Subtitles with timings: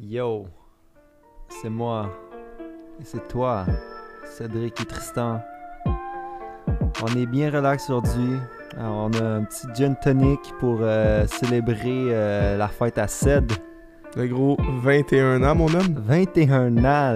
[0.00, 0.46] Yo,
[1.48, 2.10] c'est moi.
[3.00, 3.66] Et c'est toi,
[4.36, 5.40] Cédric et Tristan.
[7.02, 8.38] On est bien relax aujourd'hui.
[8.76, 13.52] Alors, On a un petit gin tonic pour euh, célébrer euh, la fête à Ced.
[14.16, 15.94] Le gros 21 ans, mon homme.
[16.06, 16.82] 21 ans.
[16.82, 17.14] là.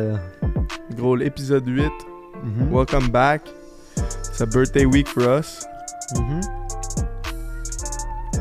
[0.96, 1.90] Gros, l'épisode 8.
[2.42, 2.72] Mhm.
[2.72, 3.42] Welcome back.
[3.96, 5.66] It's a birthday week for us.
[6.16, 6.40] Mhm.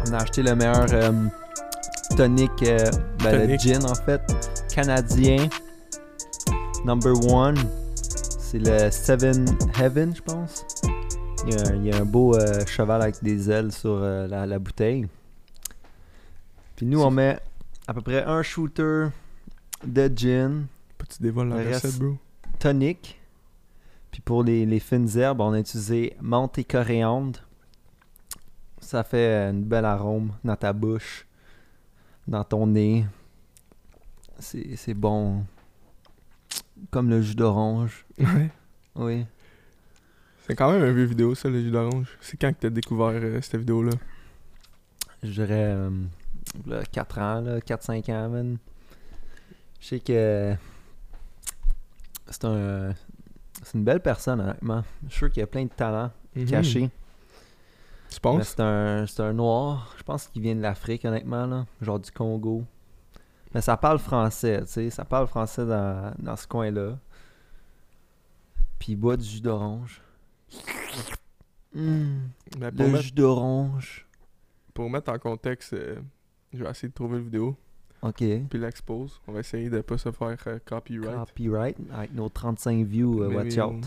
[0.10, 1.12] On a acheté le meilleur euh,
[2.16, 2.90] tonic, euh,
[3.20, 4.22] ben, le gin en fait,
[4.74, 5.48] canadien.
[6.86, 7.58] Number one.
[7.96, 9.46] C'est le Seven
[9.80, 10.66] Heaven, je pense.
[11.48, 13.92] Il y a un, il y a un beau euh, cheval avec des ailes sur
[14.02, 15.08] euh, la, la bouteille.
[16.76, 17.40] Puis nous, on met
[17.88, 19.08] à peu près un shooter
[19.86, 20.66] de gin,
[20.98, 22.18] Petit dévoile la recette, bro?
[22.60, 23.20] tonic.
[24.12, 27.40] Puis pour les, les fines herbes, on a utilisé menthe et coriandre.
[28.80, 31.26] Ça fait une belle arôme dans ta bouche,
[32.28, 33.06] dans ton nez.
[34.40, 35.46] C'est bon.
[36.90, 38.06] Comme le jus d'orange.
[38.18, 38.50] Ouais.
[38.96, 39.26] Oui.
[40.48, 42.18] C'est quand même un vieux vidéo, ça, le jus d'orange.
[42.20, 43.92] C'est quand que t'as découvert euh, cette vidéo-là?
[45.24, 45.90] Je dirais euh,
[46.66, 48.58] là, 4 ans, là, 4-5 ans, man.
[49.80, 50.56] Je sais que
[52.30, 52.94] c'est un.
[53.64, 54.84] C'est une belle personne, honnêtement.
[55.06, 56.46] Je suis sûr qu'il y a plein de talents Mhm.
[56.46, 56.90] cachés.
[58.12, 58.56] Tu penses?
[58.58, 58.60] c'est
[59.22, 59.96] un, noir.
[59.98, 61.66] Je pense qu'il vient de l'Afrique, honnêtement, là.
[61.82, 62.64] Genre du Congo.
[63.54, 64.90] Mais ça parle français, tu sais.
[64.90, 66.98] Ça parle français dans, dans ce coin-là.
[68.80, 70.02] Puis il boit du jus d'orange.
[71.74, 72.18] Mm,
[72.58, 74.08] Ben, pour, le mettre, jus d'orange.
[74.74, 75.96] pour mettre en contexte, euh,
[76.54, 77.56] je vais essayer de trouver le vidéo,
[78.02, 78.18] Ok.
[78.50, 79.22] puis l'expose.
[79.28, 81.16] On va essayer de pas se faire euh, copyright.
[81.16, 83.86] Copyright avec nos 35 views, euh, watch out.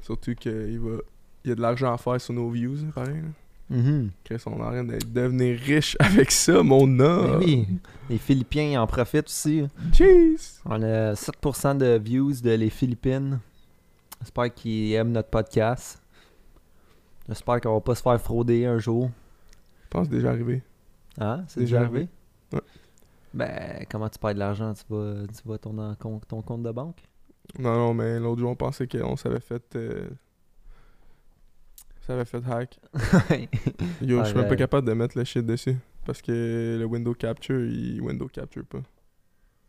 [0.00, 0.98] Surtout qu'il va...
[1.44, 3.16] Il y a de l'argent à faire sur nos views, hein, pareil.
[3.22, 3.28] là.
[3.70, 4.10] Mhm.
[4.24, 7.38] Chris, on en train de devenir riche avec ça, mon Ben homme.
[7.44, 7.66] oui,
[8.08, 9.66] les Philippiens en profitent aussi.
[9.92, 10.36] Jeez!
[10.64, 13.40] On a 7% de views de les Philippines.
[14.22, 16.02] J'espère qu'ils aiment notre podcast.
[17.28, 19.10] J'espère qu'on va pas se faire frauder un jour.
[19.84, 20.62] Je pense que c'est déjà arrivé.
[21.20, 21.44] Hein?
[21.48, 22.08] C'est Déjà déjà arrivé?
[22.52, 22.60] Ouais.
[23.34, 24.72] Ben, comment tu perds de l'argent?
[24.72, 25.94] Tu vas, tu vas ton,
[26.26, 26.96] ton compte de banque?
[27.58, 29.62] Non, non, mais l'autre jour, on pensait qu'on s'avait fait...
[29.76, 30.08] euh,
[32.08, 32.80] Ça avait fait hack.
[34.00, 35.76] Yo, je suis même pas capable de mettre le shit dessus.
[36.06, 38.80] Parce que le window capture, il window capture pas.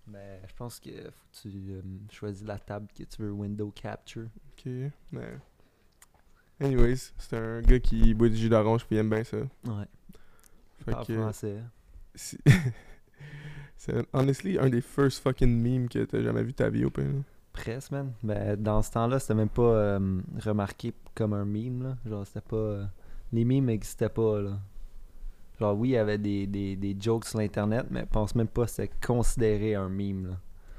[0.08, 3.74] ben, je pense que faut que tu euh, choisis la table que tu veux window
[3.76, 4.30] capture.
[4.54, 4.72] Ok,
[5.12, 5.38] mais...
[6.62, 9.36] Anyways, c'est un gars qui boit du jus d'orange puis il aime bien ça.
[9.36, 9.86] Ouais.
[10.86, 11.16] Fait Parle que...
[11.16, 11.58] français.
[13.76, 17.22] c'est honestly un des first fucking memes que t'as jamais vu ta vie au pays.
[17.54, 18.12] Presse, man.
[18.24, 21.98] Ben, dans ce temps-là, c'était même pas euh, remarqué comme un meme, là.
[22.10, 22.56] Genre, c'était pas...
[22.56, 22.86] euh,
[23.34, 24.58] Les memes n'existaient pas, là.
[25.60, 28.48] Genre, oui, il y avait des, des, des jokes sur l'Internet, mais je pense même
[28.48, 30.38] pas que c'était considéré un meme, là.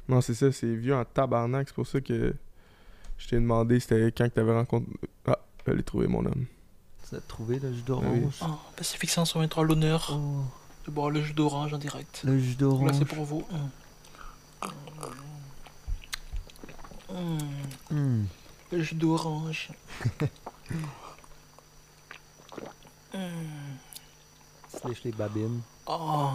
[0.08, 1.68] Non, c'est ça, c'est vieux en tabarnak.
[1.68, 2.34] C'est pour ça que
[3.18, 4.90] je t'ai demandé c'était quand que t'avais rencontré.
[5.26, 6.46] Ah, je l'ai trouvé, mon homme.
[7.08, 7.84] Tu as trouvé le jus Oui.
[7.84, 8.40] d'orange?
[8.42, 10.44] Oh, Pacifique 523 l'honneur Oh,
[10.86, 12.22] de boire le jus d'orange en direct.
[12.24, 12.92] le jus Là, d'orange.
[12.98, 13.44] c'est pour vous.
[13.50, 14.66] Mm.
[17.12, 17.94] Mm.
[17.94, 18.24] Hmm.
[18.72, 19.70] Le jus d'orange.
[23.12, 24.88] Mm.
[24.88, 25.60] Lèches les babines.
[25.86, 26.28] Oh.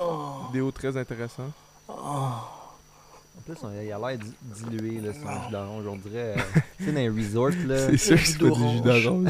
[0.00, 0.44] Oh.
[0.46, 1.50] Vidéo très intéressant.
[1.88, 1.92] Oh.
[1.92, 5.86] En plus, on- il a l'air di- dilué, là, son jus d'orange.
[5.86, 6.36] On dirait...
[6.38, 9.28] euh, tu sais, dans les resorts, là, C'est sûr que c'est pas du jus d'orange.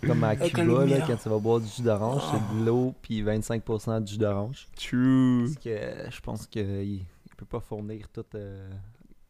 [0.06, 3.22] comme à Cuba, là, quand tu vas boire du jus d'orange, c'est de l'eau puis
[3.22, 4.66] 25% de jus d'orange.
[4.76, 5.44] True.
[5.46, 7.06] Parce que je pense qu'il il
[7.38, 8.68] peut pas fournir tout, euh,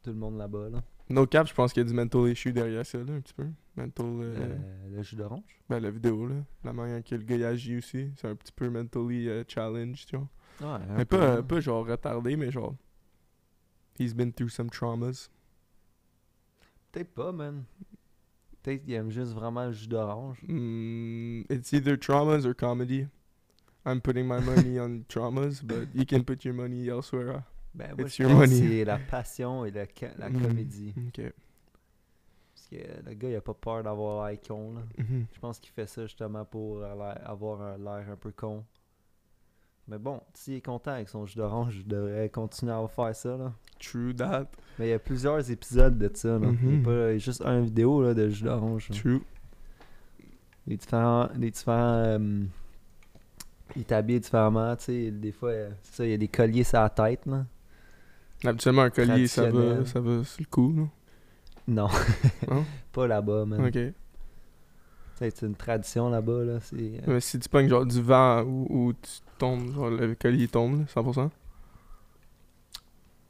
[0.03, 0.71] tout le monde là-bas.
[0.71, 0.83] Là.
[1.11, 3.35] No cap, je pense qu'il y a du mental issue derrière ça, là, un petit
[3.35, 3.47] peu.
[3.77, 4.07] Mental.
[4.07, 4.57] euh,
[4.91, 5.61] le jus d'orange.
[5.69, 6.37] Ben, la vidéo, là.
[6.65, 8.11] La manière que le gars agit aussi.
[8.17, 10.29] C'est un petit peu mentally euh, challenged, tu vois.
[10.61, 12.75] Ouais, Mais peu, pas, pas genre retardé, mais genre.
[13.99, 15.29] He's been through some traumas.
[16.93, 17.65] Peut-être pas, man.
[18.63, 20.39] Peut-être qu'il aime juste vraiment le jus d'orange.
[20.49, 23.07] Mm, it's either traumas or comedy.
[23.87, 27.45] I'm putting my money on traumas, but you can put your money elsewhere.
[27.79, 28.69] Ben, moi, It's je your pense que money.
[28.79, 30.95] c'est la passion et la, ca- la Mm, comédie.
[31.09, 31.33] Ok.
[32.55, 34.75] Parce que le gars, il a pas peur d'avoir l'air con.
[34.75, 34.81] Là.
[34.99, 35.27] Mhm.
[35.33, 38.65] Je pense qu'il fait ça justement pour euh, l'air- avoir un- l'air un peu con.
[39.87, 43.37] Mais bon, s'il est content avec son jus d'orange, je devrais continuer à faire ça.
[43.37, 43.53] Là.
[43.79, 44.49] True that.
[44.79, 46.37] Mais il y a plusieurs épisodes de ça.
[46.39, 46.49] Là.
[46.63, 48.91] Il y a pas il y a juste une vidéo là, de jus d'orange.
[48.91, 48.97] là.
[48.97, 49.23] True.
[50.67, 51.29] Les différents.
[51.37, 52.43] Les différents euh,
[53.77, 54.75] il est habillé différemment.
[54.77, 57.25] Tu sais, des fois, euh, c'est ça, il y a des colliers sur la tête.
[57.27, 57.47] Là.
[58.45, 60.83] Habituellement, un collier, ça va, ça va sur le coup, là.
[61.67, 61.89] Non,
[62.49, 62.65] Non?
[62.93, 63.67] pas là-bas, man.
[63.67, 63.79] Ok.
[65.17, 66.45] C'est une tradition là-bas.
[66.45, 66.59] Là.
[66.73, 70.79] Euh, Mais si tu pognes genre du vent ou, tu tombes, genre le collier tombe,
[70.79, 71.31] là, 100%.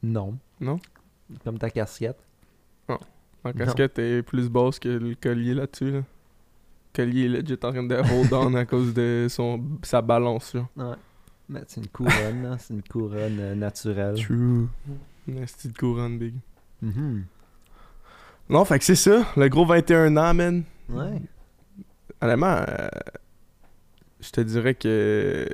[0.03, 0.37] Non.
[0.59, 0.79] Non?
[1.43, 2.17] Comme ta casquette.
[3.43, 5.91] Ma casquette est plus basse que le collier là-dessus.
[5.91, 5.97] Là.
[5.99, 6.03] Le
[6.93, 10.53] collier est legit en train de hold on à cause de son, sa balance.
[10.53, 10.67] Là.
[10.75, 10.95] Ouais.
[11.49, 12.57] Mais c'est une couronne, là.
[12.59, 14.15] C'est une couronne euh, naturelle.
[14.15, 14.67] True.
[15.27, 16.35] Une petite couronne, big.
[16.81, 17.25] Mhm.
[18.49, 19.25] Non, fait que c'est ça.
[19.35, 20.63] Le gros 21 ans, man.
[20.89, 21.21] Ouais.
[22.21, 22.87] Honnêtement, euh,
[24.19, 25.47] je te dirais que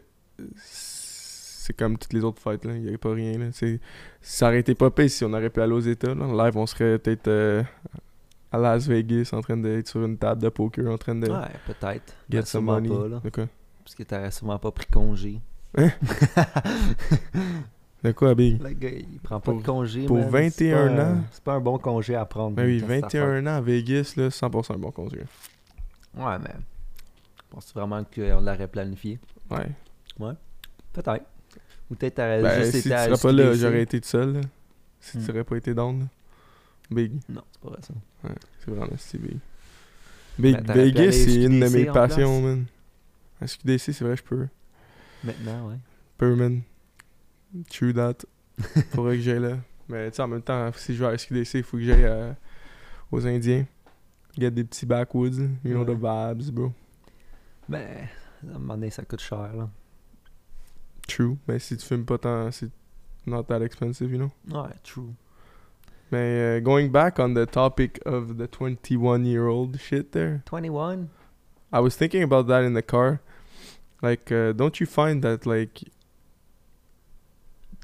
[0.56, 2.74] c'est comme toutes les autres fêtes, là.
[2.76, 3.46] Il n'y avait pas rien, là.
[4.22, 6.46] Ça aurait été pas pire si on aurait pu aller aux États, là.
[6.46, 7.64] Live, on serait peut-être euh,
[8.52, 11.48] à Las Vegas en train d'être sur une table de poker, en train de Ouais,
[11.66, 12.14] peut-être.
[12.30, 12.90] get Mais some money.
[12.90, 13.22] pas, là.
[13.84, 15.40] Parce que t'aurais sûrement pas pris congé.
[18.04, 18.62] De quoi, Big?
[18.62, 20.30] Le gars, il prend pas Pour- de congé, pour man.
[20.30, 21.24] 21 C'est pas un- ans?
[21.32, 22.56] C'est pas un bon congé à prendre.
[22.56, 25.26] Ben oui, quand c'est ta 21 ans à Vegas, là, 100% un bon fête.
[26.16, 26.56] Ouais, mais...
[27.50, 29.20] Penses-tu vraiment qu'on l'aurait planifié?
[29.50, 29.66] Ouais.
[30.94, 31.26] Peut-être.
[31.90, 34.08] Ou peut-être t'aurais Ben, juste si été tu à serais pas là, j'aurais été tout
[34.08, 34.42] seul, là.
[35.00, 35.22] Si Hmm.
[35.26, 36.06] tu n'aurais pas été down, là.
[36.92, 37.14] Big.
[37.30, 37.94] Non, c'est pas vrai ça.
[38.60, 39.38] C'est vraiment nasty, Big.
[40.38, 42.56] Big, Ben, pu Vegas, c'est une de mes passions, place.
[42.56, 42.66] man.
[43.48, 44.48] SQDC, c'est vrai, je peux.
[45.26, 45.78] Maintenant, ouais.
[46.18, 46.62] Peux, man.
[47.70, 48.26] True that.
[48.94, 49.58] Faudrait que j'aille là.
[49.90, 52.06] Mais tu sais, en même temps, si je vais à SQDC, il faut que j'aille
[52.06, 52.32] euh,
[53.12, 53.66] aux Indiens.
[54.38, 55.40] Get des petits backwoods.
[55.64, 56.72] You know the vibes, bro.
[57.70, 58.08] Ben,
[58.44, 59.70] à un moment donné, ça coûte cher, là.
[61.08, 61.38] True.
[61.48, 62.70] Mais si tu fumes pas tant, c'est
[63.26, 64.32] not that expensive, you know.
[64.50, 65.14] Ouais, true.
[66.12, 71.10] Mais uh, going back on the topic of the 21 year old shit there, 21?
[71.74, 73.22] I was thinking about that in the car.
[74.02, 75.84] Like, uh, don't you find that, like,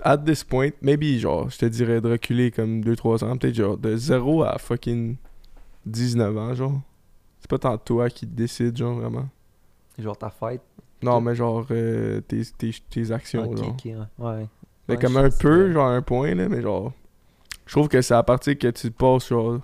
[0.04, 3.78] at this point, maybe, genre, je te dirais de reculer comme 2-3 ans, peut-être genre
[3.78, 5.16] de 0 à fucking
[5.86, 6.82] 19 ans, genre.
[7.40, 9.28] C'est pas tant toi qui décide, genre, vraiment.
[9.98, 10.62] Genre ta fête?
[11.02, 13.70] Non, mais genre, euh, tes, tes, tes actions, Ok, genre.
[13.70, 13.96] ok, ouais.
[14.20, 14.48] ouais.
[14.88, 16.92] Mais Ouais, comme un peu, genre un point, là, mais genre.
[17.66, 19.60] Je trouve que c'est à partir que tu passes, genre.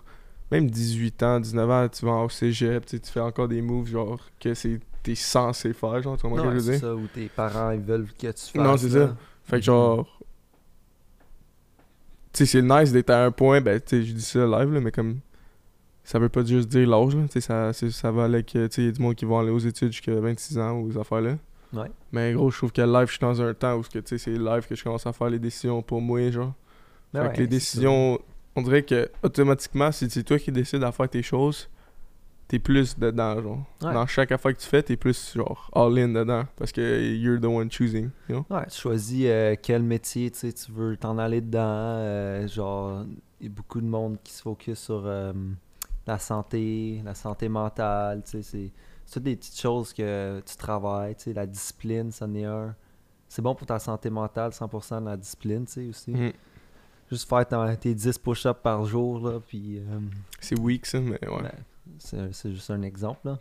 [0.50, 4.20] Même 18 ans, 19 ans, tu vas au cégep, tu fais encore des moves, genre,
[4.40, 6.80] que c'est t'es censé faire, genre, tu comprends ce que je veux c'est dire?
[6.82, 8.56] ça, où tes parents ils veulent que tu fasses.
[8.56, 9.08] Non, c'est là.
[9.08, 9.16] ça.
[9.44, 9.62] Fait que Mhm.
[9.64, 10.20] genre.
[12.34, 14.74] Tu sais, c'est nice d'être à un point, ben, tu sais, je dis ça live,
[14.74, 15.20] là, mais comme.
[16.04, 17.24] Ça veut pas juste dire l'âge, là.
[17.24, 18.46] Tu sais, ça, ça va avec.
[18.48, 20.80] Tu sais, il y a du monde qui vont aller aux études jusqu'à 26 ans
[20.80, 21.38] ou ces affaires-là.
[21.74, 21.92] Ouais.
[22.14, 24.76] Mais gros, je trouve que live, je suis dans un temps où, c'est live que
[24.76, 26.54] je commence à faire les décisions pour moi, genre.
[27.14, 28.20] Ben fait ouais, que les décisions,
[28.56, 31.70] on dirait que automatiquement, si c'est toi qui décides à faire tes choses,
[32.48, 33.66] t'es plus dedans, genre.
[33.82, 33.94] Ouais.
[33.94, 36.44] Dans chaque affaire que tu fais, t'es plus, genre, all-in dedans.
[36.56, 38.46] Parce que you're the one choosing, you know?
[38.50, 41.60] Ouais, tu choisis euh, quel métier tu sais, tu veux t'en aller dedans.
[41.62, 43.04] euh, genre,
[43.40, 45.34] il y a beaucoup de monde qui se focus sur euh,
[46.06, 48.24] la santé, la santé mentale.
[48.24, 48.72] tu sais, C'est
[49.06, 51.16] c'est toutes des petites choses que tu travailles.
[51.16, 52.76] tu sais, La discipline, ça en est un.
[53.30, 56.12] C'est bon pour ta santé mentale, 100% de la discipline, tu sais, aussi.
[56.12, 56.32] Mhm.
[57.12, 59.80] Juste faire ton- tes 10 push-ups par jour, là, puis...
[59.80, 60.00] euh,
[60.42, 61.42] C'est weak, ça, mais ouais.
[61.42, 61.52] ben,
[62.00, 63.40] c'est juste un exemple, là.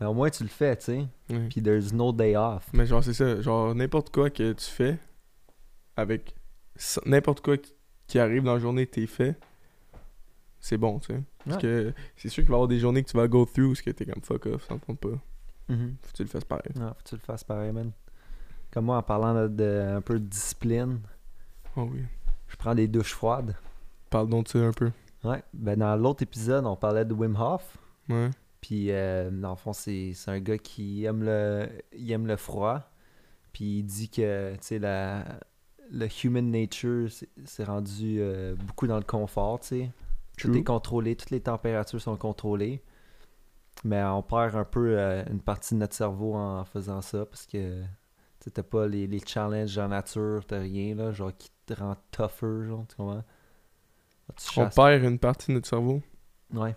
[0.00, 1.06] Mais au moins, tu le fais, tu sais.
[1.50, 2.68] Puis there's no day off.
[2.72, 3.40] Mais genre, c'est ça.
[3.40, 4.98] Genre, n'importe quoi que tu fais,
[5.96, 6.34] avec
[7.06, 9.38] n'importe quoi qui- arrive dans la journée, t'es fait,
[10.60, 11.20] c'est bon, tu sais.
[11.44, 11.62] Parce Ouais.
[11.62, 13.74] que c'est sûr qu'il va y avoir des journées que tu vas go through où
[13.74, 15.18] ce que t'es comme fuck off, ça me tente pas.
[15.68, 15.96] Mhm.
[16.02, 16.72] Faut que tu le fasses pareil.
[16.74, 17.90] Faut que tu le fasses pareil, man.
[18.70, 21.00] Comme moi, en parlant de, de- un peu de discipline,
[21.76, 22.02] Oh oui.
[22.48, 23.54] je prends des douches froides.
[24.10, 24.90] Parle donc de ça un peu.
[25.24, 25.42] Ouais.
[25.54, 27.78] Ben, dans l'autre épisode, on parlait de Wim Hof.
[28.08, 28.30] Ouais.
[28.60, 32.80] Puis, euh, dans le fond, c'est un gars qui aime le, il aime le froid.
[33.52, 35.40] Puis, il dit que, tu sais, la,
[35.90, 37.08] le human nature,
[37.44, 39.90] c'est rendu euh, beaucoup dans le confort, tu sais.
[40.38, 42.82] Tout est contrôlé, toutes les températures sont contrôlées.
[43.84, 47.46] Mais on perd un peu euh, une partie de notre cerveau en faisant ça parce
[47.46, 47.82] que
[48.52, 52.66] t'as pas les, les challenges en nature, t'as rien, là, genre qui te rend tougher,
[52.66, 53.24] genre, tu comprends?
[54.36, 56.00] Tu On perd une partie de notre cerveau.
[56.52, 56.74] Ouais.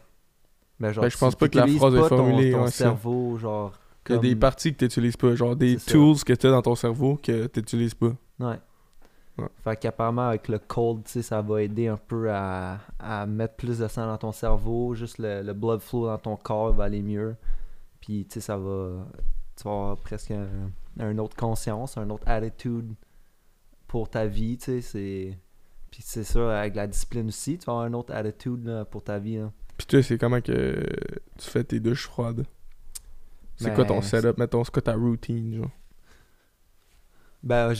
[0.79, 2.71] Ben, genre, Ben, je pense tu- pas que la phrase est ton- formulée, Ton, ouais,
[2.71, 3.73] cerveau, genre.
[4.09, 5.91] Il y a des parties que tu n'utilises pas, genre des ça.
[5.91, 8.13] tools que tu as dans ton cerveau que tu n'utilises pas.
[8.39, 8.59] Ouais.
[9.37, 9.47] Ouais.
[9.63, 13.55] Fait qu'apparemment, avec le cold, tu sais, ça va aider un peu à, à mettre
[13.55, 14.93] plus de sang dans ton cerveau.
[14.93, 17.35] Juste le, le blood flow dans ton corps va aller mieux.
[17.99, 19.05] Puis, tu sais, ça va.
[19.57, 20.47] Tu vas avoir presque un,
[20.99, 22.93] un autre conscience, un autre attitude
[23.87, 25.37] pour ta vie, tu sais.
[25.91, 29.03] Puis, c'est ça, avec la discipline aussi, tu vas avoir un autre attitude là, pour
[29.03, 29.37] ta vie.
[29.37, 29.51] hein.
[29.77, 30.85] Puis toi, c'est comment que
[31.37, 32.45] tu fais tes douches froides?
[33.57, 34.37] C'est Ben, quoi ton setup?
[34.37, 35.71] Mettons, c'est quoi ta routine, genre?
[37.43, 37.73] Ben,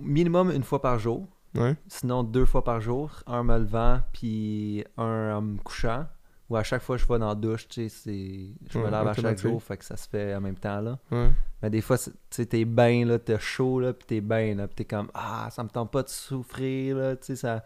[0.00, 1.26] minimum une fois par jour.
[1.54, 1.76] Ouais?
[1.86, 3.22] Sinon, deux fois par jour.
[3.26, 6.06] Un me levant, puis un en me couchant.
[6.48, 8.54] Ou à chaque fois que je vais dans la douche, tu sais, c'est...
[8.70, 10.80] Je me Ouais, lave à chaque jour, fait que ça se fait en même temps,
[10.80, 10.98] là.
[11.10, 11.30] Ouais.
[11.62, 14.68] Mais des fois, tu sais, t'es bien, là, t'es chaud, là, pis t'es bien, là,
[14.68, 17.64] pis t'es comme, ah, ça me tente pas de souffrir, là, tu sais, ça...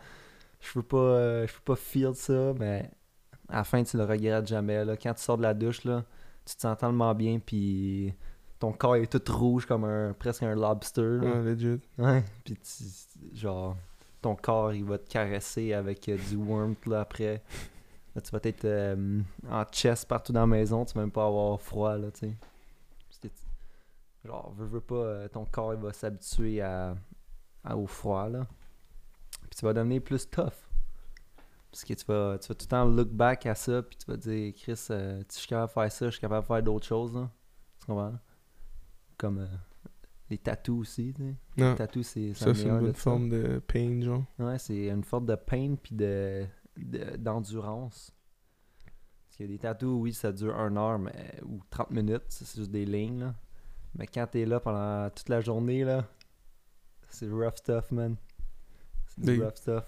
[0.61, 2.91] Je veux pas, euh, je veux pas feel ça, mais
[3.49, 4.97] à la fin, tu le regrettes jamais, là.
[4.97, 6.05] Quand tu sors de la douche, là,
[6.45, 8.13] tu te sens tellement bien, puis
[8.59, 11.19] ton corps est tout rouge comme un, presque un lobster, là.
[11.37, 11.81] Ouais, legit.
[11.99, 13.77] Ouais, pis tu, genre,
[14.23, 17.43] ton corps, il va te caresser avec euh, du warmth, là, après.
[18.15, 21.27] Là, tu vas être euh, en chest partout dans la maison, tu vas même pas
[21.27, 23.31] avoir froid, là, tu sais.
[24.25, 26.97] Genre, veux, veux pas, euh, ton corps, il va s'habituer à,
[27.63, 28.47] à- au froid, là.
[29.49, 30.66] Puis tu vas devenir plus tough.
[31.71, 34.11] Parce que tu vas, tu vas tout le temps look back à ça, puis tu
[34.11, 36.47] vas dire, Chris, euh, si je suis capable de faire ça, je suis capable de
[36.47, 37.31] faire d'autres choses, là.
[37.81, 38.19] Tu comprends?
[39.19, 39.47] Comme euh,
[40.31, 41.35] les tattoos aussi, tu sais.
[41.59, 41.71] Non.
[41.73, 43.01] Les tattoos, c'est Ça, c'est une ça.
[43.01, 44.25] forme de pain, genre.
[44.39, 46.47] Ouais, c'est une forme de pain puis de,
[46.77, 48.13] de- d'endurance.
[49.27, 52.25] Parce qu'il y a des tatous, oui, ça dure 1 heure mais, ou 30 minutes,
[52.29, 53.21] c'est juste des lignes.
[53.21, 53.35] Là.
[53.95, 56.07] Mais quand t'es là pendant toute la journée, là,
[57.11, 58.17] c'est rough stuff, man.
[59.09, 59.85] C'est du rough stuff.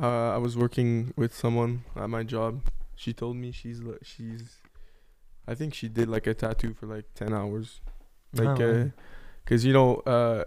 [0.00, 2.62] Uh, I was working with someone at my job.
[2.96, 4.56] She told me she's li- she's,
[5.48, 7.80] I think she did like a tattoo for like ten hours,
[8.34, 8.88] like, Ah, uh.
[9.46, 10.44] 'cause you know, uh,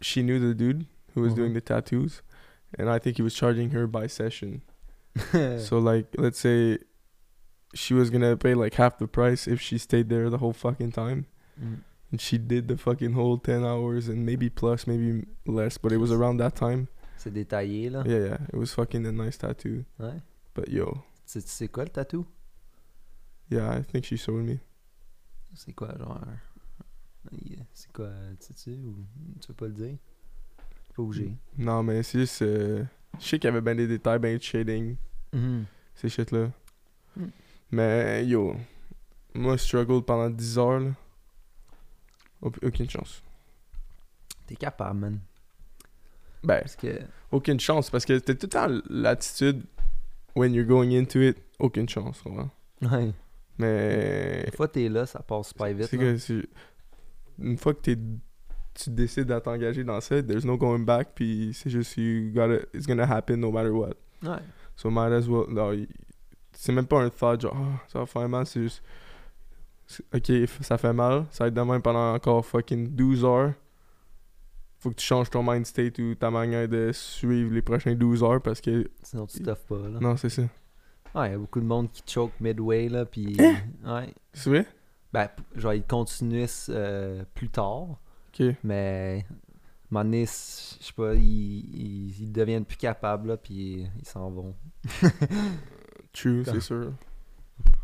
[0.00, 1.54] she knew the dude who was doing Mhm.
[1.54, 2.22] the tattoos,
[2.78, 4.62] and I think he was charging her by session.
[5.58, 6.78] so like, let's say,
[7.74, 10.92] she was gonna pay like half the price if she stayed there the whole fucking
[10.92, 11.26] time,
[11.62, 11.78] Mm.
[12.10, 15.98] and she did the fucking whole ten hours and maybe plus, maybe less, but it
[15.98, 16.88] was around that time.
[17.16, 18.02] C'est détaillé, là.
[18.06, 19.84] Yeah, yeah, it was fucking a nice tattoo.
[19.98, 20.20] Ouais.
[20.54, 22.26] But yo, Tu sais- tu sais quoi le tatou?
[23.50, 24.56] Yeah, I think she showed me.
[25.54, 26.20] C'est quoi, genre.
[27.72, 28.96] C'est quoi, tu sais-tu ou
[29.40, 29.96] tu veux pas le dire?
[30.94, 31.34] Pas obligé.
[31.56, 32.42] Non, mais c'est juste.
[32.42, 32.84] euh,
[33.18, 34.96] je sais qu'il y avait bien des détails, bien de shading,
[35.32, 35.64] Mhm.
[35.94, 36.50] ces shit-là.
[37.16, 37.24] Mm.
[37.72, 38.56] Mais yo,
[39.34, 40.90] moi, struggle pendant 10 heures, là.
[42.42, 43.22] Auc- Aucune chance.
[44.46, 45.20] T'es capable, man.
[46.44, 47.00] Ben, Parce que.
[47.32, 49.62] aucune chance, parce que t'as tout le temps l'attitude,
[50.36, 52.50] when you're going into it, aucune chance, comprends?
[52.82, 53.12] Ouais.
[53.58, 54.44] Mais.
[54.44, 55.86] Des fois, t'es là, ça passe super vite.
[55.86, 56.46] C'est que
[57.38, 57.98] une fois que t'es
[58.74, 62.66] tu décides à t'engager dans ça, there's no going back, puis c'est juste you gotta
[62.74, 63.94] it's gonna happen no matter what.
[64.22, 64.38] Ouais.
[64.76, 65.46] So might as well
[66.52, 68.82] c'est même pas un thought genre Ah, ça va faire mal, c'est juste
[70.14, 70.32] OK,
[70.62, 73.52] ça fait mal, ça va être de même pendant encore fucking 12 heures.
[74.84, 78.22] Faut que tu changes ton mind state ou ta manière de suivre les prochains 12
[78.22, 79.98] heures parce que Sinon, tu stuffes pas, là.
[79.98, 80.42] non, c'est ça.
[81.14, 83.34] Ouais, il y a beaucoup de monde qui choke midway, là, puis...
[83.40, 83.56] Hein?
[83.82, 84.12] Ouais.
[84.34, 84.66] C'est vrai?
[85.10, 87.98] Ben, genre, ils continuent euh, plus tard,
[88.38, 88.42] OK.
[88.62, 89.24] mais...
[89.26, 93.36] À un moment donné, c- je sais pas, ils, ils, ils deviennent plus capables, là,
[93.38, 94.54] puis ils s'en vont.
[96.12, 96.92] True, c'est sûr.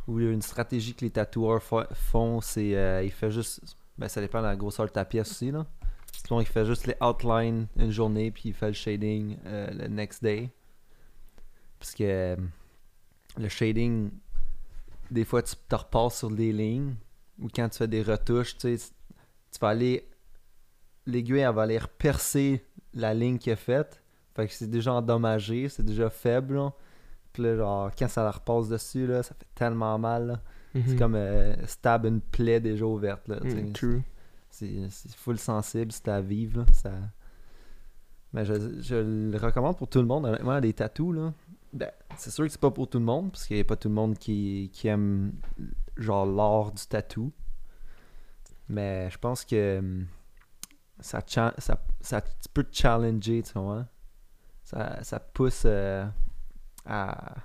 [0.07, 2.77] Ou une stratégie que les tatoueurs font, c'est...
[2.77, 3.61] euh, ils font juste...
[3.97, 5.67] Ben, ça dépend de la grosseur de ta pièce aussi, là.
[6.31, 9.89] Sinon, il fait juste les outlines une journée, puis il fait le shading euh, le
[9.89, 10.49] next day.
[11.81, 12.37] Parce que euh,
[13.37, 14.11] le shading,
[15.11, 16.95] des fois, tu te repasses sur des lignes,
[17.41, 18.93] ou quand tu fais des retouches, tu sais,
[19.51, 20.07] tu vas aller.
[21.07, 24.01] L'aiguille, elle va aller percer la ligne qu'il a faite.
[24.37, 26.55] Fait que c'est déjà endommagé, c'est déjà faible.
[26.55, 26.73] là.
[27.33, 30.41] Puis là, genre, quand ça la repasse dessus, là, ça fait tellement mal.
[30.75, 30.97] C'est Mhm.
[30.99, 33.27] comme euh, stab une plaie déjà ouverte.
[33.27, 33.41] Là.
[33.43, 34.03] Mm, true.
[34.51, 36.65] C'est full sensible, c'est à vivre.
[36.73, 36.93] Ça...
[38.33, 41.15] Mais je, je le recommande pour tout le monde, honnêtement, les tatous.
[41.15, 41.33] Là.
[41.73, 43.77] Ben, c'est sûr que c'est pas pour tout le monde, parce qu'il n'y a pas
[43.77, 45.33] tout le monde qui, qui aime
[45.97, 47.33] genre l'art du tatou.
[48.69, 50.07] Mais je pense que hum,
[51.01, 51.55] ça, ça,
[52.01, 53.87] ça tu peux te challenger, tu vois.
[54.65, 56.07] Ça, ça pousse euh,
[56.87, 57.37] à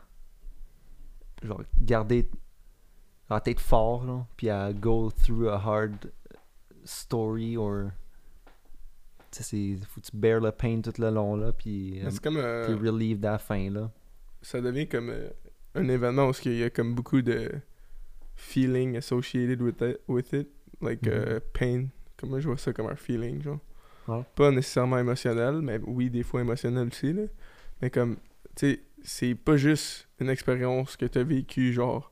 [1.41, 2.29] genre garder
[3.29, 6.11] la tête fort, puis à go through a hard
[6.85, 7.89] story or
[9.31, 12.09] tu sais c'est faut que tu bear le pain tout le long là puis euh,
[12.23, 13.91] comme euh, t'es relieved à la fin là
[14.41, 15.29] ça devient comme euh,
[15.75, 17.51] un événement où il y a comme beaucoup de
[18.35, 20.47] feeling associated with it, with it
[20.81, 21.11] like Mhm.
[21.11, 21.87] euh, pain.
[22.17, 23.59] Comme je vois ça comme un feeling, genre.
[24.35, 27.23] Pas nécessairement émotionnel, mais oui, des fois émotionnel aussi, là.
[27.81, 28.17] Mais comme,
[28.55, 32.11] tu sais, c'est pas juste une expérience que t'as vécue, genre,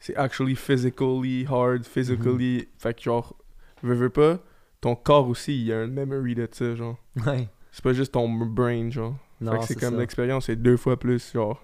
[0.00, 2.68] c'est actually physically hard, physically.
[2.78, 3.36] Fait que, genre,
[3.82, 4.38] veux, veux pas,
[4.80, 6.96] ton corps aussi, il y a un memory de ça, genre.
[7.26, 9.16] ouais C'est pas juste ton brain, genre.
[9.40, 11.62] non fait que c'est comme l'expérience c'est deux fois plus, genre,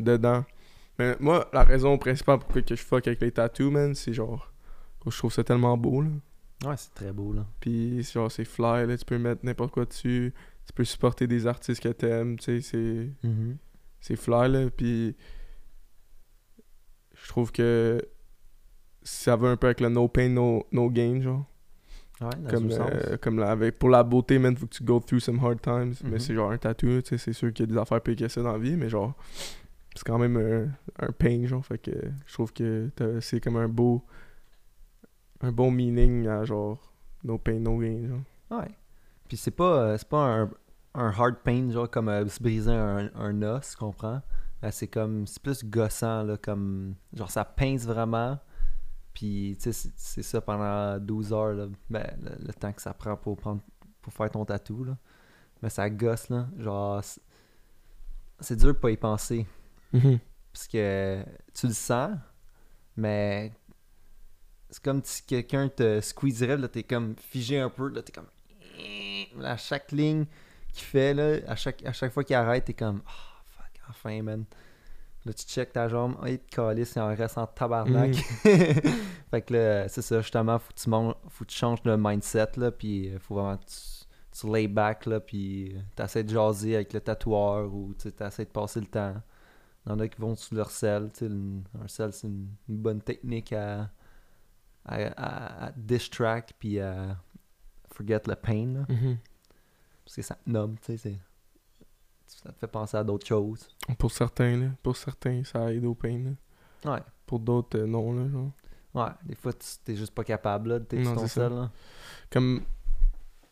[0.00, 0.44] dedans.
[0.98, 4.52] Mais moi, la raison principale pourquoi que je fuck avec les tattoos, man, c'est genre,
[5.04, 6.10] que je trouve ça tellement beau, là.
[6.66, 9.84] ouais c'est très beau là Puis, genre, c'est fly, là, tu peux mettre n'importe quoi
[9.84, 10.32] dessus.
[10.66, 13.28] Tu peux supporter des artistes que t'aimes, tu sais, c'est...
[13.28, 13.56] Mhm.
[14.00, 14.70] C'est fly, là.
[14.70, 15.14] Puis,
[17.14, 18.02] Je trouve que
[19.04, 21.44] ça va un peu avec le no pain, no, no gain, genre.
[22.20, 22.90] Ouais, dans Comme, sens.
[22.92, 25.60] euh, comme la- avec, pour la beauté, man, faut que tu go through some hard
[25.60, 25.94] times.
[26.02, 26.10] Mhm.
[26.10, 28.16] Mais c'est genre un tattoo, tu sais, c'est sûr qu'il y a des affaires pires
[28.16, 29.14] que ça dans la vie, mais genre,
[29.94, 31.64] c'est quand même un, un pain, genre.
[31.64, 31.90] Fait que
[32.26, 34.04] je trouve que c'est comme un beau,
[35.40, 36.78] un bon meaning à genre,
[37.24, 38.58] no pain, no gain, genre.
[38.60, 38.68] Ouais.
[39.28, 40.50] Puis c'est pas, euh, c'est pas un,
[40.94, 44.22] un hard pain, genre comme euh, se briser un, un os, tu comprends?
[44.70, 48.38] C'est comme, c'est plus gossant, là, comme, genre ça pince vraiment.
[49.14, 52.92] Puis, tu sais, c'est- ça pendant 12 heures, là, ben, le, le temps que ça
[52.92, 53.62] prend pour, prendre,
[54.02, 54.96] pour faire ton tatou, là.
[55.62, 56.48] Mais ça gosse, là.
[56.58, 57.02] Genre,
[58.40, 59.46] c'est- dur de pas y penser.
[60.52, 62.10] Parce que tu le sens,
[62.96, 63.52] mais
[64.70, 68.26] c'est comme si quelqu'un te squeezerait, là, t'es comme figé un peu, là, t'es comme.
[69.44, 70.26] À chaque ligne
[70.72, 73.02] qu'il fait, là, à chaque, à chaque fois qu'il arrête, t'es comme.
[73.06, 74.44] Oh, fuck, enfin, man.
[75.26, 78.14] Là, tu check ta jambe, il te calisse, il en reste en tabarnak.
[79.30, 81.96] fait que là, c'est ça, justement, faut que tu, mon- faut que tu changes de
[81.96, 86.24] mindset, là, puis euh, faut vraiment que tu, tu lay back, là, puis euh, t'essaies
[86.24, 89.14] de jaser avec le tatoueur ou tu essaies de passer le temps.
[89.86, 91.10] Il y en a qui vont sur leur sel.
[91.22, 93.90] un sel, c'est une, une bonne technique à,
[94.84, 97.16] à, à, à distract puis à
[97.92, 98.66] forget le pain.
[98.74, 98.84] là.
[98.88, 99.16] Mhm.
[100.04, 100.96] parce que ça te nomme, tu sais.
[100.98, 101.18] c'est-
[102.42, 103.68] Ça te fait penser à d'autres choses.
[103.98, 104.66] Pour certains, là.
[104.82, 106.18] Pour certains, ça aide au pain,
[106.84, 106.92] là.
[106.92, 107.02] Ouais.
[107.26, 108.50] Pour d'autres, euh, non, là, genre.
[108.92, 111.52] Ouais, des fois, tu t'es juste pas capable là, de t'es sur ton sel.
[111.52, 111.70] Là.
[112.30, 112.62] Comme.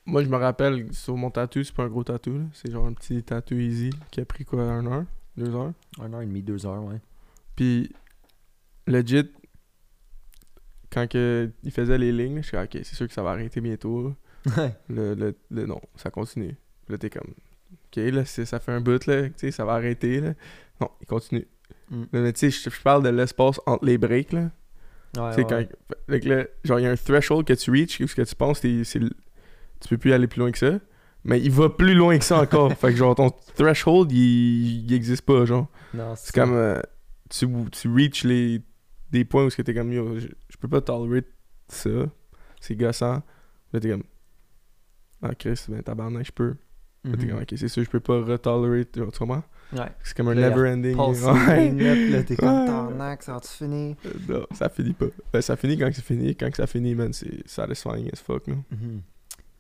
[0.05, 2.45] Moi, je me rappelle, sur mon tatou, c'est pas un gros tatou, là.
[2.53, 5.05] C'est genre un petit tatou easy, qui a pris quoi, un heure,
[5.37, 5.73] deux heures?
[6.01, 7.01] Un heure et demie, deux heures, ouais.
[7.55, 7.91] Puis,
[8.87, 9.31] legit,
[10.91, 13.61] quand que il faisait les lignes, je suis ok, c'est sûr que ça va arrêter
[13.61, 14.13] bientôt.
[14.57, 14.77] Ouais.
[14.89, 16.57] Le, le, le- non, ça continue.
[16.85, 17.33] Puis là, t'es comme,
[17.97, 20.35] ok, là, ça fait un bout, là, tu sais, ça va arrêter, là.
[20.81, 21.47] Non, il continue.
[21.91, 22.05] Mm.
[22.13, 24.51] Mais tu sais, je parle de l'espace entre les breaks, là.
[25.17, 25.63] Ouais, Tu quand.
[26.09, 28.35] fait que là, genre, il y a un threshold que tu reach, ce que tu
[28.35, 28.83] penses, tu
[29.89, 30.79] peux plus aller plus loin que ça.
[31.25, 32.73] Mais il va plus loin que ça encore.
[32.79, 35.69] fait que, genre, ton threshold, il, il existe pas, genre.
[35.95, 36.55] Non, C'est comme.
[36.55, 36.81] euh,
[37.29, 38.63] tu, tu reach les,
[39.11, 39.93] des points où ce que t'es comme.
[39.93, 41.25] Yo, je, je peux pas tolérer
[41.69, 41.91] ça.
[42.61, 43.23] C'est gossant.
[43.73, 44.05] Là, t'es comme.
[45.23, 46.57] Ah, Chris, ben tabarnak, je peux.
[47.05, 48.85] Comme, ok, c'est sûr, je peux pas retolérer.
[48.85, 49.43] Tu comprends?
[49.73, 49.87] Ouais.
[50.05, 50.97] C'est comme un never ending.
[50.97, 52.25] Ouais.
[52.25, 53.97] t'es comme tarnac, ça va-tu finir?
[54.07, 55.07] Euh, Non, ça finit pas.
[55.33, 56.37] Ben, ça finit quand c'est fini.
[56.37, 58.55] Quand ça finit, man, c'est satisfying as fuck, là.
[58.71, 59.01] Mhm.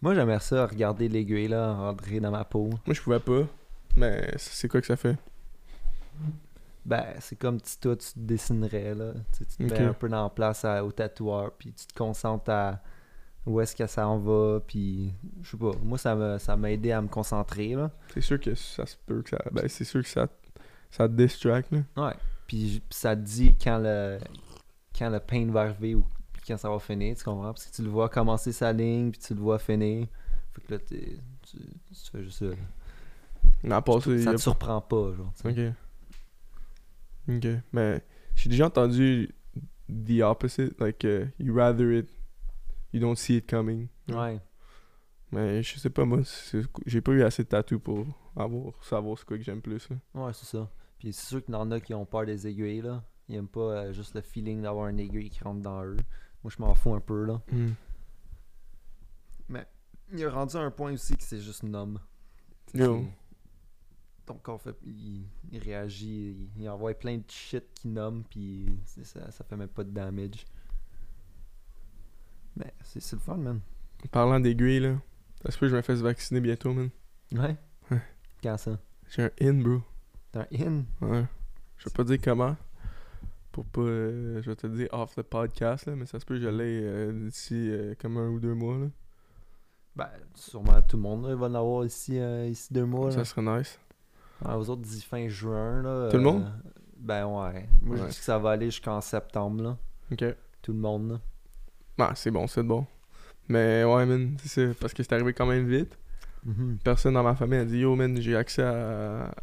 [0.02, 2.68] Moi, j'aimerais ça, regarder l'aiguille, là, rentrer dans ma peau.
[2.86, 3.42] Moi, je pouvais pas.
[3.96, 5.16] Mais c'est quoi que ça fait?
[6.84, 9.12] Ben, c'est comme si toi, tu te dessinerais, là.
[9.32, 11.86] Tu, sais, tu te mets un peu dans la place à- au tatoueur, puis tu
[11.86, 12.80] te concentres à
[13.46, 15.72] où est-ce que ça en va, puis je sais pas.
[15.82, 17.90] Moi, ça m'a ça m'a aidé à me concentrer, là.
[18.14, 19.38] C'est sûr que ça se peut que ça.
[19.50, 20.28] Ben, c'est sûr que ça,
[20.90, 21.80] ça te distract, là.
[21.96, 22.14] Ouais.
[22.46, 24.18] Puis, ça te dit quand le,
[24.96, 26.04] quand le pain va arriver ou
[26.46, 27.52] quand ça va finir, tu comprends?
[27.52, 30.06] Parce que tu le vois commencer sa ligne, puis tu le vois finir.
[30.52, 31.18] Fait que là, t'es-
[31.50, 32.44] tu, tu fais juste ça.
[32.46, 32.54] là.
[33.64, 35.32] Mais à part ça, te surprend pas, genre.
[35.44, 35.58] Ok.
[37.28, 37.46] Ok.
[37.72, 39.34] Mais j'ai déjà entendu
[39.88, 40.78] the opposite.
[40.80, 42.08] Like, uh, you rather it.
[42.92, 43.88] You don't see it coming.
[44.08, 44.40] Ouais.
[45.30, 46.20] Mais je sais pas, moi.
[46.86, 49.88] J'ai pas eu assez de tatou pour avoir, savoir ce quoi que j'aime plus.
[49.88, 49.96] là.
[50.14, 50.70] Ouais, c'est ça.
[50.98, 53.02] Puis c'est sûr qu'il y en a qui ont peur des aiguilles, là.
[53.28, 55.96] Ils aiment pas euh, juste le feeling d'avoir une aiguille qui rentre dans eux.
[56.44, 57.40] Moi, je m'en fous un peu, là.
[59.48, 59.66] Mais
[60.12, 61.98] il est rendu à un point aussi que c'est juste numb.
[62.74, 63.04] Yo.
[64.26, 68.66] Ton corps fait, il, il réagit, il, il envoie plein de shit qui nomme, puis
[68.84, 70.44] ça, ça fait même pas de damage.
[72.56, 73.60] Mais c'est le fun, man.
[74.10, 74.94] Parlant d'aiguilles, là.
[75.42, 76.90] Ça se peut que je me fasse vacciner bientôt, man.
[77.32, 77.56] Ouais?
[77.90, 78.00] Ouais.
[78.42, 78.78] Quand ça?
[79.08, 79.80] J'ai un in, bro.
[80.32, 80.84] T'as un in?
[81.00, 81.24] Ouais.
[81.78, 82.56] Je vais pas dire comment.
[83.50, 83.80] Pour pas.
[83.82, 85.94] euh, je vais te le dire off the podcast, là.
[85.96, 88.78] Mais ça se peut que je l'ai euh, d'ici euh, comme un ou deux mois,
[88.78, 88.86] là.
[89.94, 93.10] Ben, sûrement tout le monde là, va en avoir ici, ici deux mois.
[93.10, 93.16] Là.
[93.16, 93.78] Ça serait nice.
[94.42, 95.82] Ouais, aux autres, d'ici fin juin.
[95.82, 96.50] Là, Tout le monde?
[96.96, 97.68] Ben ouais.
[97.82, 99.62] Moi, je dis que ça va aller jusqu'en septembre.
[99.62, 99.76] Là.
[100.10, 100.24] Ok.
[100.62, 101.10] Tout le monde.
[101.10, 101.20] Là.
[101.98, 102.86] Ah, c'est bon, c'est bon.
[103.48, 104.74] Mais ouais, man, c'est.
[104.78, 105.96] Parce que c'est arrivé quand même vite.
[106.44, 106.78] Mhm.
[106.82, 109.34] Personne dans ma famille a dit Yo, man, j'ai accès à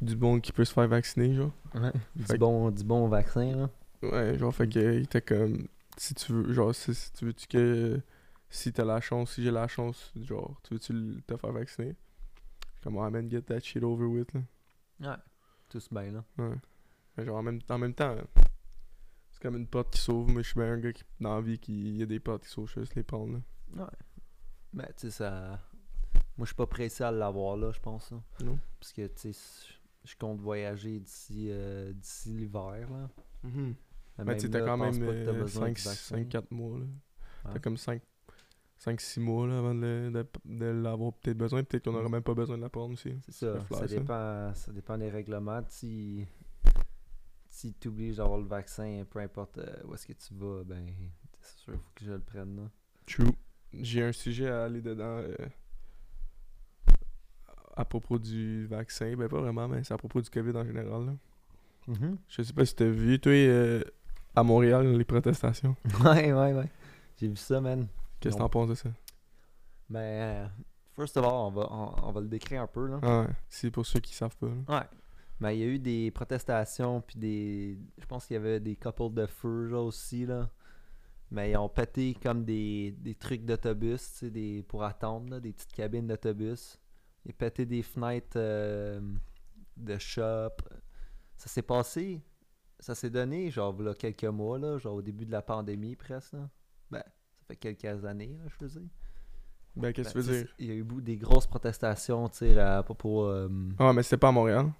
[0.00, 1.52] du bon qui peut se faire vacciner, genre.
[1.74, 1.92] Ouais.
[2.16, 3.54] Du, que- bon, du bon vaccin.
[3.56, 3.70] Là.
[4.02, 7.34] Ouais, genre, fait que, il était comme Si tu veux, genre, si, si tu veux
[7.48, 8.00] que.
[8.50, 11.94] Si t'as la chance, si j'ai la chance, genre, tu veux-tu te faire vacciner?
[12.82, 14.40] Comme, ah, man, get that shit over with, là.
[15.00, 15.16] Ouais.
[15.70, 16.10] Tous bien.
[16.10, 16.24] Là.
[16.38, 16.56] Ouais.
[17.16, 18.14] Mais genre, en même, en même temps,
[19.42, 20.30] c'est comme une porte qui s'ouvre.
[20.30, 21.72] Moi, je suis bien un gars qui, dans la vie qui.
[21.90, 23.40] Il y a des portes qui s'ouvrent, je juste les prendre,
[23.76, 23.90] là.
[24.72, 25.58] Mais tu sais, ça.
[26.38, 28.10] Moi, je suis pas pressé à l'avoir là, je pense.
[28.10, 28.22] Là.
[28.44, 28.58] Non.
[28.80, 29.38] Parce que, tu sais,
[30.04, 32.88] je compte voyager d'ici euh, d'ici l'hiver.
[32.90, 33.08] là.
[33.44, 36.16] Mais Ben, tu sais, même t'as quand même vaccin.
[36.16, 36.78] 5-4 mois.
[36.78, 36.84] là.
[37.44, 37.50] Ouais.
[37.54, 41.62] T'as comme 5-6 mois là, avant de, le- de, de l'avoir peut-être besoin.
[41.64, 43.14] Peut-être qu'on n'aurait même pas besoin de la prendre aussi.
[43.26, 43.54] C'est ça.
[43.54, 43.94] Le fly, Ça ça.
[43.98, 45.60] dépend, ça dépend des règlements.
[45.68, 46.26] Si,
[47.54, 50.86] si tu obliges d'avoir le vaccin, peu importe euh, où est-ce que tu vas, ben,
[51.42, 52.56] c'est sûr, faut que je le prenne.
[52.56, 52.62] Là.
[53.06, 53.26] True.
[53.74, 55.36] J'ai un sujet à aller dedans euh,
[57.76, 59.14] à propos du vaccin.
[59.16, 61.06] Ben, pas vraiment, mais c'est à propos du COVID en général.
[61.06, 61.94] là.
[62.28, 63.82] Je sais pas si t'as vu, toi, euh,
[64.34, 65.76] à Montréal, les protestations.
[66.04, 66.70] ouais, ouais, ouais.
[67.16, 67.86] J'ai vu ça, man.
[68.20, 68.88] Qu'est-ce que t'en penses de ça?
[69.90, 70.46] Mais, euh,
[70.96, 72.86] first of all, on va, on, on va le décrire un peu.
[72.86, 72.98] Là.
[73.02, 74.46] Ah ouais, c'est pour ceux qui savent pas.
[74.46, 74.78] là.
[74.78, 74.86] Ouais.
[75.42, 77.78] Mais il y a eu des protestations, puis des.
[77.98, 80.48] Je pense qu'il y avait des couples de feu, là aussi, là.
[81.32, 85.40] Mais ils ont pété comme des, des trucs d'autobus, tu sais, des, pour attendre, là,
[85.40, 86.78] des petites cabines d'autobus.
[87.24, 89.00] Ils ont pété des fenêtres euh,
[89.76, 90.50] de shop.
[91.36, 92.22] Ça s'est passé,
[92.78, 96.34] ça s'est donné, genre, là, quelques mois, là, genre au début de la pandémie, presque,
[96.34, 96.48] là.
[96.90, 98.88] Ben, ça fait quelques années, là, je veux dire.
[99.74, 100.54] Ben, qu'est-ce que Ben, tu veux tu sais, dire?
[100.58, 103.24] Il y a eu des grosses protestations, tu sais, à propos.
[103.24, 104.70] euh, Ah, mais c'était pas à Montréal.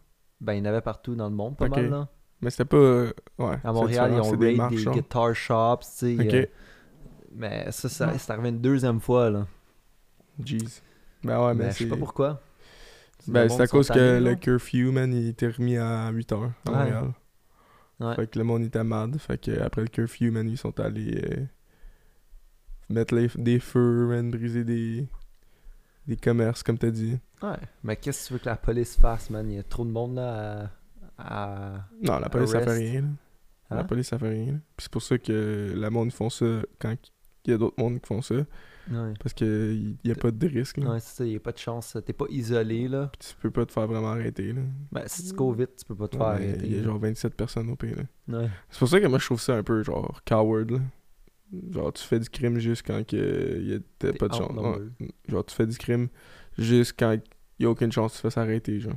[0.42, 2.08] Ben, il y en avait partout dans le monde, pas mal, là.
[2.42, 2.76] Mais c'était pas.
[2.76, 3.54] euh, ouais.
[3.54, 4.94] À c'est Montréal, ils différent, ont c'est raid des, marches, genre.
[4.94, 6.34] guitar shops, tu sais.
[6.34, 6.46] Euh,
[7.34, 9.46] mais ça, ça c'est arrivé une deuxième fois, là.
[10.44, 10.58] Jeez.
[11.24, 11.90] Ben ouais, mais, mais je sais c'est.
[11.90, 12.40] pas pourquoi.
[13.28, 16.50] Ben, c'est à cause que le curfew, man, il était remis à 8h à Ouais.
[16.66, 17.12] Montréal.
[18.00, 18.14] Ouais.
[18.16, 19.16] Fait que le monde était mad.
[19.18, 21.44] Fait que après le curfew, man, ils sont allés euh,
[22.88, 25.06] mettre les- des feux, man, briser des,
[26.06, 27.18] des commerces, comme t'as dit.
[27.42, 27.56] Ouais.
[27.82, 29.48] Mais qu'est-ce que tu veux que la police fasse, man?
[29.50, 30.70] Il y a trop de monde, là,
[31.18, 31.74] à...
[31.76, 33.04] à- Non, la police, ça fait rien.
[33.70, 33.84] La Hein?
[33.84, 34.60] police, ça fait rien.
[34.76, 36.44] Puis c'est pour ça que le monde, ils font ça
[36.78, 36.94] quand
[37.46, 38.34] il y a d'autres mondes qui font ça.
[38.90, 39.14] Ouais.
[39.20, 40.76] Parce qu'il n'y a pas de risque.
[40.78, 40.90] Là.
[40.90, 41.96] Ouais, c'est ça, il n'y a pas de chance.
[42.04, 43.08] T'es pas isolé, là.
[43.18, 44.52] Puis tu peux pas te faire vraiment arrêter.
[44.52, 44.60] Là.
[44.90, 46.66] Ben, si tu cours vite, tu peux pas te faire Ouais, arrêter.
[46.66, 47.94] Il y a genre 27 personnes au pays.
[47.94, 48.38] Là.
[48.40, 48.50] Ouais.
[48.68, 50.70] C'est pour ça que moi, je trouve ça un peu genre coward.
[50.72, 50.78] Là.
[51.70, 54.52] Genre, tu fais du crime juste quand il y a t'as pas de chance.
[54.56, 55.08] Ouais.
[55.28, 56.08] Genre, tu fais du crime
[56.58, 58.80] juste quand il y a aucune chance que tu fasses arrêter.
[58.80, 58.96] Genre.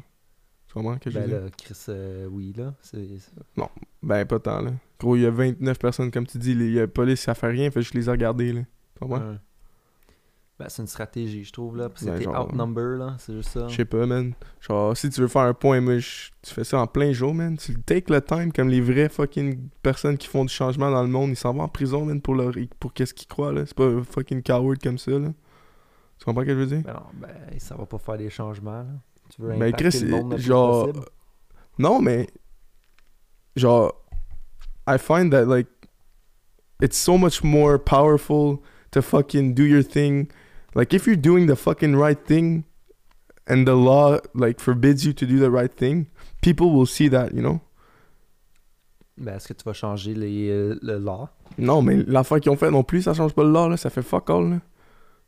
[0.68, 1.42] Tu comprends que je Ben dire?
[1.42, 2.74] là, Chris, euh, oui, là.
[2.82, 3.06] C'est...
[3.20, 3.32] c'est-
[4.04, 4.72] Ben, pas tant, là.
[5.00, 6.54] Gros, il y a 29 personnes, comme tu dis.
[6.54, 7.70] les- La police, ça fait rien.
[7.72, 8.62] Fait que je les ai regardés, là.
[8.62, 9.20] Tu comprends?
[9.32, 9.38] Ouais.
[10.58, 11.90] Ben, c'est une stratégie, je trouve, là.
[11.90, 13.16] Parce que Ben, t'es outnumber, là.
[13.20, 13.68] C'est juste ça.
[13.68, 14.34] Je sais pas, man.
[14.62, 17.58] Genre, si tu veux faire un point, moi, tu fais ça en plein jour, man.
[17.58, 21.10] Tu take le time comme les vraies fucking personnes qui font du changement dans le
[21.10, 21.32] monde.
[21.32, 23.66] Ils s'en vont en prison, man, pour, leur, pour qu'est-ce qu'ils croient, là.
[23.66, 25.34] C'est pas un fucking coward comme ça, là.
[26.18, 26.84] Tu comprends ce que je veux dire?
[26.86, 28.94] Ben non, ben, ça va pas faire des changements, là.
[29.36, 30.90] Tu veux Ben, Chris, le monde le genre-.
[31.78, 32.28] Non, mais.
[33.58, 33.94] Genre.
[34.88, 35.68] I find that, like.
[36.82, 38.60] It's so much more powerful
[38.92, 40.28] to fucking do your thing.
[40.76, 42.64] Like, if you're doing the fucking right thing
[43.48, 46.08] and the law, like, forbids you to do the right thing,
[46.42, 47.62] people will see that, you know?
[49.18, 51.30] Ben, est-ce que tu vas changer les, euh, le law?
[51.58, 53.78] Non, mais l'affaire qu'ils ont fait non plus, ça change pas le law, là.
[53.78, 54.60] Ça fait fuck all, là.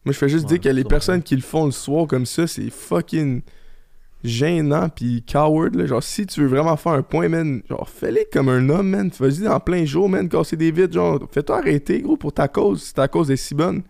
[0.03, 2.25] Moi, je fais juste Ouais, dire que les personnes qui le font le soir comme
[2.25, 3.41] ça, c'est fucking
[4.25, 5.85] gênant pis coward, là.
[5.85, 9.09] Genre, si tu veux vraiment faire un point, man, genre, fais-le comme un homme, man.
[9.17, 12.83] Vas-y en plein jour, man, casser des vitres, genre, fais-toi arrêter, gros, pour ta cause,
[12.83, 13.83] si ta cause est si bonne.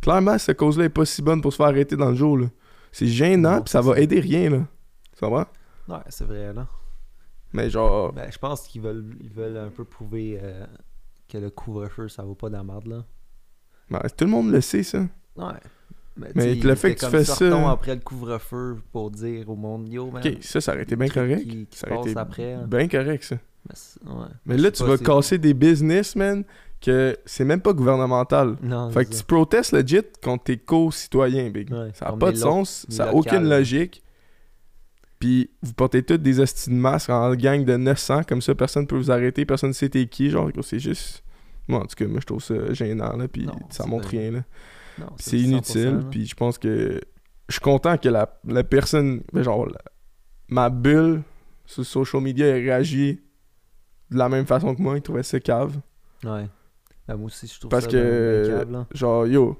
[0.00, 2.38] Clairement, cette cause-là est pas si bonne pour se faire arrêter dans le jour.
[2.92, 4.66] C'est gênant pis ça va aider rien, là.
[5.14, 5.48] Ça va?
[5.88, 6.66] Ouais, c'est vrai, là.
[7.52, 10.66] Mais genre, Ben, je pense qu'ils veulent, ils veulent un peu prouver euh,
[11.28, 13.04] que le couvre-feu, ça vaut pas de la merde, là.
[13.90, 15.00] ben, tout le monde le sait, ça.
[15.36, 15.44] Ouais.
[16.34, 20.10] Mais le fait que tu fais ça- après le couvre-feu pour dire au monde, yo,
[20.10, 20.22] man.
[20.26, 21.42] Ok, ça, ça aurait été bien correct.
[21.42, 22.54] Qui, qui Ça aurait été après.
[22.54, 22.66] hein.
[22.66, 23.36] bien correct, ça.
[23.68, 24.26] Mais, ouais.
[24.46, 26.44] Mais là, tu vas casser des business, man,
[26.80, 28.56] que c'est même pas gouvernemental.
[28.62, 29.20] Non, Fait que ça.
[29.20, 31.72] tu protestes legit contre tes co-citoyens, big.
[31.72, 33.36] Ouais, ça a comme pas de sens, ça a locales.
[33.36, 34.02] aucune logique.
[35.18, 38.86] Puis vous portez tous des hosties de masques en gang de 900, comme ça personne
[38.86, 41.24] peut vous arrêter, personne ne sait t'es qui, genre c'est juste...
[41.66, 44.30] Moi en tout cas, moi je trouve ça gênant, là, puis Non, ça montre rien,
[44.30, 44.44] là.
[45.16, 47.00] C'est 100%, inutile, puis je pense que...
[47.48, 49.80] Je suis content que la, la personne, ben, genre la-
[50.48, 51.22] ma bulle
[51.66, 53.20] sur social media ait réagi
[54.10, 55.78] de la même façon que moi, il trouvait ça cave.
[56.24, 56.46] Ouais.
[57.08, 58.86] Ben, moi aussi, je trouve Parce ça que- là.
[58.92, 59.56] Genre, yo.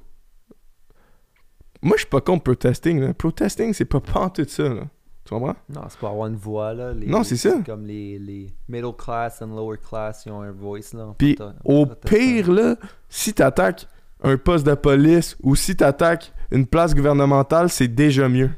[1.82, 3.00] Moi, je suis pas contre protesting.
[3.00, 3.14] Là.
[3.14, 4.68] Protesting, c'est pas pas tout ça.
[4.68, 4.82] Là.
[5.24, 5.54] Tu comprends?
[5.68, 6.92] Non, c'est pour avoir une voix, là.
[6.92, 7.60] Les- Non, c'est ça.
[7.64, 11.14] Comme les, les middle class and lower class, ils ont un voice, là.
[11.18, 12.76] Puis, au pire, là,
[13.08, 13.86] si t'attaques
[14.22, 18.50] un poste de police ou si t'attaques une place gouvernementale, c'est déjà mieux.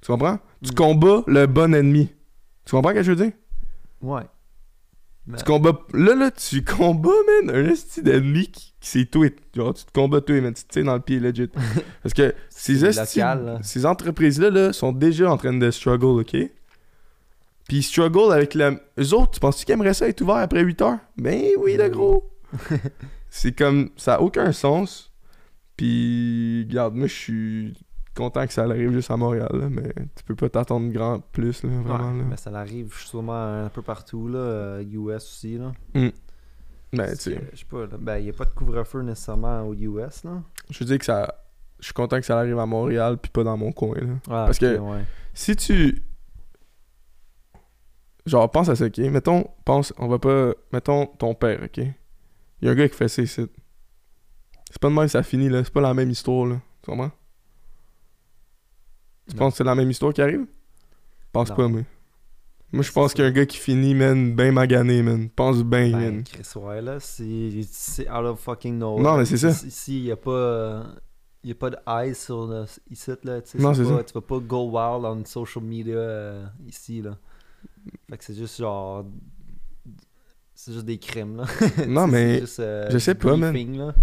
[0.00, 0.38] Tu comprends?
[0.64, 0.74] Tu Mm.
[0.74, 2.10] combats le bon ennemi.
[2.64, 3.32] Tu comprends ce que je veux dire?
[4.02, 4.22] Ouais.
[5.36, 5.78] Tu combats.
[5.92, 7.10] Là, là, tu combats,
[7.44, 9.38] man, un esti d'ennemi qui, qui s'est tweet.
[9.54, 10.54] Genre, tu te combats toi, man.
[10.54, 11.50] Tu te tires dans le pied, legit.
[12.02, 12.90] Parce que ces,
[13.62, 16.36] ces entreprises-là là, sont déjà en train de struggle, ok?
[17.68, 18.80] Puis ils struggle avec le.
[18.98, 20.98] Eux autres, tu penses-tu qu'ils aimeraient ça être ouvert après 8 heures?
[21.18, 22.30] Ben oui, le gros.
[23.28, 23.90] c'est comme.
[23.96, 25.12] Ça a aucun sens.
[25.76, 27.74] Puis, regarde, moi, je suis
[28.18, 31.62] content que ça arrive juste à Montréal, là, mais tu peux pas t'attendre grand plus,
[31.62, 32.10] là, vraiment.
[32.12, 32.24] Ouais, là.
[32.30, 35.72] mais ça arrive sûrement un peu partout, là, euh, US aussi, là.
[35.94, 36.12] Ben,
[36.96, 39.74] Parce tu sais, Je sais pas, là, ben, y a pas de couvre-feu nécessairement aux
[39.74, 40.42] US, là.
[40.70, 41.34] je veux dire que ça.
[41.80, 44.14] Je suis content que ça arrive à Montréal, puis pas dans mon coin, là.
[44.26, 45.04] Ah, Parce que- ouais.
[45.32, 46.02] Si tu.
[48.26, 48.98] Genre, pense à ça, ok?
[48.98, 50.52] Mettons, pense, on va pas.
[50.72, 51.76] Mettons ton père, ok?
[51.78, 53.46] Il y a un gars qui fait ça ici.
[54.70, 55.62] C'est pas de même que ça finit, là.
[55.64, 56.56] C'est pas la même histoire, là.
[56.82, 57.10] Tu comprends?
[59.28, 59.38] Tu Non.
[59.40, 60.46] penses que c'est la même histoire qui arrive?
[61.32, 61.56] Pense Non.
[61.56, 61.84] pas, mais.
[62.72, 63.14] Moi, je pense ça.
[63.14, 65.28] qu'il y a un gars qui finit, man, ben magané, man.
[65.30, 66.24] Pense bien, Ben, man.
[66.24, 69.02] Chris, ouais, là, c'est out of fucking nowhere.
[69.02, 69.48] Non, mais c'est ça.
[69.66, 70.30] Ici, y a pas...
[70.30, 70.84] euh,
[71.44, 73.58] y a pas de eyes sur le, ici, là, tu sais.
[73.58, 74.04] Non, c'est pas- ça.
[74.04, 77.16] Tu vas pas go wild on social media euh, ici, là.
[78.10, 79.06] Fait que c'est juste genre...
[80.54, 81.44] C'est juste des crimes, là.
[81.86, 83.52] Non, mais juste, euh, je sais pas, man.
[83.52, 83.94] briefing, là.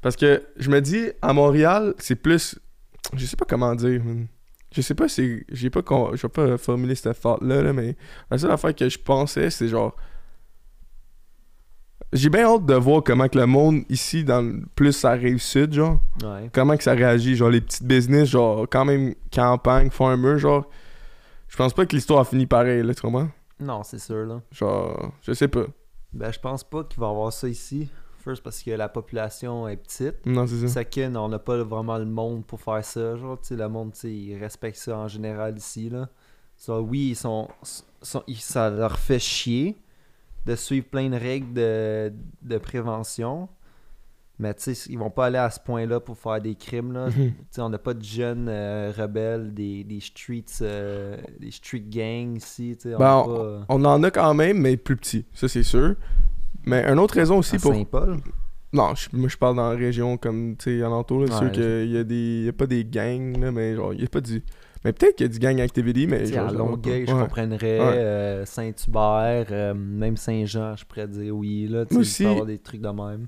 [0.00, 2.58] Parce que je me dis, à Montréal, c'est plus.
[3.14, 4.26] Je sais pas comment dire, man.
[4.72, 5.44] Je sais pas si.
[5.50, 5.82] J'ai pas.
[5.82, 7.96] con- Je vais pas formuler cette thought-là, là, mais
[8.30, 9.94] la seule affaire que je pensais, c'est genre.
[12.12, 16.00] J'ai bien hâte de voir comment que le monde ici, dans plus ça sud, genre.
[16.22, 16.50] Ouais.
[16.52, 20.68] Comment que ça réagit, genre les petites business, genre quand même campagne, farmer, genre.
[21.48, 23.28] Je pense pas que l'histoire a fini pareil, là, tu comprends?
[23.58, 24.42] Non, c'est sûr, là.
[24.52, 25.64] Genre, je sais pas.
[26.12, 27.88] Ben, je pense pas qu'il va y avoir ça ici.
[28.26, 30.26] First, parce que la population est petite.
[30.26, 30.82] Non, c'est ça.
[30.82, 33.14] Second, on n'a pas vraiment le monde pour faire ça.
[33.16, 36.08] Genre, tu sais, le monde, tu sais, ils respectent ça en général ici, là.
[36.56, 37.46] So, oui, ils sont,
[38.02, 39.76] sont- ils- ça leur fait chier
[40.44, 42.12] de suivre plein de règles de,
[42.42, 43.48] de prévention.
[44.38, 47.06] Mais, tu sais, ils vont pas aller à ce point-là pour faire des crimes, là.
[47.08, 47.32] Mhm.
[47.58, 52.76] on n'a pas de jeunes euh, rebelles, des, des streets, euh, des street gangs ici.
[52.86, 53.64] On Ben, a on- pas...
[53.68, 55.94] On en a quand même, mais plus petit, ça c'est sûr.
[56.64, 57.72] Mais une autre raison aussi à pour.
[57.74, 58.16] Saint-Paul?
[58.72, 61.26] Non, je- moi je parle dans la région comme, tu sais, alentour, là.
[61.28, 62.44] C'est Ouais, sûr qu'il y a des.
[62.46, 64.42] y a pas des gangs, là, mais genre, il y a pas du.
[64.84, 66.26] Mais peut-être qu'il y a du gang activity, mais.
[66.26, 67.20] Genre, à Longueuil, je Ouais.
[67.22, 67.78] comprendrais.
[67.80, 67.94] Ouais.
[67.96, 71.66] euh, Saint-Hubert, euh, même Saint-Jean, je pourrais dire oui.
[71.68, 73.26] Là, tu aussi- avoir des trucs de même.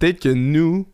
[0.00, 0.86] Peut-être que nous,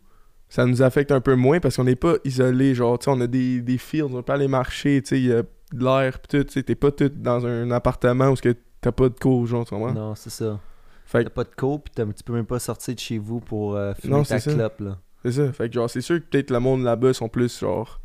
[0.49, 2.75] ça nous affecte un peu moins parce qu'on n'est pas isolés.
[2.75, 5.27] Genre, tu sais, on a des, des fields, on peut aller marcher, tu sais, il
[5.27, 8.35] y a de l'air, pis tout, tu sais, t'es pas tout dans un appartement où
[8.35, 9.93] t'as pas de cours, genre, tu comprends?
[9.93, 10.59] Non, c'est ça.
[11.09, 13.39] Fait T'as pas de cours, pis t'as- tu peux même pas sortir de chez vous
[13.39, 14.79] pour euh, fumer Non, ta clope.
[14.79, 14.99] Là.
[15.23, 15.51] c'est ça.
[15.53, 17.99] Fait que, genre, c'est sûr que peut-être le monde là-bas sont plus, genre,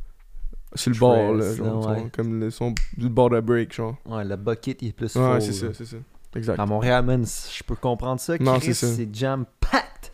[0.74, 2.08] sur le bord, là, genre, ouais.
[2.10, 3.96] comme le, sont bord de break, genre.
[4.06, 5.98] Ouais, le bucket il est plus Ouais, c'est ça, c'est ça.
[6.34, 6.58] Exact.
[6.58, 8.38] À Montréal, man, je peux comprendre ça.
[8.40, 8.86] Non, c'est ça.
[8.86, 10.10] c'est jam-packed.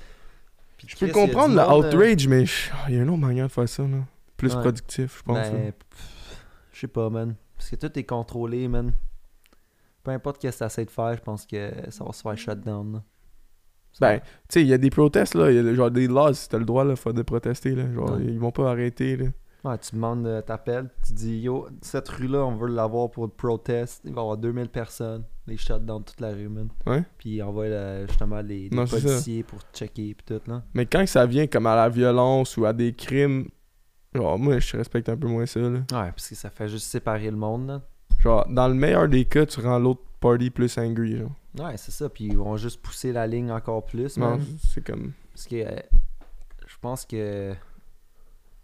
[0.77, 3.47] Puis Je peux comprendre le euh, outrage, mais ah, il y a une autre manière
[3.47, 3.99] de faire ça, là.
[4.37, 5.37] Plus productif, je pense.
[5.37, 5.73] Ben,
[6.73, 7.37] je sais pas, man.
[7.57, 8.93] Parce que tout est contrôlé, man.
[10.03, 12.37] Peu importe ce que tu essaies de faire, je pense que ça va se faire
[12.39, 12.93] shut down.
[12.95, 13.03] là.
[14.01, 15.51] Ben, tu sais, il y a des protestes, là.
[15.51, 17.93] Y a genre des laws, si t'as le droit, là, faut de protester, là.
[17.93, 18.25] Genre, Ouais.
[18.25, 19.27] ils vont pas arrêter, là.
[19.63, 23.31] Ouais, tu demandes, euh, t'appelles, tu dis Yo, cette rue-là, on veut l'avoir pour le
[23.31, 24.01] protest.
[24.05, 25.25] Il va y avoir 2000 personnes.
[25.47, 26.69] Les shut down toute la rue, man.
[26.87, 27.03] Ouais.
[27.19, 28.97] Puis on va justement les, les Non, ça.
[28.99, 30.63] policiers pour checker puis tout, là.
[30.73, 33.49] Mais quand ça vient comme à la violence ou à des crimes,
[34.15, 35.69] genre, moi, je respecte un peu moins ça, là.
[35.69, 37.83] Ouais, parce que ça fait juste séparer le monde, là.
[38.21, 41.33] Genre, dans le meilleur des cas, tu rends l'autre party plus angry, genre.
[41.59, 42.09] Ouais, c'est ça.
[42.09, 44.17] Puis ils vont juste pousser la ligne encore plus.
[44.17, 45.13] Non, c'est comme...
[45.33, 45.81] Parce que euh,
[46.67, 47.55] je pense que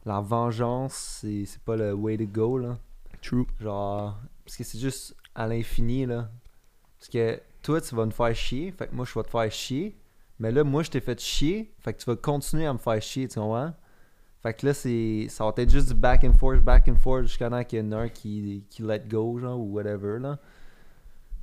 [0.04, 2.78] la vengeance, c'est c'est pas le way to go, là.
[3.22, 3.46] True.
[3.60, 6.28] Genre, parce que c'est juste à l'infini, là.
[6.98, 9.50] Parce que toi, tu vas me faire chier, fait que moi, je vais te faire
[9.50, 9.96] chier.
[10.38, 13.00] Mais là, moi, je t'ai fait chier, fait que tu vas continuer à me faire
[13.00, 13.72] chier, tu comprends?
[14.46, 17.22] Fait que là, c'est ça va être juste du back and forth, back and forth,
[17.22, 20.38] jusqu'à temps qu'il y en a un qui, qui let go, genre, ou whatever, là.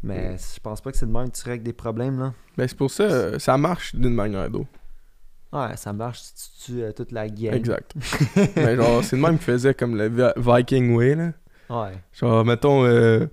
[0.04, 2.34] Mais je pense pas que c'est de même que tu règles des problèmes, là.
[2.58, 4.70] Ben, c'est pour ça, ça marche d'une manière d'autre.
[5.52, 7.54] Ouais, ça marche si tu tues euh, toute la gang.
[7.54, 7.94] Exact.
[8.56, 11.32] Mais genre, c'est le même qui faisait comme le Vi- Viking Way, là.
[11.70, 11.92] Ouais.
[12.14, 13.28] Genre, mettons, euh,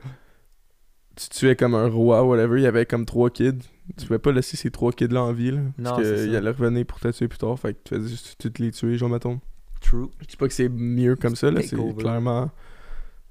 [1.14, 3.59] tu tuais comme un roi, whatever, il y avait comme trois kids.
[3.96, 5.61] Tu pouvais pas laisser ces trois kids-là en vie, là.
[5.78, 8.37] Non, Parce qu'ils allaient revenir pour te tuer plus tard, fait que tu faisais juste
[8.40, 9.40] toutes les tuer, genre, mettons.
[9.81, 10.09] True.
[10.21, 11.62] Je dis pas que c'est mieux comme ça, là.
[11.62, 12.51] C'est clairement.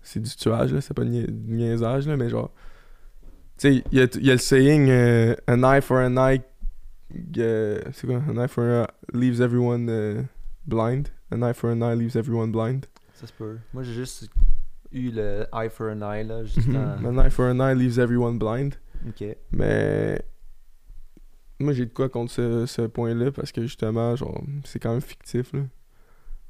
[0.02, 0.82] C'est du tuage, là.
[0.82, 2.18] C'est pas du niaisage, là.
[2.18, 2.52] Mais genre.
[3.58, 6.16] Tu sais, il y a, il y a le saying euh, An eye for an
[6.18, 6.42] eye.
[7.38, 8.22] euh, c'est quoi?
[8.30, 10.22] An eye for an eye leaves everyone euh,
[10.66, 11.10] blind.
[11.32, 12.86] An eye for an eye leaves everyone blind.
[13.14, 13.58] Ça se peut.
[13.74, 14.30] Moi, j'ai juste
[14.94, 16.44] eu le eye for an eye, là.
[16.46, 18.76] Juste en- An eye for an eye leaves everyone blind.
[19.08, 19.24] Ok.
[19.52, 20.22] Mais.
[21.60, 25.02] Moi, j'ai de quoi contre ce, ce point-là parce que justement, genre, c'est quand même
[25.02, 25.60] fictif, là.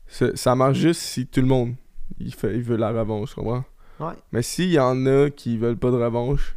[0.10, 1.76] Ça, marche juste si tout le monde
[2.20, 3.64] il, fait, il veut la revanche, tu comprends?
[4.00, 4.14] Ouais.
[4.32, 6.56] Mais s'il y en a qui veulent pas de revanche,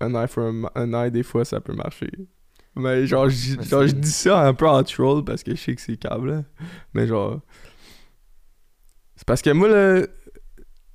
[0.00, 2.10] un eye for a ma- un eye, des fois, ça peut marcher.
[2.76, 3.56] Mais genre, je,
[3.92, 6.30] dis ça un peu en troll parce que je sais que c'est câble.
[6.30, 6.42] là.
[6.94, 7.40] Mais genre.
[9.16, 10.06] C'est parce que moi, là,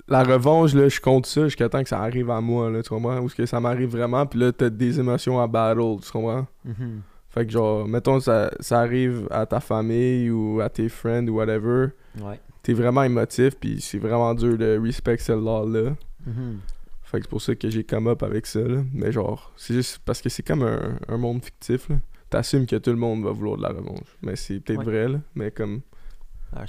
[0.08, 2.89] la revanche, là, je compte ça jusqu'à temps que ça arrive à moi, là, tu
[2.89, 3.19] comprends?
[3.19, 6.47] Ou que ça m'arrive vraiment, puis là, t'as des émotions à battle, tu comprends?
[6.65, 7.01] Mhm.
[7.29, 11.35] Fait que genre, mettons, ça, ça arrive à ta famille ou à tes friends ou
[11.35, 11.89] whatever,
[12.21, 12.39] Ouais.
[12.63, 15.63] t'es vraiment émotif, puis c'est vraiment dur de respect celle-là.
[15.65, 15.95] Là.
[16.25, 16.59] Mhm.
[17.03, 18.81] Fait que c'est pour ça que j'ai come up avec ça, là.
[18.93, 21.97] Mais genre, c'est juste parce que c'est comme un, un monde fictif, là.
[22.29, 24.15] T'assumes que tout le monde va vouloir de la revanche.
[24.21, 24.85] Mais c'est peut-être Ouais.
[24.85, 25.19] vrai, là.
[25.35, 25.81] Mais comme,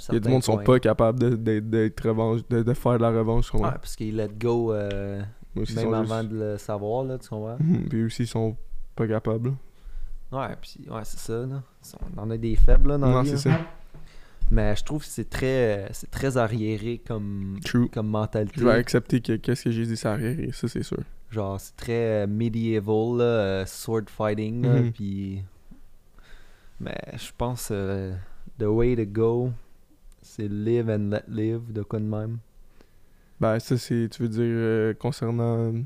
[0.09, 2.73] il y a du monde qui sont pas capables de- d'être d'être revanche, de, de
[2.73, 5.21] faire de la revanche, tu Ouais, parce qu'ils let go euh,
[5.55, 7.57] même avant juste- de le savoir, là, tu comprends?
[7.59, 8.55] Mhm, Puis aussi, ils sont
[8.95, 9.53] pas capables.
[10.31, 11.61] Ouais, puis ouais, c'est ça, là.
[12.15, 13.59] On en a des faibles, là, dans Non, c'est ça.
[14.49, 17.87] Mais je trouve que c'est très, c'est très arriéré comme, True.
[17.89, 18.53] comme mentalité.
[18.59, 20.99] Je vais accepter que qu'est-ce que j'ai dit, ça arrière, ça c'est sûr.
[21.29, 24.91] Genre, c'est très euh, medieval, là, euh, sword fighting, là, Mhm.
[24.91, 25.41] puis...
[26.81, 28.13] Mais je pense euh,
[28.59, 29.51] the way to go,
[30.21, 32.39] c'est live and let live, de quoi de même.
[33.39, 35.57] Ben, ça, c'est, tu veux dire, euh, concernant.
[35.73, 35.81] euh,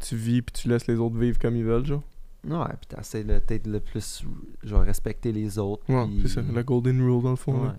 [0.00, 2.02] Tu vis puis tu laisses les autres vivre comme ils veulent, genre?
[2.44, 4.24] Ouais, puis t'essaies peut-être le plus,
[4.64, 5.82] genre, respecter les autres.
[5.88, 7.54] Ouais, c'est ça, la golden rule dans le fond.
[7.62, 7.68] Ouais.
[7.68, 7.76] là.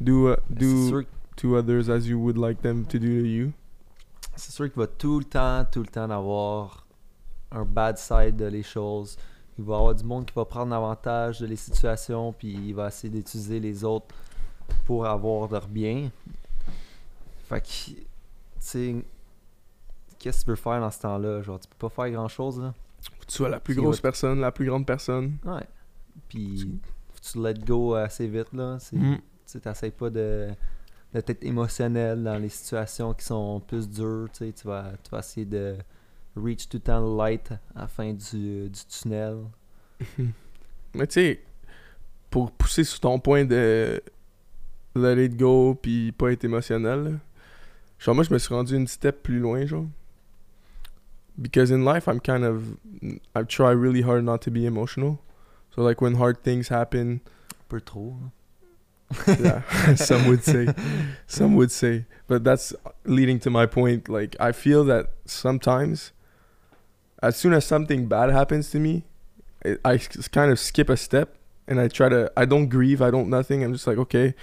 [0.00, 1.02] Do, uh, C'est do
[1.36, 3.52] to others as you would like them to do to you.
[4.34, 6.84] c'est sûr qu'il va tout le temps, tout le temps avoir
[7.52, 9.16] un bad side de les choses.
[9.58, 12.74] Il va y avoir du monde qui va prendre avantage de les situations, puis il
[12.74, 14.06] va essayer d'utiliser les autres
[14.84, 16.10] pour avoir leur bien.
[17.48, 18.06] Fait que, tu
[18.58, 18.96] sais,
[20.18, 21.42] qu'est-ce que tu peux faire dans ce temps-là?
[21.42, 22.74] Genre, tu peux pas faire grand-chose, là.
[23.02, 24.02] Faut que tu sois la plus grosse ouais.
[24.02, 25.36] personne, la plus grande personne.
[25.44, 25.66] Ouais.
[26.28, 26.80] Puis,
[27.12, 28.78] faut que tu let go assez vite, là.
[28.80, 29.16] C'est- Mm.
[29.16, 30.48] Tu sais, t'essayes pas de
[31.12, 35.18] d'être émotionnel dans les situations qui sont plus dures, tu sais, tu vas, tu vas
[35.18, 35.76] essayer de
[36.34, 39.36] reach tout le temps le light à la fin du, du tunnel.
[40.94, 41.42] Mais tu sais,
[42.30, 44.00] pour pousser sur ton point de
[44.94, 47.10] let it go puis pas être émotionnel, là,
[47.98, 49.84] genre moi je me suis rendu une step plus loin, genre.
[51.40, 52.76] Because in life I'm kind of
[53.34, 55.20] I try really hard not to be emotional.
[55.74, 58.12] So like when hard things happen, Un peu trop.
[58.20, 58.32] hein.
[59.40, 60.68] yeah, some would say,
[61.26, 64.08] some would say, but that's leading to my point.
[64.08, 66.12] Like I feel that sometimes,
[67.22, 69.04] as soon as something bad happens to me,
[69.84, 69.98] I
[70.32, 71.36] kind of skip a step
[71.68, 72.30] and I try to.
[72.36, 73.00] I don't grieve.
[73.00, 73.62] I don't nothing.
[73.64, 74.34] I'm just like, okay,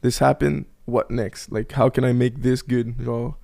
[0.00, 0.66] this happened.
[0.86, 1.52] What next?
[1.52, 2.94] Like, how can I make this good?
[2.98, 3.34] Genre.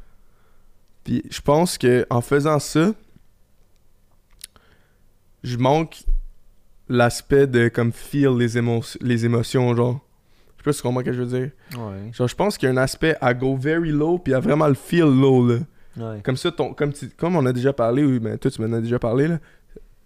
[1.04, 2.92] Puis je pense que en faisant ça,
[5.42, 6.02] je manque
[6.88, 10.00] l'aspect de comme feel les, émo- les émotions, genre.
[10.56, 11.50] Je sais pas si tu comprends ce que je veux dire.
[11.78, 12.10] Ouais.
[12.12, 14.66] Genre, je pense qu'il y a un aspect à go very low, puis à vraiment
[14.68, 15.58] le feel low, là.
[15.96, 16.20] Ouais.
[16.24, 18.72] Comme ça, ton, comme, tu- comme on a déjà parlé, oui, mais toi, tu m'en
[18.74, 19.38] as déjà parlé, là.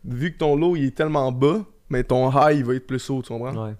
[0.04, 3.08] Vu que ton low, il est tellement bas, mais ton high, il va être plus
[3.10, 3.66] haut, tu comprends?
[3.66, 3.74] Ouais.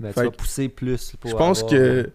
[0.00, 2.10] Fait tu vas pousser plus pour Je pense avoir- que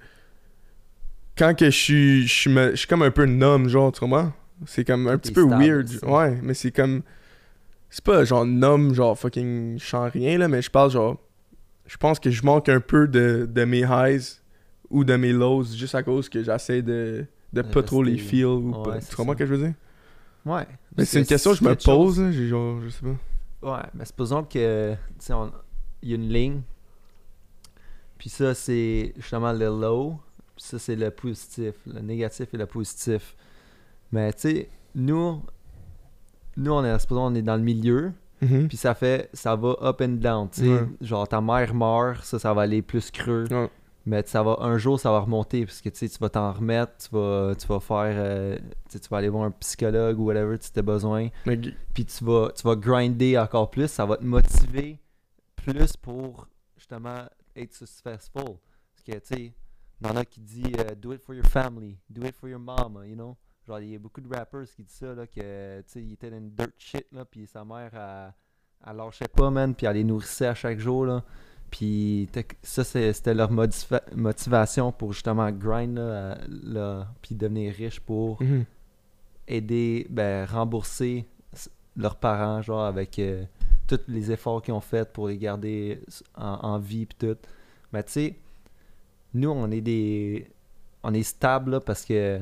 [1.38, 4.00] quand que je suis, je suis, me- je suis comme un peu numb, genre, tu
[4.00, 4.34] comprends?
[4.66, 5.90] C'est comme un petit peu weird.
[6.04, 7.02] Ouais, mais c'est comme.
[7.90, 9.80] C'est pas genre numb, genre fucking.
[9.80, 11.18] Je sens rien, là, mais je parle genre.
[11.86, 14.42] Je pense que je manque un peu de, de mes highs
[14.90, 18.46] ou de mes lows juste à cause que j'essaie de, de pas trop les feel
[18.46, 19.00] ou Ouais, pas.
[19.00, 19.74] Tu comprends ce que je veux dire?
[20.46, 20.68] Ouais.
[20.96, 23.72] Mais c'est une question que je me pose, là, genre, je sais pas.
[23.72, 25.34] Ouais, mais supposons que, tu
[26.02, 26.62] il y a une ligne,
[28.18, 30.20] puis ça, c'est justement le low,
[30.56, 33.36] puis ça, c'est le positif, le négatif et le positif.
[34.12, 35.42] Mais, tu sais, nous,
[36.58, 38.68] nous, on est, on est dans le milieu, Mhm.
[38.70, 40.68] puis ça fait, ça va up and down, tu sais.
[40.70, 40.88] Ouais.
[41.02, 43.46] Genre, ta mère meurt, ça, ça va aller plus creux.
[43.52, 43.70] Ouais.
[44.06, 46.52] Mais ça va, un jour, ça va remonter, parce que, tu sais, tu vas t'en
[46.54, 48.58] remettre, tu vas, tu vas faire, euh,
[48.90, 52.24] tu tu vas aller voir un psychologue ou whatever si t'as besoin g- puis tu
[52.24, 55.00] vas, tu vas grinder encore plus, ça va te motiver
[55.58, 58.44] plus pour justement être successful.
[58.46, 59.54] Parce que, tu sais,
[60.02, 62.48] il y en a qui disent euh, do it for your family, do it for
[62.50, 63.36] your mama, you know?
[63.70, 66.14] Genre, il y a beaucoup de rappers qui disent ça, là, que, tu sais, il
[66.14, 68.34] était dans une dirt shit, là, puis sa mère, elle,
[68.90, 71.24] elle lâchait pas, man, puis elle les nourrissait à chaque jour, là.
[71.70, 72.28] Puis
[72.64, 73.52] ça, c'était leur
[74.16, 78.66] motivation pour justement grind, là, là, puis devenir riche pour Mhm.
[79.48, 81.26] aider, ben, rembourser
[81.96, 83.44] leurs parents, genre, avec euh,
[83.88, 86.02] tous les efforts qu'ils ont fait pour les garder
[86.36, 87.38] en, en vie pis tout.
[87.94, 88.36] Mais tu sais,
[89.36, 90.50] nous, on est des...
[91.04, 92.40] On est stable, là, parce que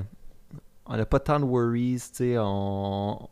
[0.87, 3.29] on n'a pas tant de worries, tu sais, on...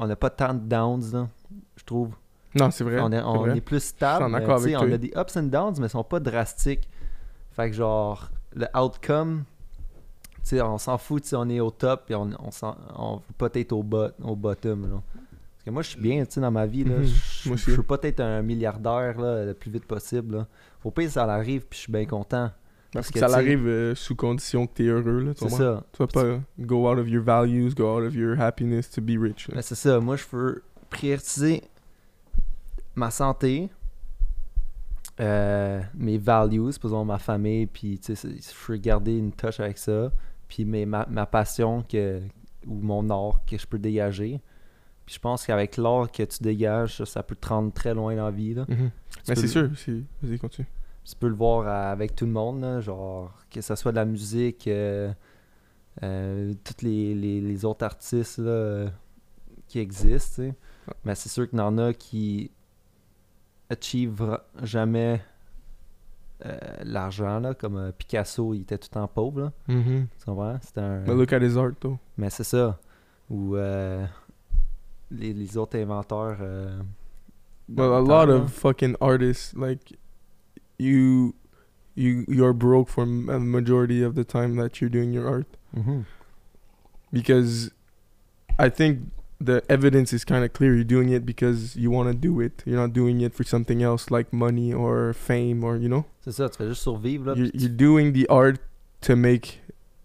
[0.00, 1.28] On n'a pas tant de downs, là,
[1.76, 2.14] je trouve.
[2.54, 3.00] Non, c'est vrai.
[3.00, 3.56] on est, on vrai.
[3.56, 6.20] est plus stable, mais, avec on a des ups and downs, mais ils sont pas
[6.20, 6.88] drastiques.
[7.50, 9.42] Fait que genre, le outcome,
[10.36, 12.50] tu sais, on s'en fout, on est au top, puis on, on,
[12.96, 15.02] on veut pas être au, bot, au bottom, là.
[15.12, 16.98] Parce que moi, je suis bien, tu sais, dans ma vie, là.
[16.98, 17.56] Mhm.
[17.56, 20.46] Je veux pas être un milliardaire, là, le plus vite possible, là.
[20.84, 22.52] Au pire, ça arrive, puis je suis bien content.
[22.92, 25.34] Parce que ça tu arrive euh, sous condition que t'es heureux, là.
[25.34, 25.84] Tu C'est ça.
[25.92, 29.10] Tu vas pas go out of your values, go out of your happiness to be
[29.20, 29.48] rich.
[29.52, 30.00] Ben, c'est ça.
[30.00, 31.62] Moi, je veux prioriser
[32.94, 33.68] ma santé,
[35.20, 39.32] euh, mes values, par exemple ma famille, puis tu sais, c'est- je veux garder une
[39.32, 40.10] touche avec ça,
[40.48, 42.20] puis mes, ma, ma passion que,
[42.66, 44.40] ou mon art que je peux dégager.
[45.04, 48.14] Puis je pense qu'avec l'art que tu dégages, ça, ça peut te rendre très loin
[48.14, 48.54] dans la vie.
[48.54, 48.64] Là.
[48.66, 48.88] Tu Mais
[49.26, 50.68] peux c'est le- sûr, c'est- vas-y, continue.
[51.08, 54.04] Tu peux le voir avec tout le monde, là, genre que ce soit de la
[54.04, 55.10] musique, euh,
[56.02, 58.90] euh, tous les, les- les autres artistes là,
[59.66, 60.42] qui existent.
[60.42, 60.54] tu sais.
[61.04, 62.50] Mais c'est sûr qu'il y en a qui
[63.70, 65.22] achievent jamais
[66.46, 69.40] euh, l'argent, là, comme euh, Picasso, il était tout le temps pauvre.
[69.40, 70.06] Là, Mhm.
[70.18, 70.58] tu comprends?
[70.62, 71.00] C'était un...
[71.04, 71.98] But look at his art, though.
[72.16, 72.78] Mais c'est ça.
[73.30, 76.38] Ou les, les autres inventeurs.
[77.68, 79.97] Well, a lot of fucking artists, like,
[80.78, 81.34] you,
[81.94, 83.06] you, you're broke for a
[83.40, 85.46] majority of the time that you're doing your art.
[85.76, 86.04] Mhm.
[87.12, 87.70] because
[88.58, 89.10] I think
[89.40, 90.74] the evidence is kind of clear.
[90.74, 92.62] You're doing it because you want to do it.
[92.66, 96.04] You're not doing it for something else like money or fame or you know.
[96.24, 97.26] C'est ça, tu fais juste survivre.
[97.26, 98.58] Là, You're, you're doing the art
[99.02, 99.60] to make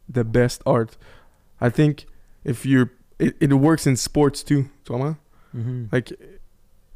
[0.07, 0.97] the best art.
[1.59, 2.05] I think
[2.43, 4.69] if you're, it, it works in sports too.
[4.85, 4.93] Tu
[5.55, 5.91] Mhm.
[5.91, 6.11] Like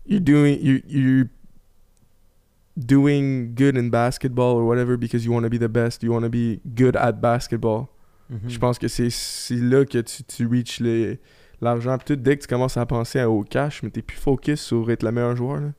[0.05, 1.29] you're doing you you're
[2.77, 6.03] doing good in basketball or whatever because you want to be the best.
[6.03, 7.87] You want to be good at basketball.
[8.29, 8.49] Mhm.
[8.49, 9.09] Je pense que c'est
[9.55, 11.19] là que tu, tu reaches les-
[11.61, 11.97] l'argent.
[11.97, 14.89] Puis tout, dès que tu commences à penser au cash, mais t'es plus focus sur
[14.91, 15.71] être le meilleur joueur.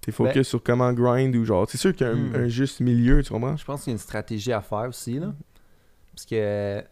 [0.00, 1.64] T'es focus Ben- sur comment grind ou genre.
[1.70, 2.34] C'est sûr qu'il y a un, Hmm.
[2.34, 3.56] un juste milieu, tu comprends?
[3.56, 5.32] Je pense qu'il y a une stratégie à faire aussi, là.
[6.12, 6.82] Parce que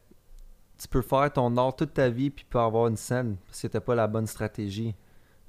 [0.78, 3.66] tu peux faire ton art toute ta vie puis pas avoir une scène parce que
[3.66, 4.94] t'as pas la bonne stratégie.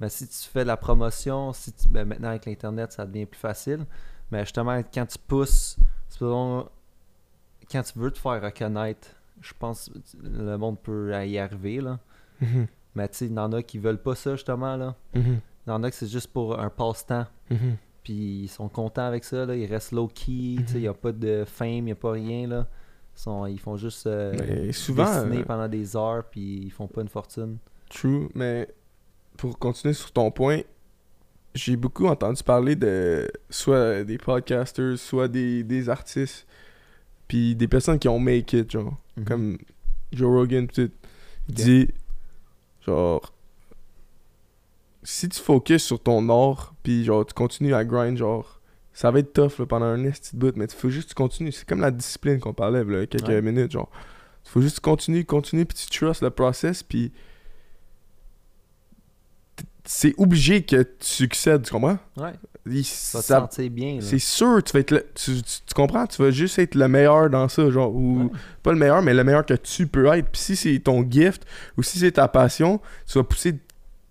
[0.01, 3.25] Mais si tu fais de la promotion, si tu- ben, maintenant avec l'internet ça devient
[3.27, 3.85] plus facile.
[4.31, 5.77] Mais justement quand tu pousses,
[6.19, 9.07] quand tu veux te faire reconnaître,
[9.41, 11.99] je pense que le monde peut y arriver là.
[12.41, 14.95] Mhm, Mais tu sais, il y en a qui veulent pas ça justement là.
[15.15, 17.27] mhm, Il y en a que c'est juste pour un passe-temps.
[17.49, 17.77] mhm.
[18.03, 19.55] Puis ils sont contents avec ça, là.
[19.55, 20.31] ils restent low-key,
[20.73, 22.47] il n'y a pas de fame, il n'y a pas rien.
[22.47, 22.65] Là.
[23.15, 26.87] Ils, sont, ils font juste euh, souvent, dessiner euh, pendant des heures, puis ils font
[26.87, 27.57] pas une fortune.
[27.91, 28.67] True, mais
[29.37, 30.61] pour continuer sur ton point,
[31.55, 36.45] j'ai beaucoup entendu parler de soit des podcasters, soit des, des artistes,
[37.27, 39.25] puis des personnes qui ont make it, genre, Mhm.
[39.25, 39.57] comme
[40.13, 40.89] Joe Rogan, tout.
[41.49, 41.87] Il dit,
[42.85, 43.33] genre,
[45.03, 48.61] si tu focuses sur ton art, puis genre, tu continues à grind, genre,
[48.93, 51.15] ça va être tough là, pendant un petit bout, mais il faut juste que tu
[51.15, 51.51] continues.
[51.51, 53.41] C'est comme la discipline qu'on parlait là, quelques Ouais.
[53.41, 53.89] minutes, genre.
[54.45, 57.11] Il faut juste continues, continues, puis tu trust le process, puis
[59.85, 61.97] c'est obligé que tu succèdes, tu comprends?
[62.17, 62.33] Ouais,
[62.65, 62.85] Il- vas te
[63.25, 63.97] ça- sentir bien.
[64.01, 66.05] c'est sûr, tu vas être le- tu, tu- tu comprends?
[66.05, 68.29] Tu vas juste être le meilleur dans ça, genre, ou Ouais.
[68.63, 70.29] pas le meilleur, mais le meilleur que tu peux être.
[70.29, 71.43] Puis si c'est ton gift,
[71.77, 73.57] ou si c'est ta passion, tu vas pousser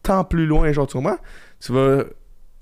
[0.02, 1.18] tant plus loin, genre, tu comprends?
[1.60, 2.04] Tu vas...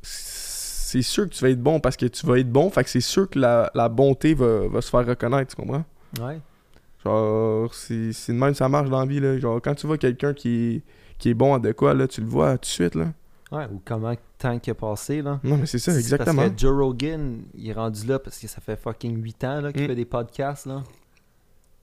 [0.03, 2.91] C'est sûr que tu vas être bon parce que tu vas être bon, fait que
[2.91, 5.85] c'est sûr que la, la bonté va, va se faire reconnaître, tu comprends?
[6.21, 6.41] Ouais.
[7.05, 9.39] Genre, c'est c'est de même ça marche dans la vie, là.
[9.39, 10.83] Genre, quand tu vois quelqu'un qui, est-
[11.19, 13.13] qui est bon à de quoi, là, tu le vois tout de suite, là.
[13.53, 15.21] ouais, ou comment le temps qui a passé.
[15.23, 15.41] Là.
[15.43, 16.43] Non, mais c'est ça, exactement.
[16.43, 19.61] Parce que Joe Rogan, il est rendu là parce que ça fait fucking 8 ans
[19.61, 19.87] là, qu'il Mm.
[19.89, 20.67] fait des podcasts.
[20.67, 20.85] Là.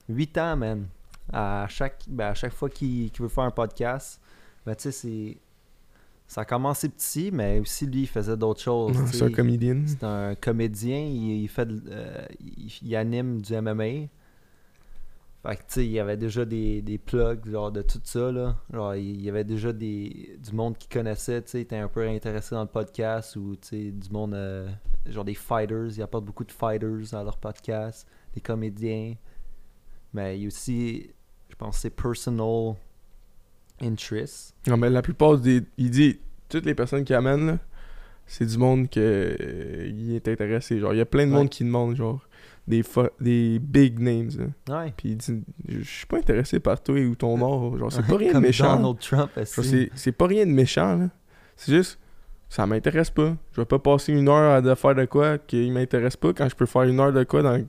[0.08, 0.86] 8 ans, man.
[1.32, 4.20] À chaque, ben, à chaque fois qu'il qu'il veut faire un podcast,
[4.64, 5.36] ben, tu sais, c'est.
[6.28, 8.96] Ça a commencé petit, mais aussi lui, il faisait d'autres choses.
[9.12, 9.82] C'est un comédien.
[9.86, 14.08] C'est un comédien, il, il fait de- euh, il, il anime du MMA.
[15.46, 18.32] Fait que tu sais, il y avait déjà des, des plugs genre de tout ça
[18.32, 18.56] là.
[18.72, 22.06] Genre il y avait déjà des du monde qui connaissait, tu sais, était un peu
[22.08, 24.68] intéressé dans le podcast ou tu sais du monde euh,
[25.06, 29.14] genre des fighters, il apporte beaucoup de fighters dans leur podcast, des comédiens.
[30.12, 31.10] Mais il y a aussi
[31.48, 32.74] je pense c'est personal
[33.80, 34.54] interest.
[34.66, 35.62] Non, mais la plupart des.
[35.76, 36.18] Il dit,
[36.48, 37.58] toutes les personnes qui amènent, là,
[38.26, 39.00] c'est du monde que
[39.40, 40.78] euh, il est intéressé.
[40.78, 41.38] Genre, il y a plein de Ouais.
[41.38, 42.26] monde qui demande, genre,
[42.66, 42.82] des,
[43.20, 44.30] des big names.
[44.68, 44.80] là.
[44.84, 44.92] Ouais.
[44.96, 47.78] Puis il dit, je suis pas intéressé par toi ou ton art.
[47.78, 48.76] Genre, c'est pas rien de méchant.
[48.76, 49.30] Donald Trump
[49.94, 51.08] c'est pas rien de méchant, là.
[51.56, 51.98] C'est juste,
[52.48, 53.34] ça m'intéresse pas.
[53.52, 56.54] Je vais pas passer une heure à faire de quoi qui m'intéresse pas quand je
[56.54, 57.64] peux faire une heure de quoi dans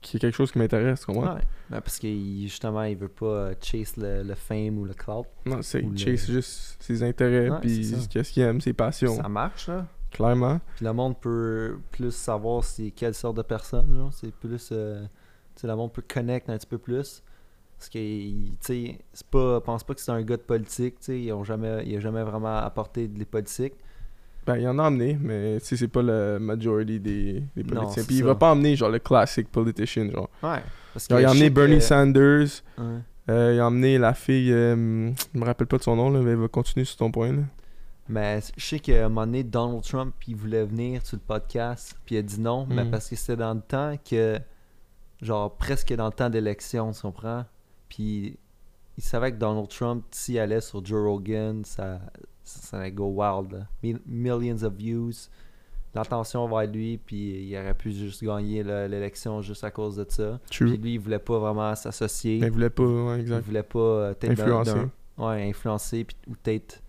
[0.00, 1.34] qui est quelque chose qui m'intéresse, tu comprends?
[1.34, 1.40] Ouais.
[1.70, 2.06] Ben, parce que
[2.42, 5.26] justement, il veut pas euh, chase le, le fame ou le clout.
[5.44, 9.16] Non, c'est le- chase juste ses intérêts, puis qu'est-ce qu'il aime, ses passions.
[9.16, 9.86] Ça marche, là.
[10.10, 10.60] Clairement.
[10.76, 14.08] Puis le monde peut plus savoir c'est quelle sorte de personne.
[14.12, 14.70] C'est plus...
[14.72, 15.02] euh,
[15.54, 17.22] tu sais, le monde peut connecter un petit peu plus.
[17.78, 21.04] Parce que, tu sais, c'est pas, pense pas que c'est un gars de politique, tu
[21.06, 23.74] sais, ils ont jamais, il a jamais vraiment apporté de les politiques.
[24.46, 28.02] Ben, il en a emmené, mais tu sais, c'est pas la majority des, des politiciens.
[28.04, 30.28] Puis il va pas emmener genre le classic politician, genre.
[30.42, 30.60] Ouais.
[30.92, 32.48] Parce Genre, il a emmené Bernie que- Sanders,
[32.78, 32.84] Ouais.
[33.30, 34.74] euh, il a emmené la fille, euh,
[35.34, 37.30] je me rappelle pas de son nom, là, mais il va continuer sur ton point,
[37.32, 37.42] là.
[38.08, 41.94] Mais je sais qu'à un moment donné, Donald Trump, il voulait venir sur le podcast,
[42.04, 42.90] puis il a dit non, mais Mm.
[42.90, 44.38] parce que c'était dans le temps que,
[45.20, 47.44] genre, presque dans le temps d'élection, tu comprends?
[47.88, 48.38] Puis
[48.96, 52.00] il savait que Donald Trump, s'il allait sur Joe Rogan, ça,
[52.44, 53.52] ça, ça allait go wild.
[53.52, 53.66] là.
[54.06, 55.12] Millions of views,
[55.94, 60.38] l'attention vers lui, puis il aurait pu juste gagner l'élection juste à cause de ça.
[60.50, 60.76] Puis True.
[60.76, 62.36] lui, il voulait pas vraiment s'associer.
[62.38, 64.86] Il voulait pas, ouais, Il voulait pas euh, Influencer.
[65.18, 66.82] ouais, influencer puis- ou peut-être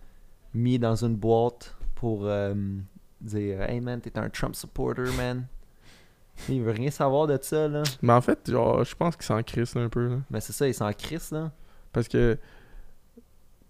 [0.54, 2.54] mis dans une boîte pour euh,
[3.20, 5.46] dire Hey man, t'es un Trump supporter, man.
[6.48, 7.82] Il veut rien savoir de ça, là.
[8.02, 10.16] Mais en fait, genre, je pense qu'il s'en crisse là, un peu, là.
[10.30, 11.52] Mais c'est ça, il s'en crisse, là.
[11.92, 12.38] Parce que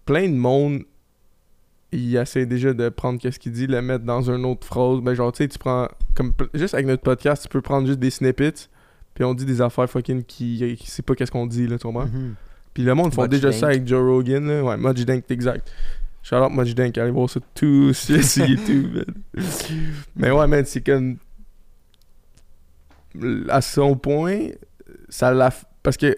[0.05, 0.83] plein de monde,
[1.91, 5.01] il essaie déjà de prendre qu'est-ce qu'il dit, le mettre dans une autre phrase.
[5.01, 5.87] Ben, genre, tu sais, tu prends.
[6.15, 8.69] Comme, juste avec notre podcast, tu peux prendre juste des snippets,
[9.13, 11.83] puis on dit des affaires fucking qui, qui sait pas qu'est-ce qu'on dit, là, tu
[11.83, 12.05] comprends?
[12.05, 12.35] Mhm.
[12.73, 14.63] Puis le monde font déjà ça avec Joe Rogan, là.
[14.63, 15.69] Ouais, Mudge Dank, exact.
[16.23, 19.43] Shout out Mudge Dank, allez voir ça tout sur YouTube, man.
[20.15, 21.17] Mais ouais, man, c'est comme.
[23.49, 24.49] À son point,
[25.09, 25.51] ça l'a.
[25.83, 26.15] Parce que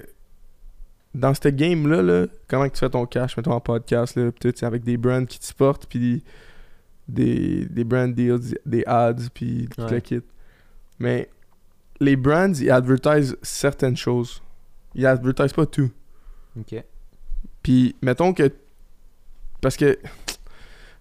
[1.16, 4.40] dans cette game-là, là, comment que tu fais ton cash, mettons en podcast, là, pis
[4.40, 6.24] tout, c'est avec des brands qui te supportent, puis
[7.08, 9.92] des, des brand deals, des ads, puis tout Ouais.
[9.92, 10.22] le kit.
[11.00, 11.30] Mais
[12.00, 14.42] les brands, ils advertisent certaines choses.
[14.96, 15.90] Ils advertisent pas tout.
[16.60, 16.84] Ok.
[17.64, 18.52] Puis, mettons que.
[19.64, 19.98] Parce que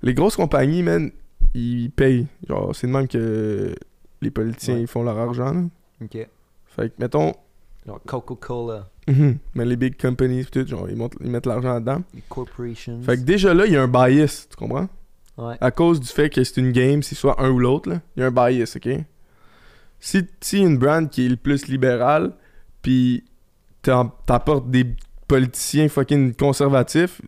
[0.02, 1.10] les grosses compagnies, man,
[1.54, 2.26] ils payent.
[2.48, 3.74] Genre, c'est de même que
[4.22, 4.80] les politiciens Ouais.
[4.82, 5.52] ils font leur argent.
[5.52, 5.62] là.
[6.02, 6.28] Ok.
[6.66, 7.32] Fait que, mettons.
[7.86, 12.02] Genre Coca-Cola, mhm, mais les big companies, tout, genre, ils, montent- ils mettent l'argent là-dedans.
[12.14, 13.02] les corporations.
[13.02, 14.88] Fait que déjà là, il y a un bias, tu comprends?
[15.36, 15.56] Ouais.
[15.60, 18.20] À cause du fait que c'est une game, c'est soit un ou l'autre, là, il
[18.20, 18.88] y a un bias, ok?
[19.98, 22.32] Si, si une brand qui est le plus libérale,
[22.82, 23.24] puis
[23.82, 24.86] t'apportes des
[25.26, 27.20] politiciens fucking conservatifs,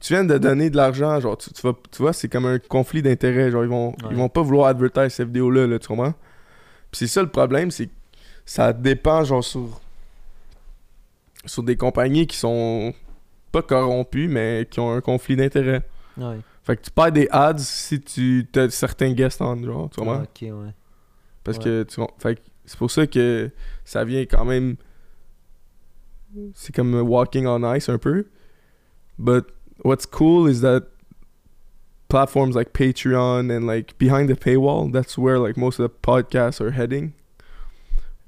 [0.00, 2.58] tu viens de donner de l'argent, genre, tu, tu vas, tu vois, c'est comme un
[2.58, 4.08] conflit d'intérêts, genre, ils vont, Ouais.
[4.10, 6.12] ils vont pas vouloir advertise cette vidéo-là, là, tu comprends?
[6.90, 7.92] Puis c'est ça le problème, c'est que
[8.46, 9.80] ça dépend, genre, sur,
[11.44, 12.94] sur des compagnies qui sont
[13.52, 15.82] pas corrompues, mais qui ont un conflit d'intérêts.
[16.16, 16.38] Ouais.
[16.62, 20.22] Fait que tu perds des ads si tu as certains guests en genre, tu comprends?
[20.22, 20.72] Ah, ok, ouais.
[21.44, 21.64] Parce ouais.
[21.64, 23.50] que tu fait que c'est pour ça que
[23.84, 24.76] ça vient quand même
[26.54, 28.26] c'est comme walking on ice un peu.
[29.18, 29.46] But
[29.82, 30.86] what's cool is that
[32.08, 36.60] platforms like Patreon and like behind the paywall, that's where like most of the podcasts
[36.60, 37.14] are heading.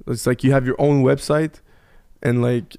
[0.06, 1.60] It's like you have your own website
[2.22, 2.76] and like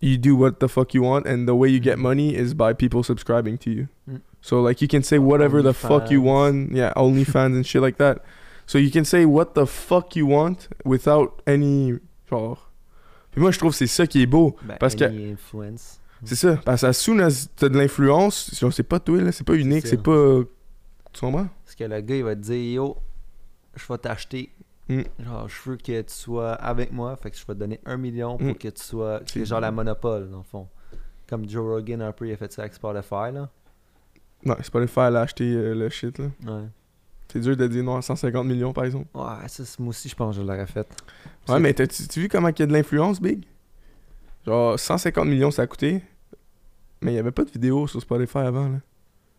[0.00, 2.72] you do what the fuck you want and the way you get money is by
[2.72, 3.88] people subscribing to you.
[4.08, 4.22] Mm.
[4.40, 6.72] So like you can say whatever the fuck you want.
[6.72, 8.24] Yeah, OnlyFans and shit like that.
[8.66, 11.98] So you can say what the fuck you want without any
[12.28, 12.58] genre.
[13.32, 14.56] Puis moi je trouve c'est ça qui est beau.
[14.62, 16.00] Ben, Parce que- any influence.
[16.24, 16.56] C'est ça.
[16.64, 19.86] Parce que as soon as t'as de l'influence, c'est pas toi là, c'est pas unique,
[19.86, 20.40] c'est pas.
[21.12, 21.48] Tu comprends?
[21.64, 22.96] Parce que le gars, il va te dire Yo,
[23.74, 24.50] je vais t'acheter.
[24.88, 25.02] Mm.
[25.24, 27.16] Genre, je veux que tu sois avec moi.
[27.16, 28.54] Fait que je vais te donner un million pour Mm.
[28.54, 29.20] que tu sois.
[29.26, 30.68] C'est- genre la monopole, dans le fond.
[31.28, 33.48] Comme Joe Rogan, un peu, il a fait ça avec Spotify, là.
[34.44, 36.26] Non, c'est pas le faire à acheter euh, le shit là.
[36.46, 36.64] Ouais.
[37.32, 39.06] C'est dur de dire non à 150 millions par exemple.
[39.14, 40.88] Ouais, ça, c'est- moi aussi, je pense que je l'aurais fait.
[41.48, 43.44] Ouais, mais t'as-tu t'as vu comment il y a de l'influence, Big?
[44.46, 46.02] Genre 150 millions ça a coûté,
[47.02, 48.78] mais il y avait pas de vidéo sur Spotify avant là.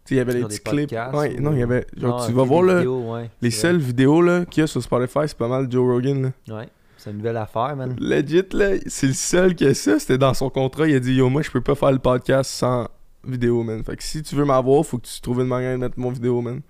[0.04, 0.92] Tu sais, il y avait les petits clips.
[1.14, 1.86] Ouais, ou- non, il y avait.
[1.96, 3.58] Genre, Ah, tu vas voir là, vidéos, ouais, les vrai.
[3.58, 6.56] seules vidéos là qu'il y a sur Spotify, c'est pas mal Joe Rogan là.
[6.58, 7.96] Ouais, c'est une nouvelle affaire, man.
[8.00, 10.00] Legit, là, c'est le seul qui a ça.
[10.00, 10.88] C'était dans son contrat.
[10.88, 12.88] Il a dit Yo, moi, je peux pas faire le podcast sans
[13.24, 13.84] vidéo, man.
[13.84, 16.10] Fait que si tu veux m'avoir, faut que tu trouves une manière de mettre mon
[16.10, 16.62] vidéo, man.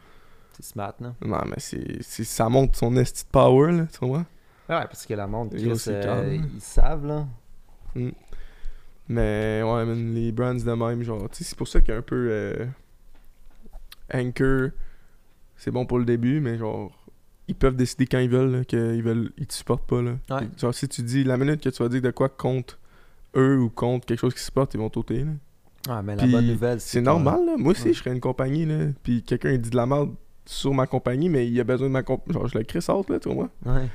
[0.53, 1.15] C'est smart, non?
[1.25, 4.25] Non, mais c'est, ça montre son esti de power, là, tu comprends?
[4.69, 7.25] Ouais, parce que la Chris, c'est euh, ils savent, là.
[7.95, 11.95] Mais ouais, man, les brands de même, genre, tu sais, c'est pour ça qu'il y
[11.95, 12.27] a un peu.
[12.31, 12.65] euh,
[14.13, 14.69] Anchor,
[15.57, 16.91] c'est bon pour le début, mais genre,
[17.47, 20.11] ils peuvent décider quand ils veulent, qu'ils veulent, ils te supportent pas, là.
[20.29, 20.47] Ouais.
[20.57, 22.79] Genre, si tu dis, la minute que tu vas dire de quoi contre
[23.35, 25.31] eux ou contre quelque chose qui supporte, ils vont t'ôter, là.
[25.95, 27.55] Ouais, mais la Puis, bonne nouvelle, c'est C'est normal, là.
[27.57, 27.93] Moi aussi, Ouais.
[27.93, 28.87] je serais une compagnie, là.
[29.03, 30.11] Puis quelqu'un, il dit de la merde
[30.45, 32.33] sur ma compagnie, mais il a besoin de ma compagnie.
[32.33, 33.49] Genre, je le crée out, là, tu vois.
[33.65, 33.87] Ouais.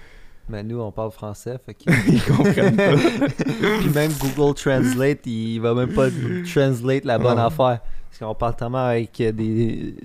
[0.48, 1.84] Mais nous, on parle français, fait que...
[2.08, 2.94] Ils comprennent pas.
[3.80, 6.06] Puis même Google Translate, il va même pas
[6.52, 7.46] translate la bonne Ah.
[7.46, 7.80] affaire.
[8.08, 9.96] Parce qu'on parle tellement avec euh, des...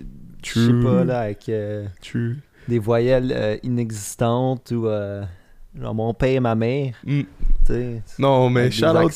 [0.43, 2.37] Je sais pas, là, avec euh, True.
[2.67, 4.87] des voyelles euh, inexistantes ou...
[4.87, 5.23] euh,
[5.79, 6.95] genre mon père et ma mère.
[7.05, 7.21] Mm.
[8.19, 9.11] Non, mais shout out.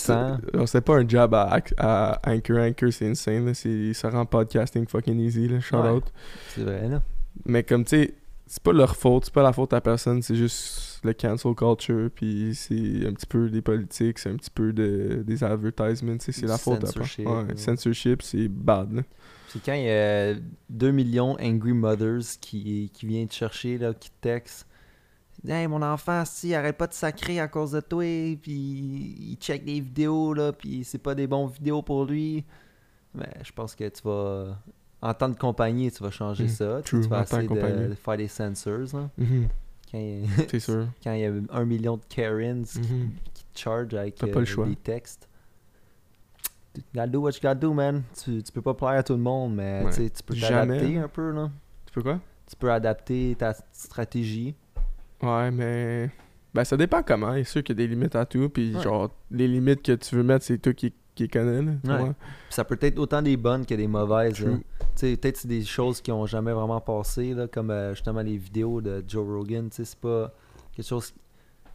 [0.67, 2.59] C'est pas un job à, à Anchor.
[2.59, 3.45] Anchor, c'est insane.
[3.47, 3.53] Là.
[3.93, 5.47] Ça rend podcasting fucking easy.
[5.47, 5.59] Là.
[5.59, 5.89] Shout Ouais.
[5.89, 6.03] out.
[6.49, 7.01] C'est vrai, là.
[7.45, 8.13] Mais comme tu sais,
[8.47, 12.10] c'est pas leur faute, c'est pas la faute à personne, c'est juste le cancel culture,
[12.14, 16.41] puis c'est un petit peu des politiques, c'est un petit peu de, des advertisements, c'est
[16.43, 17.03] la faute personne.
[17.20, 17.58] Ouais, ouais.
[17.58, 19.03] censorship, c'est bad.
[19.49, 20.34] C'est quand il y a
[20.70, 24.68] 2 millions Angry Mothers qui, qui viennent te chercher, là, qui te textent.
[25.47, 28.03] Hey, mon enfant, si, arrête pas de sacrer à cause de toi,
[28.41, 32.43] puis il check des vidéos, là, puis c'est pas des bons vidéos pour lui.
[33.14, 34.58] Mais je pense que tu vas.
[35.01, 36.82] En temps de compagnie, tu vas changer Mm, ça.
[36.84, 39.10] Tu, true, tu vas essayer de, faire des censors, là.
[39.18, 39.47] Mhm,
[39.96, 40.88] Quand il y a- c'est sûr?
[41.04, 43.12] quand il y a un million de Karens qui, Mhm.
[43.34, 44.66] qui te charge avec le euh, choix.
[44.68, 45.30] des textes.
[46.76, 48.04] You gotta do what you gotta do, man.
[48.22, 49.91] Tu, tu peux pas plaire à tout le monde, mais Ouais.
[50.10, 50.74] tu peux Jamais.
[50.78, 51.50] t'adapter un peu, là.
[51.86, 52.20] Tu peux quoi?
[52.50, 54.54] Tu peux adapter ta stratégie.
[55.22, 56.10] Ouais, mais.
[56.54, 57.34] Ben, ça dépend comment.
[57.34, 58.82] Il est sûr qu'il y a des limites à tout, puis Ouais.
[58.84, 62.03] genre, les limites que tu veux mettre, c'est toi qui, qui les connais, là.
[62.03, 62.11] Ouais.
[62.49, 64.36] ça peut être autant des bonnes que des mauvaises.
[64.95, 68.38] sais, peut-être c'est des choses qui ont jamais vraiment passé, là, comme euh, justement les
[68.38, 69.70] vidéos de Joe Rogan.
[69.72, 70.32] C'est pas
[70.74, 71.13] quelque chose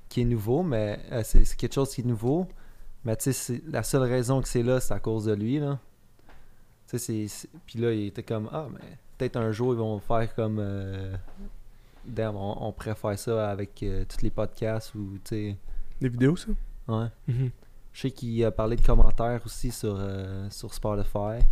[0.08, 2.46] qui est nouveau, mais euh, c'est quelque chose qui est nouveau.
[3.04, 5.78] Mais c'est- la seule raison que c'est là, c'est à cause de lui, là.
[6.86, 8.80] Puis là, il était comme, ah, mais
[9.16, 10.58] peut-être un jour, ils vont faire comme...
[10.60, 11.14] euh,
[12.04, 15.56] Damn, on, on pourrait faire ça avec euh, tous les podcasts ou, tu sais...
[16.00, 16.48] Des vidéos, ça?
[16.88, 17.06] Ouais.
[17.28, 17.50] Mhm.
[18.00, 21.44] Je sais qu'il a parlé de commentaires aussi sur, euh, sur Spotify.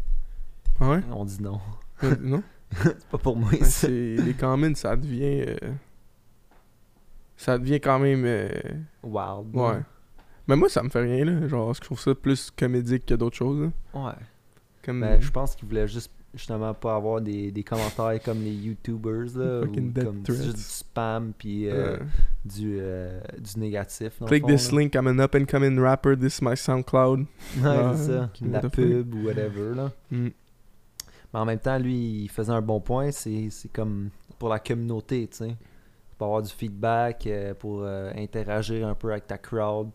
[0.80, 1.00] Ah ouais?
[1.12, 1.60] On dit non.
[2.04, 2.42] Euh, non?
[2.72, 3.86] C'est pas pour moi, Ouais, ça.
[3.88, 5.44] c'est les comments, ça devient.
[5.46, 5.56] euh,
[7.36, 8.24] ça devient quand même.
[8.24, 8.48] euh,
[9.02, 9.54] Wild.
[9.54, 9.80] ouais.
[10.46, 11.46] Mais moi, ça me fait rien, là.
[11.48, 13.70] Genre, je trouve ça plus comédique que d'autres choses, là.
[14.06, 14.12] Ouais.
[14.82, 15.00] Comme.
[15.00, 19.36] Mais je pense qu'il voulait juste justement pas avoir des, des commentaires comme les YouTubers
[19.36, 21.98] là, ou comme c'est juste du spam puis euh,
[22.44, 24.18] du, euh, du négatif.
[24.20, 24.78] dans le click fond, this là.
[24.78, 27.26] link, I'm an up and coming rapper, this is my SoundCloud.
[27.62, 28.30] Ouais, c'est ça.
[28.42, 29.92] La pub ou whatever là.
[30.10, 30.28] Mm.
[31.32, 33.10] Mais en même temps, lui, il faisait un bon point.
[33.10, 35.56] C'est comme pour la communauté, tu sais.
[36.16, 39.90] Pour avoir du feedback, euh, pour euh, interagir un peu avec ta crowd.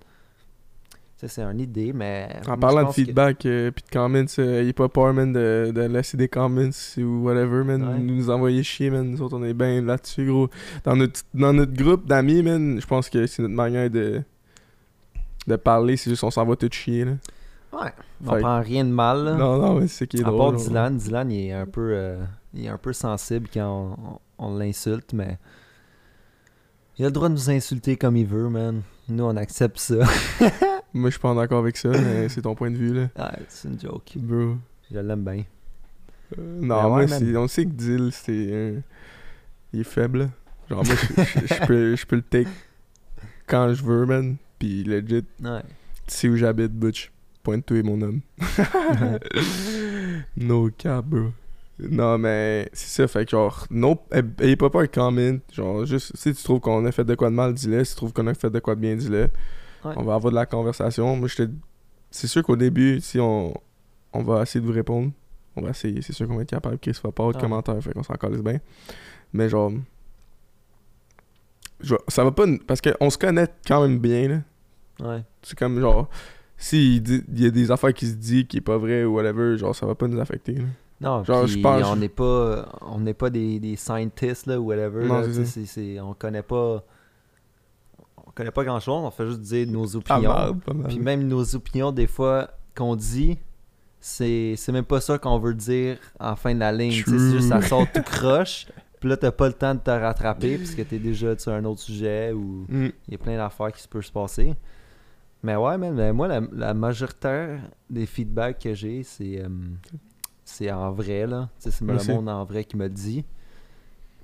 [1.27, 2.29] C'est une idée, mais.
[2.47, 5.31] En parlant de que- feedback euh, puis de comments, euh, il est pas peur, man,
[5.31, 7.83] de, de laisser des comments ou whatever, man.
[7.87, 7.99] Ouais.
[7.99, 9.09] Nous envoyer chier, man.
[9.09, 10.49] Nous autres, on est bien là-dessus, gros.
[10.83, 14.21] Dans notre, dans notre groupe d'amis, man, je pense que c'est notre manière de,
[15.47, 15.97] de parler.
[15.97, 17.11] C'est juste on s'en va tout chier, là.
[17.73, 17.89] Ouais.
[18.25, 19.33] On que- prend rien de mal, là.
[19.35, 20.55] Non, non, mais c'est ce qui est à drôle.
[20.55, 20.61] part.
[20.63, 22.17] Dylan, Dylan il est un peu, euh,
[22.53, 23.97] il est un peu sensible quand
[24.39, 25.37] on, on l'insulte, mais
[26.97, 28.81] il a le droit de nous insulter comme il veut, man.
[29.09, 29.95] Nous, on accepte ça.
[30.93, 33.09] Moi, je suis pas d'accord avec ça, mais c'est ton point de vue, là.
[33.17, 34.11] Ah, c'est une joke.
[34.15, 34.57] Bro.
[34.91, 35.43] Je l'aime bien.
[36.37, 38.81] Euh, non, Mais moi, on sait que Dill, c'est un...
[39.73, 40.29] Il est faible, là.
[40.69, 42.49] Genre, moi, je- je je peux, je peux le take
[43.47, 44.37] quand je veux, man.
[44.59, 45.61] Puis, legit, Ouais.
[46.07, 47.11] tu sais où j'habite, Butch.
[47.43, 48.21] Pointe-toi, mon homme.
[50.37, 51.31] no cap, bro.
[51.79, 55.37] Non, mais c'est ça, fait que genre, non, aie- ayez pas peur comment.
[55.51, 57.83] Genre, juste, si tu trouves qu'on a fait de quoi de mal, dis-le.
[57.83, 59.27] Si tu trouves qu'on a fait de quoi de bien, dis-le.
[59.85, 59.93] Ouais.
[59.97, 61.15] On va avoir de la conversation.
[61.15, 61.49] Moi, je te.
[62.11, 63.53] C'est sûr qu'au début, si on,
[64.13, 65.11] on va essayer de vous répondre,
[65.55, 66.01] on va essayer.
[66.01, 67.41] C'est sûr qu'on va être capable qu'il ne soit pas de Ah.
[67.41, 68.59] commentaires, fait qu'on s'en calisse bien.
[69.33, 69.71] Mais genre.
[71.81, 72.45] je- ça va pas.
[72.67, 75.07] Parce qu'on se connaît quand même bien, là.
[75.07, 75.23] Ouais.
[75.41, 76.09] C'est comme genre.
[76.57, 79.57] S'il il y a des affaires qui se disent qui est pas vrai ou whatever,
[79.57, 80.53] genre ça va pas nous affecter.
[80.53, 80.63] là.
[81.01, 84.67] Non, Genre, je pense- on n'est pas, on n'est pas des, des scientists là ou
[84.67, 85.03] whatever.
[85.05, 86.81] Non, là, on connaît pas,
[88.35, 89.03] connaît pas grand chose.
[89.05, 90.33] On fait juste dire nos Pas opinions.
[90.33, 90.87] mal, pas mal.
[90.87, 93.37] Puis même nos opinions, des fois, qu'on dit,
[93.99, 97.03] c'est c'est même pas ça qu'on veut dire en fin de la ligne.
[97.05, 98.67] C'est juste ça sort tout croche.
[98.99, 101.65] Puis là, t'as pas le temps de te rattraper parce que t'es déjà sur un
[101.65, 102.87] autre sujet ou Mm.
[103.07, 104.55] il y a plein d'affaires qui se peuvent se passer.
[105.43, 107.59] Mais ouais, man, mais moi, la, la majoritaire
[107.89, 109.49] des feedbacks que j'ai, c'est euh,
[110.45, 111.49] c'est en vrai, là.
[111.59, 113.25] C'est le monde en vrai qui me dit.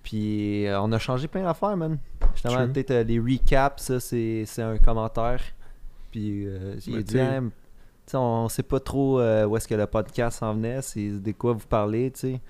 [0.02, 1.98] Puis euh, on a changé plein d'affaires, man.
[2.34, 5.42] Justement, peut-être euh, les recaps, ça, c'est un commentaire.
[6.12, 7.18] Puis euh, il dit,
[8.06, 11.32] sais, on sait pas trop euh, où est-ce que le podcast en venait, c'est de
[11.32, 12.42] quoi vous parlez, tu sais.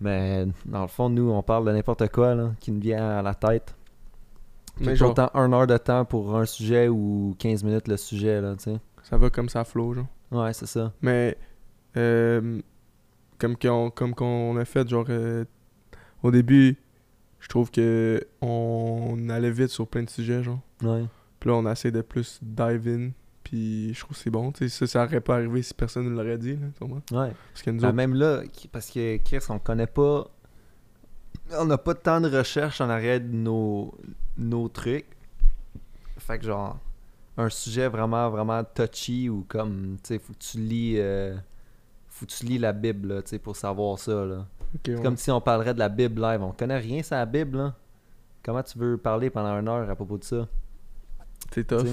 [0.00, 3.22] Mais dans le fond, nous, on parle de n'importe quoi, là, qui nous vient à
[3.22, 3.74] la tête.
[4.78, 8.40] Mais genre, autant une heure de temps pour un sujet ou 15 minutes le sujet,
[8.40, 8.78] là, tu sais.
[9.02, 10.06] ça va comme ça flow, genre.
[10.30, 10.92] Ouais, c'est ça.
[11.00, 11.36] Mais
[11.96, 12.60] euh,
[13.38, 15.44] comme qu'on comme qu'on a fait genre euh,
[16.22, 16.76] au début,
[17.46, 20.58] je trouve que on allait vite sur plein de sujets genre.
[20.82, 21.04] Ouais.
[21.38, 23.10] Puis là on a essayé de plus dive in,
[23.44, 26.06] puis je trouve que c'est bon, tu sais ça ça aurait pas arrivé si personne
[26.06, 27.02] ne l'aurait dit là, comprends?
[27.12, 27.32] Ouais.
[27.52, 28.42] Parce que nous Ben, autres, même là,
[28.72, 30.28] parce que Chris, on connaît pas.
[31.52, 33.94] On n'a pas de recherche en arrière de nos,
[34.36, 35.06] nos trucs.
[36.18, 36.80] Fait que genre,
[37.36, 41.36] un sujet vraiment, vraiment touchy ou comme, tu sais, faut que tu lis, euh,
[42.08, 44.44] faut que tu lis la Bible, là, tu sais, pour savoir ça, là.
[44.84, 45.02] C'est ouais.
[45.02, 46.42] comme si on parlerait de la Bible live.
[46.42, 47.74] On connaît rien sur la Bible, là.
[48.42, 50.46] Comment tu veux parler pendant une heure à propos de ça?
[51.52, 51.86] C'est tough.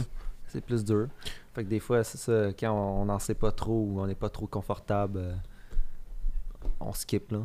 [0.47, 1.07] C'est plus dur.
[1.53, 4.13] Fait que des fois, c'est ça, quand on n'en sait pas trop ou on n'est
[4.15, 5.33] pas trop confortable, euh,
[6.79, 7.39] on skip, là.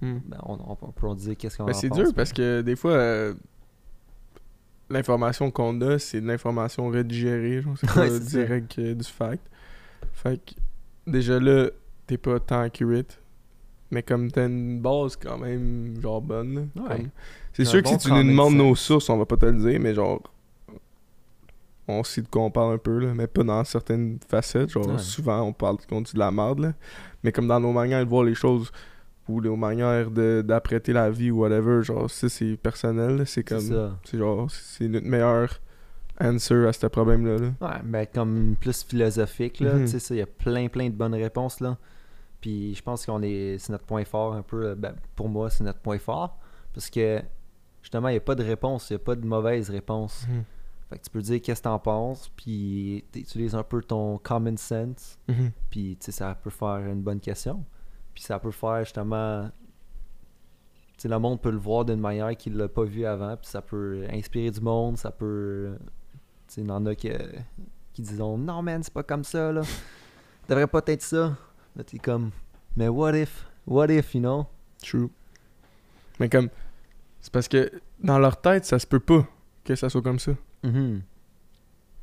[0.00, 0.18] Hmm.
[0.26, 2.32] Ben, on, on- on peut en dire qu'est-ce qu'on Ben, en c'est dur mais- parce
[2.32, 3.34] que des fois, euh,
[4.90, 7.62] l'information qu'on a, c'est de l'information redigérée.
[7.76, 9.48] C'est pas c'est direct euh, du fact.
[10.12, 10.54] Fait que
[11.10, 11.68] déjà là,
[12.06, 13.18] t'es pas tant accurate.
[13.92, 16.70] Mais comme t'as une base quand même, genre bonne.
[16.74, 17.06] Ouais.
[17.52, 19.58] C'est sûr que bon si tu nous demandes nos sources, on va pas te le
[19.58, 20.20] dire, mais genre.
[21.88, 24.70] On sait de quoi on parle un peu, là, mais pas dans certaines facettes.
[24.70, 24.98] Genre, Ouais.
[24.98, 26.72] souvent, on parle qu'on dit de la merde, là.
[27.24, 28.70] Mais comme dans nos manières de voir les choses,
[29.28, 33.60] ou nos manières d'apprêter la vie ou whatever, genre, ça, c'est personnel, c'est comme.
[34.04, 35.60] C'est genre, c'est notre meilleur
[36.20, 37.36] answer à ce problème-là.
[37.38, 37.50] là.
[37.60, 39.74] Ouais, ben comme plus philosophique, là.
[39.74, 39.86] Mhm.
[39.88, 41.76] Tu sais, il y a plein, plein de bonnes réponses, là.
[42.42, 43.56] Puis je pense qu'on est.
[43.58, 44.66] C'est notre point fort, un peu.
[44.66, 46.36] euh, Ben, pour moi, c'est notre point fort.
[46.74, 47.22] Parce que,
[47.80, 48.90] justement, il n'y a pas de réponse.
[48.90, 50.26] Il n'y a pas de mauvaise réponse.
[50.90, 54.58] Fait que tu peux dire qu'est-ce que t'en penses, puis t'utilises un peu ton common
[54.58, 55.18] sense,
[55.70, 57.64] puis tu sais, ça peut faire une bonne question.
[58.12, 59.48] Puis ça peut faire justement.
[60.98, 63.46] Tu sais, le monde peut le voir d'une manière qu'il l'a pas vu avant, puis
[63.46, 65.76] ça peut inspirer du monde, ça peut.
[66.48, 67.08] Tu sais, il y en a qui,
[67.94, 69.62] qui disent Non, man, c'est pas comme ça, là.
[70.48, 71.34] Devrait pas être ça.
[71.76, 72.30] Là, t'es comme
[72.76, 74.46] Mais what if What if, you know?
[74.82, 75.10] True.
[76.18, 76.48] Mais comme,
[77.20, 77.70] c'est parce que
[78.00, 79.26] dans leur tête, ça se peut pas
[79.64, 80.32] que ça soit comme ça.
[80.64, 81.02] Mhm.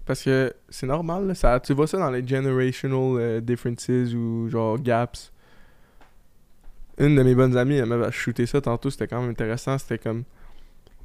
[0.06, 4.48] Parce que c'est normal, là, ça, tu vois ça dans les generational euh, differences ou
[4.50, 5.32] genre gaps.
[6.98, 9.78] Une de mes bonnes amies, elle m'avait shooté ça tantôt, c'était quand même intéressant.
[9.78, 10.24] C'était comme,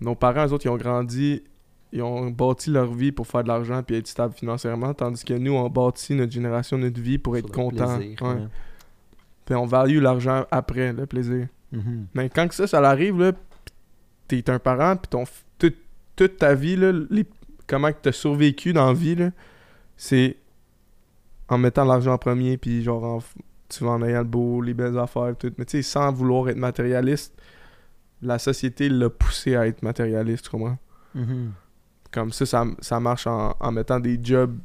[0.01, 1.43] nos parents, eux autres, ils ont grandi,
[1.95, 5.33] ils ont bâti leur vie pour faire de l'argent puis être stable financièrement, tandis que
[5.35, 7.97] nous, on bâti notre génération, notre vie pour être content.
[7.99, 8.29] plaisir, Ouais.
[8.29, 8.49] ouais.
[9.47, 11.47] Puis on value l'argent après, le plaisir.
[11.71, 12.07] Mhm.
[12.15, 13.33] Mais quand que ça, ça arrive, là,
[14.27, 15.25] t'es un parent, puis ton,
[15.59, 15.77] toute,
[16.17, 17.27] toute ta vie, là, les,
[17.67, 19.31] comment que t'as survécu dans la vie, là,
[19.97, 20.37] c'est
[21.49, 23.19] en mettant l'argent en premier, puis genre, en
[23.69, 25.53] tu vas en ayant le beau, les belles affaires, tout.
[25.59, 27.35] Mais tu sais, sans vouloir être matérialiste,
[28.23, 30.79] la société l'a poussé à être matérialiste, tu comprends?
[31.15, 31.53] Mhm.
[32.15, 34.57] Comme ça, ça, ça marche en, en mettant des jobs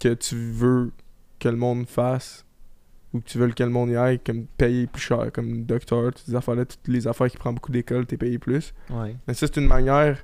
[0.00, 0.90] que tu veux
[1.38, 2.44] que le monde fasse
[3.12, 6.06] ou que tu veux que le monde y aille, comme payer plus cher, comme docteur,
[6.12, 8.74] toutes ces affaires-là, toutes les affaires qui prennent beaucoup d'école, t'es payé plus.
[8.90, 9.14] Ouais.
[9.28, 10.18] Mais ça, c'est une manière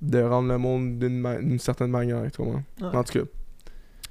[0.00, 2.62] de rendre le monde d'une ma- certaine manière, tu comprends?
[2.80, 2.96] Ouais.
[2.96, 3.24] En tout cas,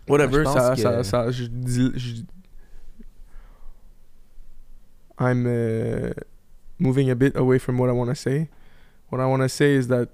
[0.07, 2.23] whatever, je pense ça, que- ça, ça, je dis, je-
[5.19, 6.13] I'm uh,
[6.77, 8.49] moving a bit away from what I want to say.
[9.09, 10.09] What I want to say is that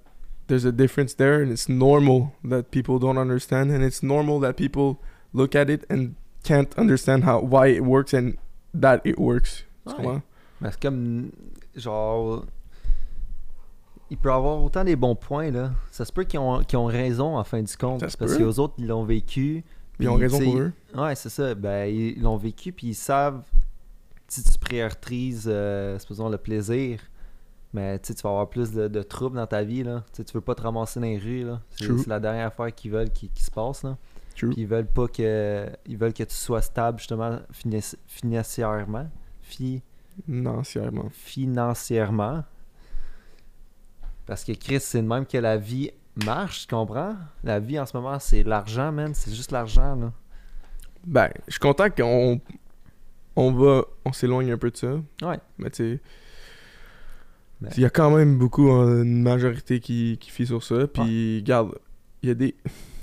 [0.54, 4.54] there's a difference there, and it's normal that people don't understand, and it's normal that
[4.54, 4.98] people
[5.34, 8.38] look at it and can't understand how why it works and
[8.74, 9.64] that it works.
[9.88, 9.96] Tu Ouais.
[10.04, 10.22] comprends?
[10.62, 11.32] Mais c'est comme.
[11.76, 12.46] Genre.
[14.12, 15.72] Il peut avoir autant des bons points, là.
[15.92, 18.02] Ça se peut qu'ils ont, qu'ils ont raison en fin du compte.
[18.02, 18.28] Parce peut.
[18.28, 19.64] que les autres, ils l'ont vécu.
[19.98, 20.72] Puis ils ont raison tu pour eux.
[20.96, 21.56] Ouais, c'est ça.
[21.56, 23.42] Ben, ils l'ont vécu, puis ils savent.
[24.28, 27.00] Si tu priorises, euh, supposons, le plaisir,
[27.74, 30.04] mais tu sais, tu vas avoir plus de, de troubles dans ta vie, là.
[30.14, 31.46] Tu veux pas te ramasser dans les rues.
[31.76, 33.98] C'est la dernière affaire qu'ils veulent qui, qui se passe, là.
[34.52, 35.68] Puis ils veulent pas que.
[35.86, 39.08] Ils veulent que tu sois stable, justement, finan- financièrement.
[39.42, 39.82] Fi
[40.26, 41.10] Financièrement.
[41.12, 42.44] financièrement.
[44.26, 45.92] Parce que Chris, c'est de même que la vie
[46.26, 47.16] marche, tu comprends?
[47.44, 49.14] La vie en ce moment, c'est l'argent, man.
[49.14, 50.12] C'est juste l'argent, là.
[51.06, 52.40] Ben, je suis content qu'on
[53.36, 54.94] on va, on s'éloigne un peu de ça.
[55.22, 55.40] Ouais.
[55.58, 56.02] Mais tu sais,
[57.76, 60.88] Il y a quand même beaucoup, euh, une majorité qui, qui fie sur ça.
[60.88, 61.78] Puis, regarde,
[62.22, 62.56] il y a des.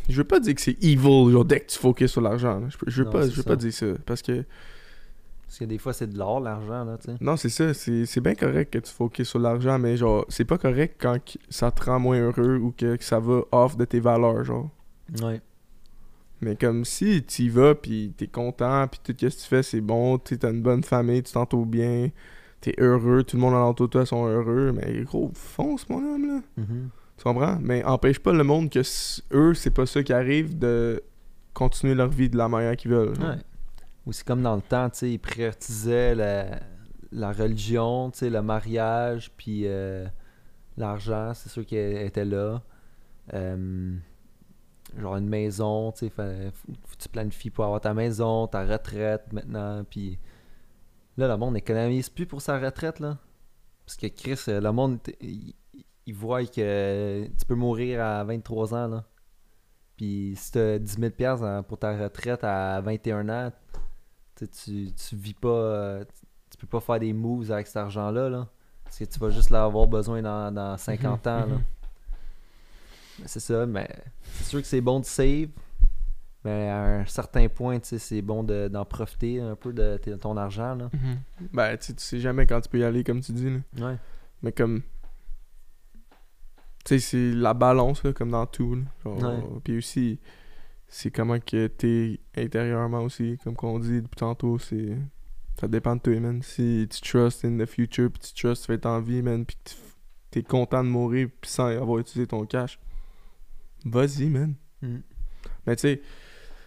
[0.08, 2.60] Je veux pas dire que c'est evil, genre dès que tu focuses sur l'argent.
[2.86, 3.86] Je, veux Non, pas, je veux pas dire ça.
[4.04, 4.44] Parce que,
[5.46, 7.16] Parce que des fois, c'est de l'or, l'argent, là, tu sais.
[7.20, 7.72] non, c'est ça.
[7.74, 11.70] C'est bien correct que tu focuses sur l'argent, mais genre, c'est pas correct quand ça
[11.70, 14.68] te rend moins heureux ou que, que ça va off de tes valeurs, genre.
[15.22, 15.40] Ouais.
[16.40, 19.62] Mais comme si tu y vas, puis t'es content, puis tout ce que tu fais,
[19.62, 22.10] c'est bon, tu t'as une bonne famille, tu t'entoures bien,
[22.60, 26.26] t'es heureux, tout le monde alentour de toi sont heureux, mais gros, fonce mon homme,
[26.26, 26.40] là.
[26.56, 26.90] Mhm.
[27.16, 27.58] Tu comprends?
[27.60, 28.80] Mais empêche pas le monde que
[29.32, 31.02] eux, c'est pas ça qui arrive de
[31.52, 33.18] continuer leur vie de la manière qu'ils veulent.
[33.18, 33.36] Ouais.
[34.06, 36.60] Ou c'est comme dans le temps, tu sais, ils priorisaient la,
[37.12, 40.06] la religion, tu sais, le mariage, puis euh,
[40.78, 42.62] l'argent, c'est sûr qu'elle était là.
[43.34, 43.94] Euh,
[44.98, 46.52] genre une maison, tu sais,
[46.98, 50.18] tu planifies pour avoir ta maison, ta retraite maintenant, puis
[51.16, 53.18] là, le monde n'économise plus pour sa retraite, là.
[53.86, 55.54] Parce que Chris, euh, le monde, il,
[56.06, 59.04] il voit que tu peux mourir à 23 ans, là.
[59.96, 63.52] Puis si t'as 10 000 piastres en- pour ta retraite à 21 ans,
[64.36, 65.48] tu, tu, vis pas.
[65.48, 66.04] euh,
[66.50, 68.28] tu- peux pas faire des moves avec cet argent-là.
[68.30, 68.48] Là,
[68.84, 71.40] parce que tu vas juste l'avoir besoin dans, dans 50 ans.
[71.40, 71.46] Là.
[71.46, 71.62] mhm.
[73.26, 73.88] C'est ça, mais
[74.22, 75.48] c'est sûr que c'est bon de save.
[76.44, 79.98] Mais à un certain point, tu sais, c'est bon de- d'en profiter un peu de,
[80.16, 80.74] ton argent.
[80.74, 80.90] Là.
[81.52, 83.50] Ben, tu sais, tu sais jamais quand tu peux y aller, comme tu dis.
[83.50, 83.90] Là.
[83.90, 83.96] Ouais.
[84.42, 84.82] Mais comme.
[86.84, 88.74] Tu sais, c'est la balance, là, comme dans tout.
[88.74, 88.82] là.
[89.04, 89.60] Genre, Ouais.
[89.64, 90.18] Puis aussi,
[90.88, 93.38] c'est comment que t'es intérieurement aussi.
[93.44, 94.96] Comme qu'on dit depuis tantôt, c'est.
[95.60, 96.42] Ça dépend de toi, man.
[96.42, 99.58] Si tu trust in the future, puis tu trust, tu fais en vie, man, puis
[99.62, 99.74] tu
[100.30, 102.78] t'es content de mourir, puis sans avoir utilisé ton cash,
[103.84, 104.54] vas-y, man.
[104.80, 104.98] Mm.
[105.66, 106.02] Mais tu sais,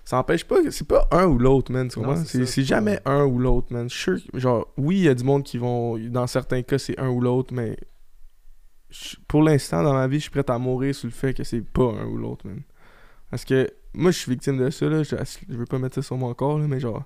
[0.06, 1.88] ça empêche pas que c'est pas un ou l'autre, man.
[1.88, 2.16] Tu comprends?
[2.46, 3.90] c'est jamais un ou l'autre, man.
[3.90, 5.98] Je genre, oui, il y a du monde qui vont.
[6.10, 7.78] Dans certains cas, c'est un ou l'autre, mais.
[8.90, 11.44] je- Pour l'instant, dans ma vie, je suis prêt à mourir sur le fait que
[11.44, 12.62] c'est pas un ou l'autre, man.
[13.30, 15.04] Parce que moi, je suis victime de ça, là.
[15.04, 15.16] Je,
[15.50, 17.04] je veux pas mettre ça sur mon corps, là, mais genre.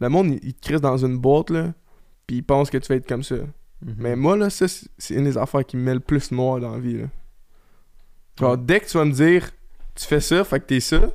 [0.00, 1.72] Le monde, il, il te crisse dans une boîte, là.
[2.26, 3.36] Puis il pense que tu vas être comme ça.
[3.36, 3.94] Mhm.
[3.98, 4.66] Mais moi, là, ça,
[4.98, 7.06] c'est une des affaires qui me met le plus noir dans la vie, là.
[8.38, 9.50] Genre, dès que tu vas me dire,
[9.94, 11.10] tu fais ça, fait que t'es ça,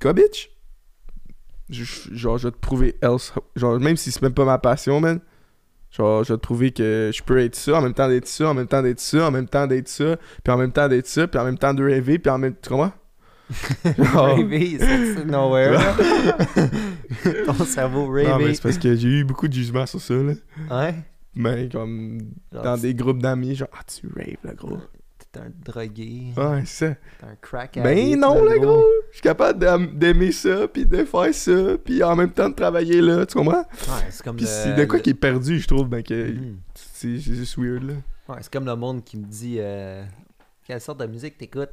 [0.00, 0.50] quoi, bitch?
[1.70, 3.32] Genre, je vais te prouver else.
[3.56, 5.20] Genre, même si c'est même pas ma passion, man.
[5.90, 8.50] Genre, je vais te prouver que je peux être ça, en même temps d'être ça,
[8.50, 11.06] en même temps d'être ça, en même temps d'être ça, puis en même temps d'être
[11.06, 12.54] ça, puis en même temps de rêver, puis en même...
[12.60, 12.92] Tu comprends?
[13.98, 14.78] Genre- Rêver, il est
[15.14, 15.78] sorti de nowhere.
[17.46, 18.54] Ton cerveau Non, mais rêver.
[18.54, 20.32] c'est parce que j'ai eu beaucoup de jugements sur ça, là.
[20.70, 20.94] Ouais.
[21.36, 22.18] Mais comme
[22.52, 24.78] dans des groupes d'amis, genre, ah, tu rêves, là, gros.
[25.34, 26.32] T'es un drogué.
[26.36, 26.94] Ouais, c'est ça.
[27.18, 28.84] T'es un crack Ben non, là, le gros.
[29.10, 29.58] Je suis capable
[29.98, 33.60] d'aimer ça, puis de faire ça, puis en même temps de travailler là, tu comprends?
[33.62, 36.02] Ouais, c'est comme Puis le- c'est de quoi le- qui est perdu, je trouve, ben
[36.02, 36.58] que Mhm.
[36.74, 37.94] c'est juste weird, là.
[38.28, 40.04] Ouais, c'est comme le monde qui me dit euh,
[40.66, 41.68] quelle sorte de musique t'écoutes?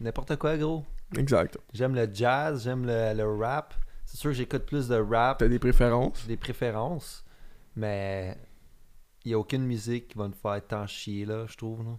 [0.00, 0.84] N'importe quoi, gros.
[1.16, 1.58] Exact.
[1.72, 3.74] J'aime le jazz, j'aime le, le rap.
[4.04, 6.26] C'est sûr que j'écoute plus de rap, T'as des préférences?
[6.26, 7.24] des préférences,
[7.74, 8.36] mais
[9.24, 11.82] il n'y a aucune musique qui va me faire tant chier, là, je trouve.
[11.82, 11.90] Là.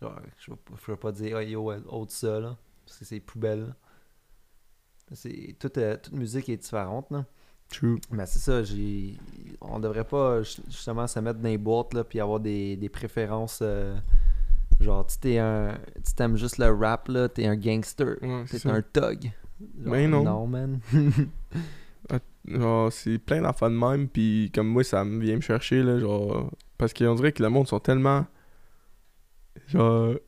[0.00, 0.56] Genre, je ne
[0.88, 3.74] vais pas dire, oh, yo, autre ça, là, parce que c'est poubelle.
[5.12, 7.24] C'est, toute, euh, toute musique est différente, là.
[7.68, 8.00] True.
[8.10, 9.16] Mais c'est ça, j'ai.
[9.60, 12.88] On devrait pas ju- justement se mettre dans les boîtes là puis avoir des, des
[12.88, 13.96] préférences euh,
[14.80, 15.78] genre tu t'es un.
[16.04, 18.16] Tu t'aimes juste le rap là, t'es un gangster.
[18.22, 18.72] Ouais, T'es ça.
[18.74, 19.30] un thug.
[19.78, 20.24] Genre, Ben non.
[20.24, 20.80] Non man.
[22.46, 25.98] Genre, c'est plein d'enfants de même, puis comme moi, ça me vient me chercher, là,
[26.00, 26.50] genre...
[26.78, 28.26] Parce qu'on dirait que le monde sont tellement...
[29.70, 29.82] Genre...
[30.12, 30.18] euh,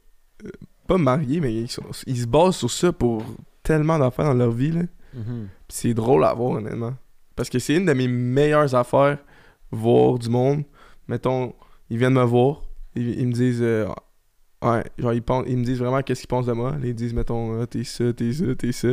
[0.87, 3.25] Pas mariés, mais ils, sont- ils se basent sur ça pour
[3.63, 4.83] tellement d'affaires dans leur vie, là.
[5.15, 5.49] Mhm.
[5.69, 6.95] C'est drôle à voir, honnêtement.
[7.37, 9.19] Parce que c'est une de mes meilleures affaires,
[9.71, 10.65] voir du monde.
[11.09, 11.55] Mettons,
[11.91, 12.63] ils viennent me voir,
[12.95, 13.63] ils, ils me disent.
[13.63, 13.87] euh,
[14.63, 16.75] ouais, genre, ils, pensent, ils me disent vraiment qu'est-ce qu'ils pensent de moi.
[16.83, 18.89] Ils disent, mettons, Ah, t'es ça, t'es ça, t'es ça.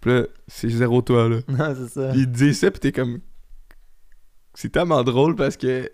[0.00, 1.38] Pis là, c'est zéro toi, là.
[1.48, 2.08] Non, c'est ça.
[2.10, 3.20] Puis ils te disent ça, pis t'es comme.
[4.54, 5.90] C'est tellement drôle parce que.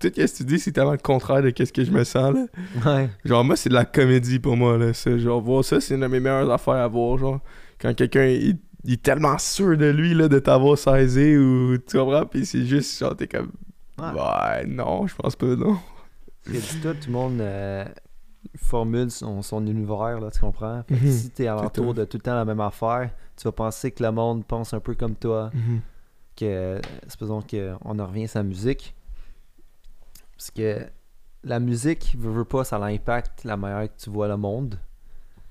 [0.00, 2.34] Tout ce que tu dis, c'est tellement le contraire de qu'est-ce que je me sens,
[2.34, 2.46] là?
[2.86, 3.10] Ouais.
[3.24, 4.92] Genre, moi, c'est de la comédie pour moi, là.
[4.92, 7.40] Genre, voir ça, c'est une de mes meilleures affaires à voir, genre.
[7.80, 11.76] Quand quelqu'un, il, il est tellement sûr de lui, là, de t'avoir saisi, ou...
[11.86, 12.24] Tu comprends?
[12.24, 13.50] Puis c'est juste, genre, t'es comme...
[13.98, 14.64] Ouais.
[14.66, 15.76] Non, je pense pas, non.
[16.46, 17.84] Que dis-toi, tout le monde euh,
[18.56, 20.82] formule son, son univers, là, tu comprends?
[20.88, 21.10] Fait que Mhm.
[21.10, 24.10] si t'es alentour de tout le temps la même affaire, tu vas penser que le
[24.12, 25.50] monde pense un peu comme toi.
[26.36, 28.94] que supposons que on en revient à sa musique
[30.40, 30.86] parce que
[31.44, 34.80] la musique veut, veut pas ça l'impact la manière que tu vois le monde.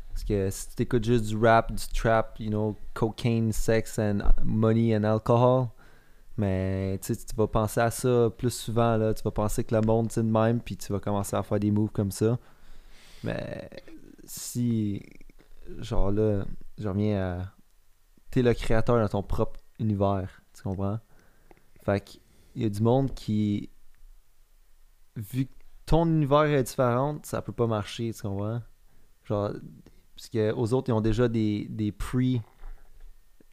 [0.10, 4.22] Parce que si tu écoutes juste du rap du trap you know cocaine sex and
[4.44, 5.68] money and alcohol
[6.38, 9.14] mais tu vas penser à ça plus souvent là.
[9.14, 11.60] Tu vas penser que le monde c'est de même puis tu vas commencer à faire
[11.60, 12.40] des moves comme ça.
[13.24, 13.70] Mais
[14.24, 15.04] si
[15.78, 16.46] genre là
[16.80, 17.54] je reviens à
[18.32, 20.98] t'es le créateur de ton propre univers tu comprends?
[21.84, 22.22] Fait qu'il
[22.56, 23.70] y a du monde qui
[25.20, 25.52] vu que
[25.86, 28.62] ton univers est différent ça peut pas marcher tu comprends?
[29.26, 29.52] Genre
[30.16, 32.42] parce que aux autres ils ont déjà des des pre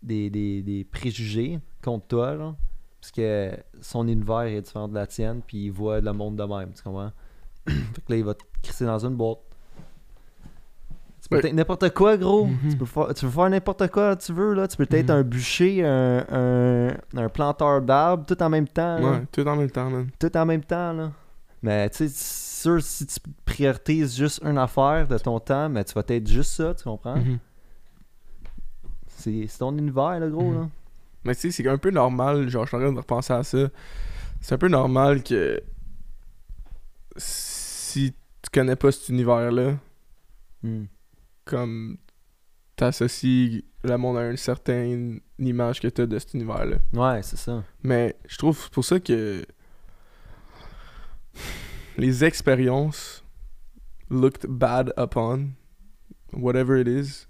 [0.03, 2.55] des, des, des préjugés contre toi là
[3.01, 6.45] parce que son univers est différent de la tienne puis il voit le monde de
[6.45, 7.13] même tu comprends?
[7.69, 7.73] Fait
[8.07, 9.39] que là il va te crisser dans une boîte
[11.23, 12.71] tu peux être n'importe quoi gros Mhm.
[12.71, 15.17] tu, peux faire, tu peux faire n'importe quoi tu veux là tu peux être Mhm.
[15.17, 19.11] un bûcher un, un, un planteur d'arbres tout en même temps là.
[19.13, 20.09] Ouais, tout en même temps, man.
[20.21, 21.11] tout en même temps là
[21.63, 25.85] mais tu sais c'est sûr si tu priorises juste une affaire de ton temps mais
[25.85, 27.17] tu vas être juste ça tu comprends?
[27.17, 27.39] Mhm.
[29.09, 30.61] c'est c'est ton univers là gros Mhm.
[30.61, 30.69] là
[31.25, 33.43] Mais tu sais, c'est un peu normal, genre, je suis en train de repenser à
[33.43, 33.59] ça.
[34.41, 35.61] C'est un peu normal que...
[37.17, 39.77] Si tu connais pas cet univers-là,
[40.63, 40.85] Hmm.
[41.45, 41.97] comme
[42.77, 46.77] t'associes le monde à une certaine image que t'as de cet univers-là.
[46.93, 47.63] Ouais, c'est ça.
[47.83, 49.45] Mais je trouve pour ça que
[51.97, 53.23] les expériences
[54.11, 55.53] looked bad upon,
[56.33, 57.27] whatever it is,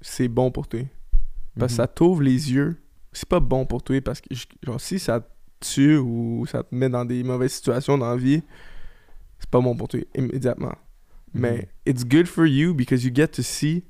[0.00, 0.80] c'est bon pour toi.
[1.58, 1.94] Parce que ça Mhm.
[1.94, 2.76] t'ouvre les yeux.
[3.12, 4.28] C'est pas bon pour toi parce que,
[4.62, 5.26] genre, si ça te
[5.60, 8.42] tue ou ça te met dans des mauvaises situations dans la vie,
[9.40, 10.76] c'est pas bon pour toi immédiatement.
[11.34, 11.40] Mhm.
[11.40, 13.82] Mais it's good for you because you get to see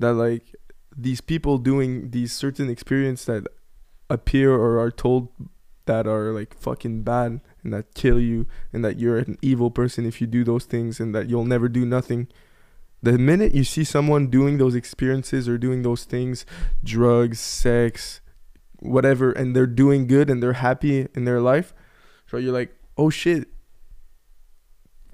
[0.00, 0.56] that, like,
[0.96, 3.42] these people doing these certain experiences that
[4.08, 5.28] appear or are told
[5.86, 10.06] that are, like, fucking bad and that kill you and that you're an evil person
[10.06, 12.28] if you do those things and that you'll never do nothing.
[13.02, 16.46] The minute you see someone doing those experiences or doing those things,
[16.84, 18.20] drugs, sex,
[18.78, 21.74] whatever, and they're doing good and they're happy in their life,
[22.28, 23.48] so you're like, oh shit.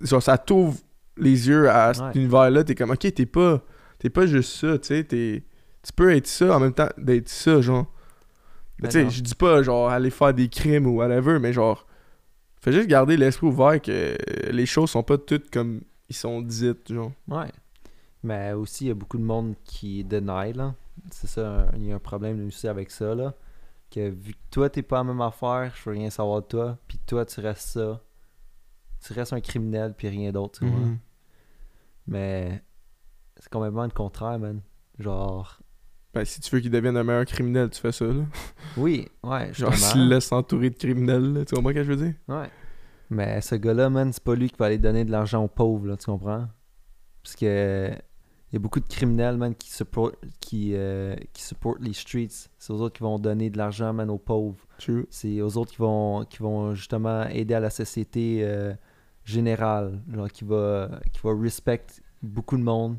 [0.02, 0.78] Genre, ça t'ouvre
[1.16, 2.12] les yeux à cet Ouais.
[2.16, 2.64] univers-là.
[2.64, 3.64] T'es comme, ok, t'es pas,
[3.98, 5.04] t'es pas juste ça, tu sais.
[5.82, 7.92] Tu peux être ça en même temps d'être ça, genre.
[8.80, 11.52] Mais Ben tu sais, je dis pas, genre, aller faire des crimes ou whatever, mais
[11.52, 11.86] genre,
[12.60, 14.16] fais juste garder l'esprit ouvert que
[14.50, 17.12] les choses sont pas toutes comme ils sont dites, genre.
[17.26, 17.50] Ouais.
[18.22, 20.74] Mais aussi, il y a beaucoup de monde qui deny, là.
[21.10, 23.34] C'est ça, il y a un problème aussi avec ça, là.
[23.90, 26.78] Que vu que toi, t'es pas la même affaire, je veux rien savoir de toi,
[26.86, 28.02] puis toi, tu restes ça.
[29.04, 30.80] Tu restes un criminel, puis rien d'autre, tu vois.
[30.80, 30.98] Mhm.
[32.08, 32.62] Mais
[33.36, 34.60] c'est complètement le contraire, man.
[34.98, 35.60] Genre,
[36.18, 38.24] Ben, si tu veux qu'il devienne un meilleur criminel, tu fais ça, là.
[38.76, 41.44] oui, ouais, Genre, s'il laisse s'entourer de criminels, là.
[41.44, 42.14] Tu comprends ce que je veux dire?
[42.26, 42.50] Ouais.
[43.08, 45.86] Mais ce gars-là, man, c'est pas lui qui va aller donner de l'argent aux pauvres,
[45.86, 46.48] là, tu comprends?
[47.22, 47.92] Parce que
[48.50, 49.70] il y a beaucoup de criminels, man, qui
[50.40, 52.48] qui, euh, qui supportent les streets.
[52.58, 54.58] C'est aux autres qui vont donner de l'argent, man, aux pauvres.
[55.10, 58.74] C'est aux autres qui vont, qui vont justement aider à la société euh,
[59.24, 61.86] générale, genre qui va, qui va respect
[62.24, 62.96] beaucoup de monde.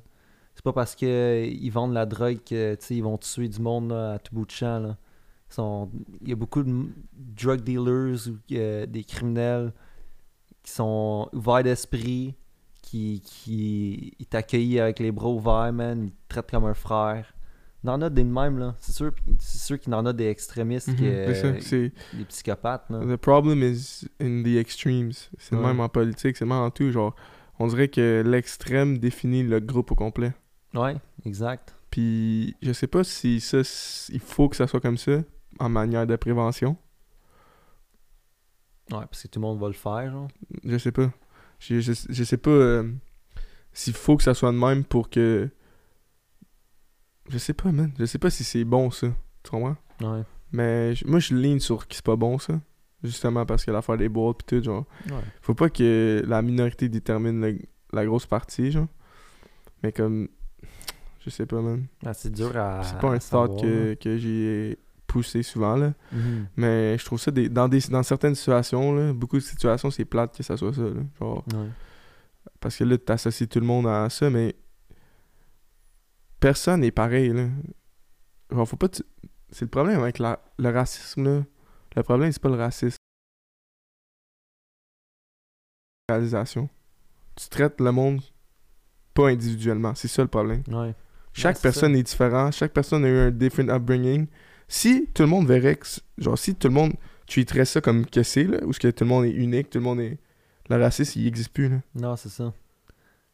[0.59, 3.47] C'est pas parce que euh, ils vendent la drogue que tu sais, ils vont tuer
[3.47, 4.79] du monde là, à tout bout de champ.
[4.79, 4.97] Là.
[5.49, 5.89] Ils sont-
[6.21, 9.71] Il y a beaucoup de drug dealers ou euh, des criminels
[10.61, 12.35] qui sont ouverts d'esprit,
[12.81, 16.03] qui, qui t'accueillent avec les bras ouverts, man.
[16.07, 17.33] Ils te traitent comme un frère.
[17.85, 18.75] Il en a des de même, là.
[18.81, 22.99] C'est sûr, c'est sûr qu'il en a des extrémistes, Mhm, qui, euh, des psychopathes, là.
[22.99, 25.13] The problem is in the extremes.
[25.37, 25.67] C'est le Ouais.
[25.67, 26.91] même en politique, c'est même en tout.
[26.91, 27.15] Genre,
[27.59, 30.33] on dirait que l'extrême définit le groupe au complet.
[30.73, 30.95] Ouais,
[31.25, 31.75] exact.
[31.89, 33.59] Puis, je sais pas si ça,
[34.09, 35.23] il faut que ça soit comme ça,
[35.59, 36.77] en manière de prévention.
[38.91, 40.27] Ouais, parce que tout le monde va le faire, genre.
[40.63, 41.11] Je sais pas.
[41.59, 42.91] Je, je, je sais pas euh,
[43.73, 45.49] s'il faut que ça soit de même pour que.
[47.29, 47.91] Je sais pas, man.
[47.99, 49.07] Je sais pas si c'est bon, ça.
[49.43, 49.75] Tu comprends?
[50.01, 50.23] Ouais.
[50.51, 52.59] Mais je- moi, je ligne sur que c'est pas bon, ça.
[53.03, 54.85] Justement parce que l'affaire des boîtes pis tout, genre.
[55.07, 55.21] Ouais.
[55.41, 57.59] Faut pas que la minorité détermine le-
[57.93, 58.87] la grosse partie, genre.
[59.83, 60.29] Mais comme.
[61.19, 61.85] Je sais pas, man.
[62.05, 62.81] Ah, c'est dur à.
[62.83, 65.93] C'est pas un thought que, que j'ai poussé souvent, là.
[66.11, 66.47] Mhm.
[66.55, 70.05] Mais je trouve ça des, dans, des, dans certaines situations, là, beaucoup de situations, c'est
[70.05, 71.01] plate que ça soit ça, là.
[71.19, 71.43] Genre.
[71.53, 71.67] Ouais.
[72.61, 74.55] Parce que là, t'associes tout le monde à ça, mais
[76.39, 77.47] personne n'est pareil, là.
[78.51, 78.87] Genre, faut pas...
[79.51, 81.43] C'est le problème avec la- le racisme, là.
[81.95, 82.97] Le problème, c'est pas le racisme.
[86.09, 86.69] Réalisation.
[87.35, 88.21] Tu traites le monde
[89.13, 89.95] pas individuellement.
[89.95, 90.63] C'est ça le problème.
[90.67, 90.93] Ouais.
[91.39, 92.53] Chaque personne est différente.
[92.53, 94.27] Chaque personne a eu un different upbringing.
[94.67, 95.87] Si tout le monde verrait que...
[96.17, 96.93] Genre, si tout le monde
[97.27, 99.79] treaterait ça comme que c'est, là, ou ce que tout le monde est unique, tout
[99.79, 100.17] le monde est...
[100.69, 101.77] Le racisme, il existe plus, là.
[101.95, 102.53] Non, c'est ça.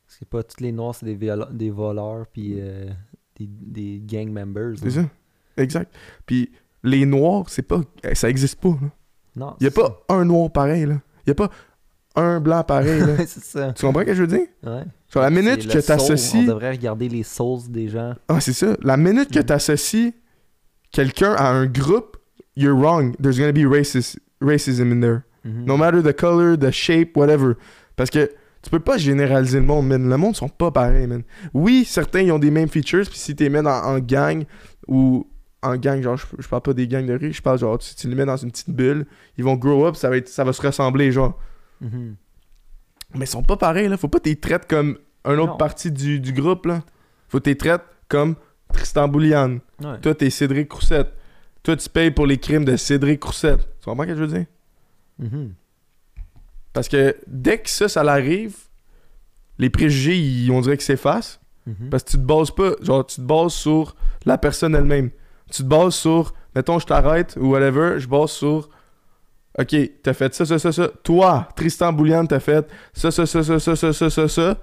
[0.05, 2.89] Parce que pas tous les noirs, c'est des, des voleurs, puis euh,
[3.37, 4.75] des, des gang members.
[4.77, 4.91] C'est là.
[4.91, 5.09] ça.
[5.57, 5.93] Exact.
[6.25, 6.51] Puis
[6.83, 7.81] les noirs, c'est pas.
[8.03, 8.89] eh, Ça existe pas, là.
[9.35, 9.55] Non.
[9.59, 11.01] Y a c'est pas un noir pareil, là.
[11.27, 11.49] Y a pas
[12.15, 13.73] un blanc pareil, c'est ça.
[13.73, 14.47] tu comprends ce que je veux dire?
[14.63, 14.83] Ouais.
[15.07, 15.73] Sur la minute que
[16.11, 16.39] le soul.
[16.41, 18.15] On devrait regarder les souls des gens.
[18.27, 18.75] Ah, c'est ça.
[18.81, 19.45] La minute que Mhm.
[19.45, 20.13] t'associes
[20.91, 22.17] quelqu'un à un groupe,
[22.55, 23.15] you're wrong.
[23.21, 25.19] There's gonna be racist, racism in there.
[25.43, 25.65] Mhm.
[25.65, 27.53] No matter the color, the shape, whatever.
[27.95, 28.29] Parce que
[28.61, 30.09] tu peux pas généraliser le monde, man.
[30.09, 31.21] Le monde sont pas pareils, man.
[31.53, 34.43] Oui, certains ils ont des mêmes features, puis si t'es mets en, en gang
[34.87, 35.27] ou
[35.61, 37.93] en gang, genre je, je parle pas des gangs de rue, je parle genre tu,
[37.95, 39.05] tu les mets dans une petite bulle,
[39.37, 41.39] ils vont grow up, ça va être ça va se ressembler genre.
[41.85, 42.15] Mhm.
[43.15, 45.57] Mais ils sont pas pareils là, faut pas t'es traites comme un autre Non.
[45.57, 46.83] partie du, du groupe là.
[47.29, 48.35] Faut t'es traites comme
[48.73, 49.59] Tristan Bouliane.
[49.83, 49.99] Ouais.
[50.01, 51.13] Toi t'es Cédric Roussette.
[51.63, 53.61] Toi tu payes pour les crimes de Cédric Roussette.
[53.79, 54.45] Tu comprends ce que je veux dire?
[55.19, 55.53] Mhm.
[56.73, 58.55] Parce que dès que ça, ça l'arrive,
[59.57, 61.39] les préjugés, ils- on dirait qu'ils s'effacent.
[61.65, 61.89] Mhm.
[61.89, 65.09] Parce que tu te bases pas, genre, tu te bases sur la personne elle-même.
[65.51, 68.69] Tu te bases sur, mettons, je t'arrête ou whatever, je base sur,
[69.57, 70.89] ok, t'as fait ça, ça, ça, ça.
[71.03, 74.57] Toi, Tristan Bouliane, t'as fait ça, ça, ça, ça, ça, ça, ça, ça, ça,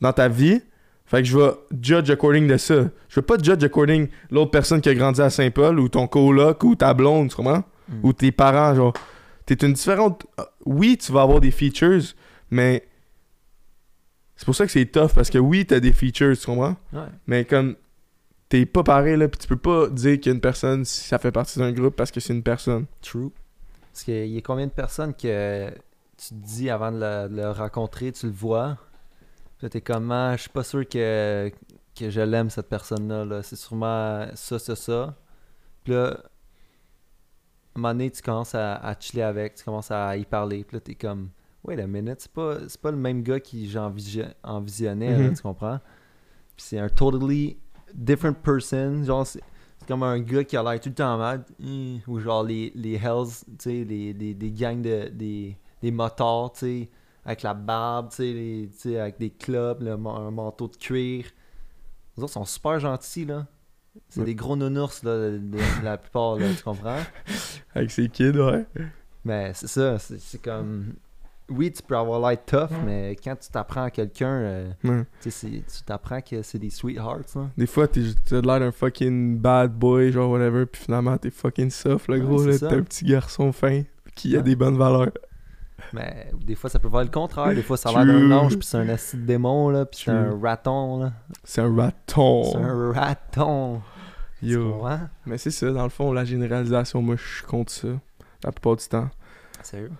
[0.00, 0.60] dans ta vie.
[1.06, 2.84] Fait que je vais judge according de ça.
[3.08, 6.64] Je vais pas judge according l'autre personne qui a grandi à Saint-Paul ou ton coloc
[6.64, 7.64] ou ta blonde, tu comprends?
[7.88, 8.00] Mm.
[8.02, 8.94] Ou tes parents, genre.
[9.44, 10.26] T'es une différente.
[10.64, 12.14] Oui, tu vas avoir des features,
[12.50, 12.86] mais.
[14.36, 16.76] C'est pour ça que c'est tough parce que oui, t'as des features, tu comprends?
[16.92, 17.00] Ouais.
[17.26, 17.76] Mais comme.
[18.48, 21.18] T'es pas pareil, là, pis tu peux pas dire qu'il y a une personne ça
[21.18, 22.84] fait partie d'un groupe parce que c'est une personne.
[23.00, 23.30] True.
[23.92, 25.70] Parce qu'il y a combien de personnes que
[26.16, 28.78] tu te dis avant de le, de le rencontrer, tu le vois?
[29.58, 31.52] Puis là, t'es comme, Ah, je suis pas sûr que,
[31.94, 33.24] que je l'aime cette personne-là.
[33.24, 33.42] Là.
[33.42, 35.14] C'est sûrement ça, ça, ça.
[35.84, 36.06] Puis là,
[37.74, 40.64] à un moment donné, tu commences à, à chiller avec, tu commences à y parler.
[40.64, 41.30] Puis là, t'es comme,
[41.64, 45.34] wait a minute, c'est pas, c'est pas le même gars qui j'envisio- envisionnais, Mhm.
[45.36, 45.80] tu comprends?
[46.56, 47.58] Puis c'est un totally
[47.94, 49.04] different person.
[49.04, 49.26] Genre,
[49.92, 51.44] comme un gars qui a l'air tout le temps mad.
[51.62, 55.08] Hum, Ou genre les, les Hells, tu sais, les, gangs de.
[55.08, 56.90] des, des motards, tu sais,
[57.26, 61.26] avec la barbe, tu sais, avec des clubs, le, un manteau de cuir.
[62.16, 63.46] Les autres sont super gentils, là.
[64.08, 64.26] C'est Ouais.
[64.26, 66.96] des gros nounours, là, de- de- la plupart, là, tu comprends?
[67.74, 68.64] Avec ses kids, ouais.
[69.24, 70.94] Mais c'est ça, c'est comme.
[71.54, 75.04] Oui, tu peux avoir l'air tough, mais quand tu t'apprends à quelqu'un, euh, Ouais.
[75.22, 75.30] tu
[75.86, 77.36] t'apprends que c'est des sweethearts.
[77.56, 81.70] Des fois, t'es- t'as l'air d'un fucking bad boy, genre whatever, puis finalement, t'es fucking
[81.70, 82.68] soft, le Ouais, gros, ça.
[82.68, 83.82] T'es un petit garçon fin
[84.14, 84.44] qui a Ouais.
[84.44, 85.10] des bonnes valeurs.
[85.92, 87.54] Mais des fois, ça peut faire le contraire.
[87.54, 90.10] Des fois, ça a l'air d'un ange, puis c'est un acide démon, là, puis c'est
[90.12, 91.12] un raton, là.
[91.44, 92.44] C'est un raton.
[92.44, 93.82] C'est un raton.
[94.42, 94.84] Yo.
[95.26, 97.88] Mais c'est ça, dans le fond, la généralisation, moi, je suis contre ça.
[98.44, 99.08] La plupart du temps.
[99.62, 99.90] Sérieux?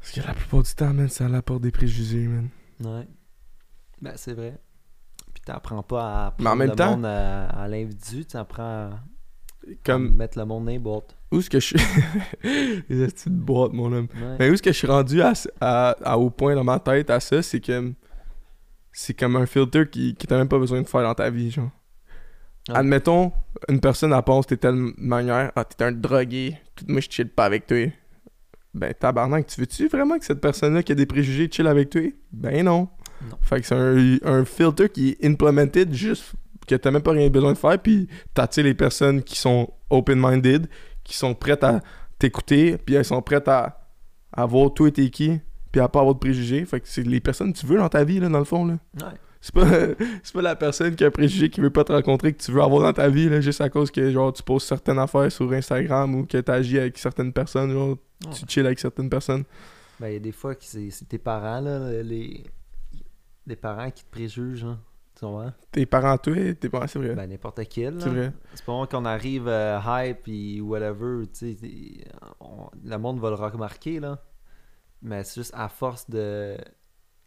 [0.00, 2.48] Parce que la plupart du temps, man, ça apporte des préjugés, man.
[2.82, 3.06] Ouais.
[4.00, 4.58] Ben, c'est vrai.
[5.34, 8.62] Puis t'apprends pas à en prendre même le temps- monde à, à l'individu, tu apprends
[8.62, 9.00] à, à
[9.84, 11.16] Comme, mettre le monde dans les boîtes.
[11.30, 11.76] où est-ce que je suis?
[12.88, 14.08] Les petites boîtes, mon homme.
[14.14, 14.36] Ouais.
[14.38, 17.10] Mais où est-ce que je suis rendu à, à- à- au point dans ma tête
[17.10, 17.92] à ça, c'est que.
[18.92, 21.50] C'est comme un filter qui, qui t'as même pas besoin de faire dans ta vie,
[21.52, 21.70] genre.
[22.68, 22.74] Ouais.
[22.76, 23.32] Admettons,
[23.68, 27.08] une personne, elle pense que t'es telle manière, ah, t'es un drogué, tout, moi je
[27.08, 27.86] chill pas avec toi.
[28.72, 32.02] Ben, tabarnak, tu veux-tu vraiment que cette personne-là qui a des préjugés chill avec toi?
[32.32, 32.88] Ben non.
[33.28, 33.36] Non.
[33.42, 36.32] Fait que c'est un, un filter qui est implemented juste
[36.66, 40.68] que t'as même pas rien besoin de faire, puis t'attires les personnes qui sont open-minded,
[41.02, 41.80] qui sont prêtes à
[42.18, 43.88] t'écouter, puis elles sont prêtes à,
[44.32, 45.40] à voir toi et t'es qui,
[45.72, 46.64] puis à pas avoir de préjugés.
[46.64, 48.64] Fait que c'est les personnes que tu veux dans ta vie, là, dans le fond,
[48.64, 48.78] là.
[49.00, 49.14] Ouais.
[49.40, 49.64] C'est pas,
[50.34, 52.60] pas la personne qui a un préjugé qui veut pas te rencontrer que tu veux
[52.62, 55.50] avoir dans ta vie, là, juste à cause que, genre, tu poses certaines affaires sur
[55.52, 58.32] Instagram ou que t'agis avec certaines personnes, genre, Ouais.
[58.34, 59.44] tu chill avec certaines personnes.
[59.98, 62.44] Ben, il y a des fois que c'est tes parents, là, les,
[63.46, 64.78] les parents qui te préjugent, hein.
[65.18, 65.26] Tu?
[65.72, 67.14] Tes parents, toi, tes parents, c'est vrai.
[67.14, 67.94] Ben, n'importe quel.
[67.94, 68.00] là.
[68.00, 68.32] c'est vrai.
[68.54, 71.56] C'est pas moi qu'on arrive euh, hype et whatever, tu sais,
[72.84, 74.18] le monde va le remarquer, là.
[75.02, 76.56] Mais c'est juste à force de,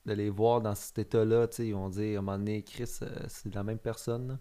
[0.06, 2.62] de les voir dans cet état-là, tu sais, ils vont dire à un moment donné,
[2.64, 4.39] Chris, euh, c'est la même personne, là.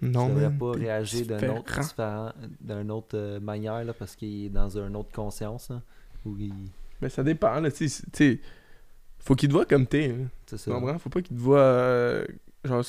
[0.00, 2.32] Non, tu devrais pas réagir d'une autre, différent.
[2.60, 5.80] d'une autre euh, manière, là, parce qu'il est dans une autre conscience, là.
[6.24, 6.52] Où il...
[7.00, 8.40] Mais ça dépend, là, tu sais,
[9.18, 10.24] faut qu'il te voit comme t'es, là.
[10.46, 10.72] C'est ça.
[10.72, 10.98] comprends?
[10.98, 11.58] Faut pas qu'ils te voient.
[11.60, 12.26] euh,
[12.64, 12.84] genre.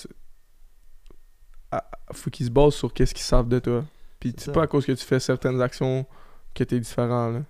[1.72, 3.86] Ah, faut qu'ils se basent sur qu'est-ce qu'ils savent de toi.
[4.20, 6.06] Puis C'est pas à cause que tu fais certaines actions
[6.54, 7.44] que t'es différent, là.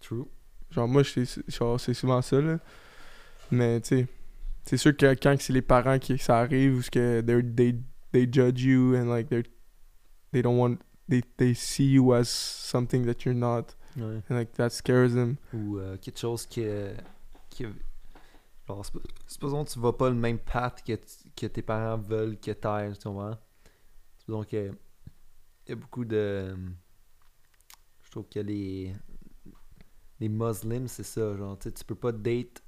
[0.00, 0.24] True.
[0.70, 2.58] Genre, moi, je sais- genre, c'est souvent ça, là.
[3.52, 4.06] Mais, tu sais,
[4.64, 7.78] c'est sûr que quand c'est les parents qui ça arrive, ou ce que they,
[8.10, 9.44] they judge you and, like, they're,
[10.32, 10.78] they don't want.
[11.08, 13.76] They, they see you as something that you're not.
[13.96, 14.22] Ouais.
[14.30, 15.36] And, like, that scares them.
[15.52, 16.94] Ou euh, quelque chose que.
[17.50, 17.64] que
[18.66, 20.98] genre, suppo- supposons tu vas pas le même path que,
[21.36, 23.36] que tes parents veulent que tu ailles, tu comprends?
[24.16, 24.70] Supposons que.
[25.66, 26.56] Il y a beaucoup de.
[28.02, 28.94] Je trouve que les.
[30.20, 31.36] Les musulmans, c'est ça.
[31.36, 32.61] Genre, tu peux pas date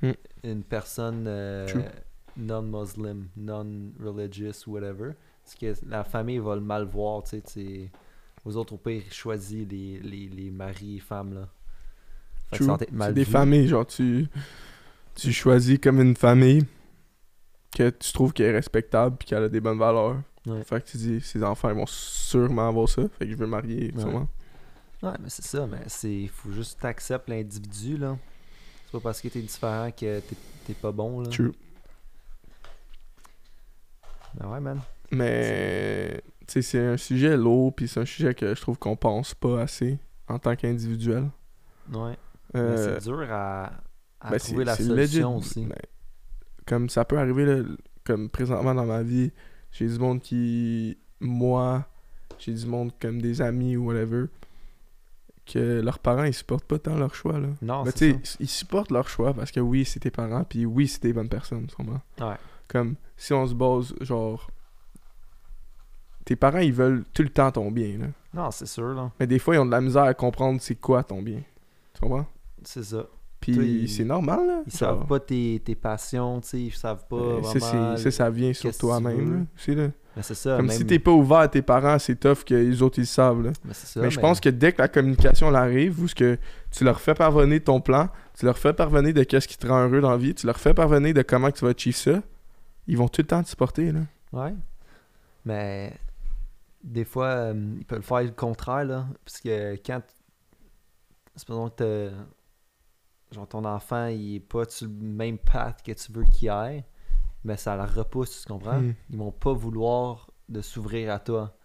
[0.00, 0.12] Hmm.
[0.44, 1.66] une personne euh,
[2.36, 5.12] non-muslim, non-religious, whatever.
[5.44, 7.90] Parce que la famille va le mal voir, tu sais.
[8.44, 11.48] Aux autres, au pire, ils choisissent les, les, les maris et femmes, là.
[12.52, 14.26] C'est des familles, genre tu,
[15.14, 16.64] tu choisis comme une famille
[17.76, 20.16] que tu trouves qu'elle est respectable puis qu'elle a des bonnes valeurs.
[20.46, 20.62] Ouais.
[20.64, 23.02] Fait que tu dis, ces enfants ils vont sûrement avoir ça.
[23.18, 24.00] Fait que je veux marier, Ouais.
[24.00, 24.28] sûrement.
[25.02, 28.16] Ouais, mais c'est ça, mais c'est faut juste que t'acceptes l'individu là.
[28.88, 30.20] C'est pas parce que t'es différent que
[30.66, 31.28] t'es pas bon là.
[31.28, 31.52] True.
[34.32, 34.80] Ben ouais, man.
[35.10, 38.96] Mais, tu sais, c'est un sujet lourd puis c'est un sujet que je trouve qu'on
[38.96, 41.28] pense pas assez en tant qu'individuel.
[41.92, 42.16] Ouais.
[42.54, 43.72] Euh, Mais c'est dur à,
[44.22, 45.66] à ben, trouver la c'est solution aussi.
[45.66, 45.76] Ben,
[46.66, 47.62] comme ça peut arriver, là,
[48.04, 49.32] comme présentement dans ma vie,
[49.70, 51.86] j'ai du monde qui, moi,
[52.38, 54.28] j'ai du monde comme des amis ou whatever,
[55.52, 57.48] que leurs parents, ils supportent pas tant leur choix, là.
[57.62, 60.44] non, Mais c'est tu sais, ils supportent leur choix parce que oui, c'est tes parents,
[60.44, 62.00] puis oui, c'est des bonnes personnes, tu comprends?
[62.18, 62.30] ça.
[62.30, 62.36] Ouais.
[62.68, 64.50] Comme, si on se base, genre.
[66.24, 68.06] Tes parents, ils veulent tout le temps ton bien, là.
[68.34, 69.10] Non, c'est sûr, là.
[69.18, 71.40] Mais des fois, ils ont de la misère à comprendre c'est quoi ton bien.
[71.94, 72.26] Tu comprends?
[72.62, 73.06] C'est ça.
[73.40, 74.62] Puis c'est normal, là.
[74.66, 77.96] Ils savent pas tes, tes passions, tu sais, ils savent pas euh, ça, vraiment...
[77.96, 79.74] c'est- ça, ça vient sur toi-même, là.
[79.74, 79.90] là.
[80.16, 80.76] Mais c'est ça, Comme même...
[80.76, 83.52] si t'es pas ouvert à tes parents, c'est tough que les autres, ils savent, là.
[83.64, 86.36] Mais, c'est ça, mais je pense que dès que la communication arrive, où ce que
[86.72, 89.86] tu leur fais parvenir ton plan, tu leur fais parvenir de qu'est-ce qui te rend
[89.86, 92.20] heureux dans la vie, tu leur fais parvenir de comment tu vas achieve ça,
[92.88, 94.00] ils vont tout le temps te supporter, là.
[94.32, 94.54] Ouais.
[95.44, 95.92] Mais
[96.82, 99.06] des fois, euh, ils peuvent faire le contraire, là.
[99.24, 100.00] Parce que quand.
[101.36, 102.10] Supposons que
[103.32, 106.84] genre ton enfant, il est pas sur le même path que tu veux qu'il aille,
[107.44, 108.82] mais ça la repousse, tu comprends?
[108.82, 108.92] Hmm.
[109.10, 111.56] Ils vont pas vouloir de s'ouvrir à toi.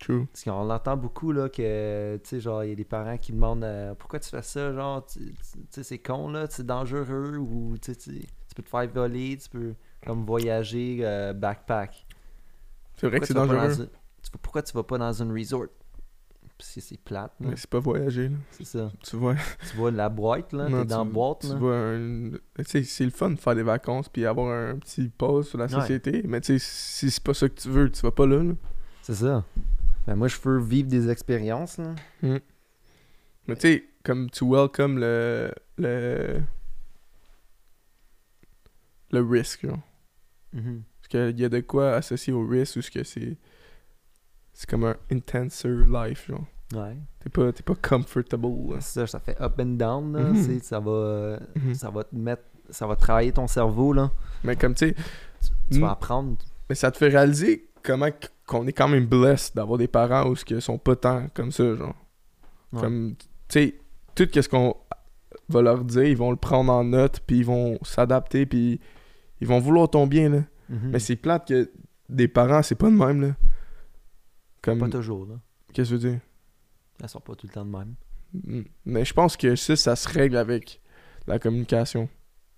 [0.00, 0.26] True.
[0.32, 3.32] Parce qu'on l'entend beaucoup, là, que, tu sais, genre, il y a des parents qui
[3.32, 5.34] demandent euh, pourquoi tu fais ça, genre, tu
[5.70, 9.48] sais, c'est con, là, c'est dangereux, ou, tu sais, tu peux te faire voler, tu
[9.50, 9.74] peux,
[10.06, 12.06] comme, voyager, euh, backpack.
[12.96, 13.54] C'est vrai que Pourquoi c'est vas pas dangereux.
[13.54, 15.66] dans un- tu vas- pourquoi tu vas pas dans une resort?
[16.62, 17.48] Parce que c'est plate, là.
[17.50, 18.36] Mais c'est pas voyager, là.
[18.52, 18.92] c'est ça.
[19.02, 19.34] Tu vois.
[19.68, 21.54] Tu vois la boîte, là, Non, t'es dans la boîte, tu là.
[21.56, 22.30] vois un-
[22.64, 25.64] sais, c'est le fun de faire des vacances puis avoir un petit pause sur la
[25.64, 25.72] Ouais.
[25.72, 26.22] société.
[26.24, 28.52] Mais tu sais, si c'est pas ça que tu veux, tu vas pas là, là.
[29.02, 29.44] C'est ça.
[30.06, 31.96] Ben, moi, je veux vivre des expériences, là.
[32.22, 32.40] Mais
[33.56, 35.52] tu sais, comme tu welcome le.
[35.78, 36.42] le.
[39.10, 39.80] le risque, genre.
[40.52, 40.82] Mhm.
[41.00, 43.36] Parce qu'il y a de quoi associé au risque ou ce que c'est.
[44.54, 46.46] C'est comme un intenser life, genre.
[46.72, 46.96] Ouais.
[47.20, 48.76] T'es pas, t'es pas comfortable, là.
[48.80, 50.22] C'est ça, ça fait up and down, là.
[50.30, 50.44] Mhm.
[50.60, 51.38] tu Ça va...
[51.56, 51.74] Mhm.
[51.74, 52.42] Ça va te mettre...
[52.70, 54.10] Ça va travailler ton cerveau, là.
[54.44, 54.94] Mais comme tu sais,
[55.70, 56.36] Tu vas apprendre.
[56.68, 60.28] mais ça te fait réaliser comment qu- qu'on est quand même blessed d'avoir des parents
[60.28, 61.94] où ce que sont pas tant comme ça, genre.
[62.72, 62.80] Ouais.
[62.80, 63.74] Comme, tu sais,
[64.14, 64.76] tout ce qu'on
[65.48, 68.80] va leur dire, ils vont le prendre en note, puis ils vont s'adapter, puis
[69.40, 70.42] ils vont vouloir ton bien, là.
[70.70, 70.90] Mhm.
[70.92, 71.70] Mais c'est plate que
[72.08, 73.34] des parents, c'est pas de même, là.
[74.62, 75.34] Comme, Pas toujours, là.
[75.72, 76.20] qu'est-ce que je veux dire?
[77.02, 77.94] Elles sont pas tout le temps de même.
[78.32, 78.62] Mm.
[78.86, 80.80] Mais je pense que ça, ça se règle avec
[81.26, 82.08] la communication.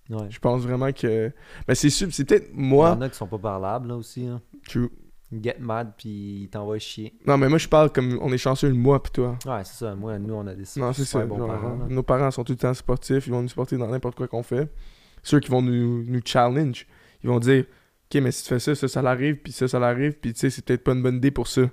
[0.09, 0.27] Ouais.
[0.29, 1.31] Je pense vraiment que...
[1.67, 2.91] Mais c'est sûr, c'est peut-être Il y moi...
[2.91, 4.41] en a qui sont pas parlables, là, aussi, hein.
[4.67, 4.91] True.
[5.33, 7.17] Get mad, puis ils t'envoient chier.
[7.25, 9.37] Non, mais moi, je parle comme on est chanceux, moi puis toi.
[9.45, 9.95] Ouais, c'est ça.
[9.95, 11.25] Moi, nous, on a des Non, c'est ça.
[11.25, 11.85] bons genre, parents, là.
[11.89, 14.43] nos parents sont tout le temps sportifs, ils vont nous supporter dans n'importe quoi qu'on
[14.43, 14.71] fait.
[15.23, 16.85] Ceux qui vont nous, nous challenge,
[17.23, 17.65] ils vont dire
[18.05, 20.39] Ok, mais si tu fais ça, ça, ça l'arrive, puis ça, ça l'arrive, puis tu
[20.39, 21.63] sais, c'est peut-être pas une bonne idée pour ça.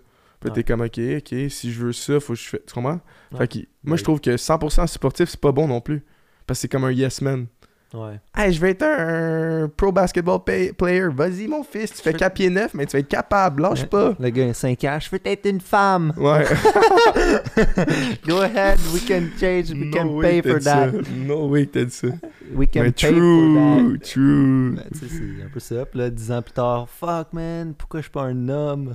[0.42, 0.54] Puis Ouais.
[0.56, 2.62] t'es comme Ok, ok, si je veux ça, faut que je fais.
[2.66, 3.00] Tu comprends?
[3.32, 3.38] Ouais.
[3.38, 3.98] Fait que moi, Ouais.
[3.98, 6.02] je trouve que 100% sportif, c'est pas bon non plus.
[6.46, 7.46] Parce que c'est comme un yes man.
[7.94, 8.18] Ouais.
[8.34, 11.08] Hey, je vais être un pro basketball pay- player.
[11.14, 13.84] Vas-y, mon fils, tu fais Je- 4 pieds 9, mais tu vas être capable, lâche
[13.84, 14.14] pas.
[14.18, 14.98] Le gars, a 5 ans.
[14.98, 16.12] Je veux être une femme.
[16.16, 16.42] Ouais.
[18.26, 18.78] Go ahead.
[18.92, 19.70] We can change.
[19.70, 20.90] We can pay for that.
[20.92, 20.98] ça.
[21.14, 22.08] No way, que t'as dit ça.
[22.54, 23.54] We can Mais pay for true,
[23.98, 24.06] that.
[24.08, 24.74] true.
[24.76, 25.84] Ben, tu sais, c'est un peu ça.
[25.86, 28.94] Puis là, 10 ans plus tard, fuck man, pourquoi je suis pas un homme?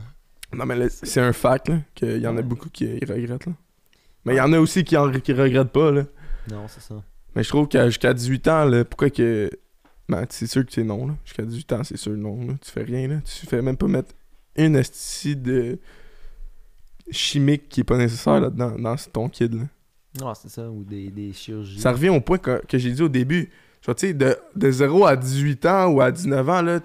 [0.54, 3.54] Non, mais c'est un fact, qu'il y en a beaucoup qui regrettent, là.
[4.26, 6.04] Mais il y en a aussi qui, en, qui regrettent pas, là.
[6.52, 7.02] Non, c'est ça.
[7.36, 9.50] Mais je trouve que jusqu'à 18 ans, là, pourquoi que...
[10.10, 11.16] Ben, c'est sûr que c'est non, là.
[11.26, 12.54] Jusqu'à 18 ans, c'est sûr non, là.
[12.62, 13.16] Tu fais rien, là.
[13.22, 14.14] Tu fais même pas mettre
[14.56, 15.80] une astuce de
[17.12, 19.64] chimique qui est pas nécessaire, là, dans, dans ton kid, là.
[20.20, 20.70] Non, c'est ça.
[20.70, 21.80] Ou des, des chirurgies.
[21.80, 23.50] Ça revient au point que, que j'ai dit au début.
[23.82, 26.80] Tu sais, de, de 0 à 18 ans ou à 19 ans, là,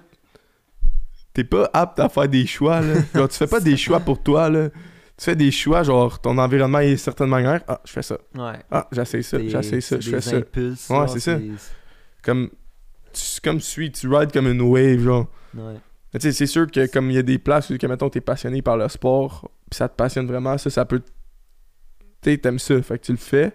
[1.33, 2.95] t'es pas apte à faire des choix, là.
[3.15, 4.69] Genre, tu fais pas des choix pour toi, là.
[5.17, 7.61] Tu fais des choix, genre, ton environnement est certaine manière.
[7.67, 8.17] Ah, je fais ça.
[8.33, 8.59] Ouais.
[8.71, 10.37] Ah, j'essaie ça, j'essaie ça, je fais ça.
[10.37, 11.37] impulses, Ouais, c'est ça.
[12.23, 12.49] Comme
[13.13, 15.27] tu, comme tu suis, tu rides comme une wave, genre.
[15.53, 15.75] Ouais.
[16.13, 18.09] Mais tu sais, c'est sûr que comme il y a des places où, que, mettons,
[18.09, 21.01] t'es passionné par le sport, puis ça te passionne vraiment, ça, ça peut...
[22.21, 23.51] Tu t'aimes ça, fait que tu le fais.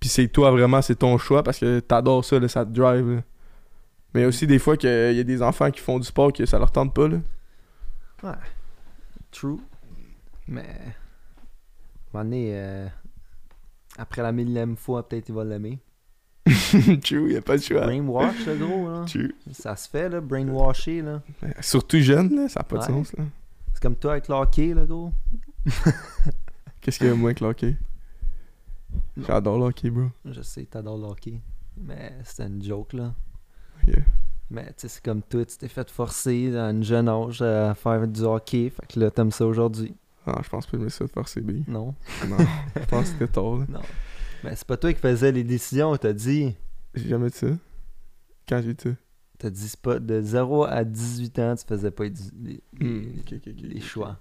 [0.00, 3.16] Puis c'est toi, vraiment, c'est ton choix, parce que t'adores ça, là, ça te drive,
[3.16, 3.22] là.
[4.14, 6.06] Mais il y a aussi des fois qu'il y a des enfants qui font du
[6.06, 7.18] sport que ça leur tente pas, là.
[9.30, 9.58] True.
[10.46, 10.62] Mais.
[10.62, 12.86] À un moment donné, euh,
[13.98, 15.80] après la millième fois, peut-être il va l'aimer.
[17.02, 17.80] True, y a pas de choix.
[17.86, 19.04] Brainwash, le gros, là.
[19.06, 19.34] True.
[19.52, 20.20] Ça se fait, là.
[20.20, 21.22] Brainwasher, là.
[21.60, 22.86] Surtout jeune, là, ça a pas de Ouais.
[22.88, 23.24] sens, là.
[23.72, 25.12] C'est comme toi avec l'hockey, là, gros.
[26.80, 27.76] Qu'est-ce qu'il y a moins que le hockey?
[29.16, 30.06] J'adore le hockey, bro.
[30.24, 31.40] Je sais, t'adores le hockey.
[31.76, 33.12] Mais c'était une joke, là.
[33.86, 34.02] Yeah.
[34.50, 37.74] Mais tu sais, c'est comme toi, tu t'es fait forcer à un jeune âge à
[37.74, 38.70] faire du hockey.
[38.70, 39.94] Fait que là, t'aimes ça aujourd'hui.
[40.26, 41.66] Ah, je pense pas que je me suis fait forcer, B.
[41.68, 41.94] Non.
[42.28, 42.36] Non,
[42.76, 43.64] je pense que c'était tard, là.
[43.68, 43.80] Non.
[44.42, 45.96] Mais c'est pas toi qui faisais les décisions.
[45.96, 46.54] T'as dit.
[46.94, 47.46] J'ai jamais dit ça.
[48.48, 48.90] Quand j'ai dit ça.
[49.38, 52.12] T'as dit c'est pas de 0 à 18 ans, tu faisais pas les,
[52.42, 53.04] les- Hmm,
[53.62, 54.18] les choix.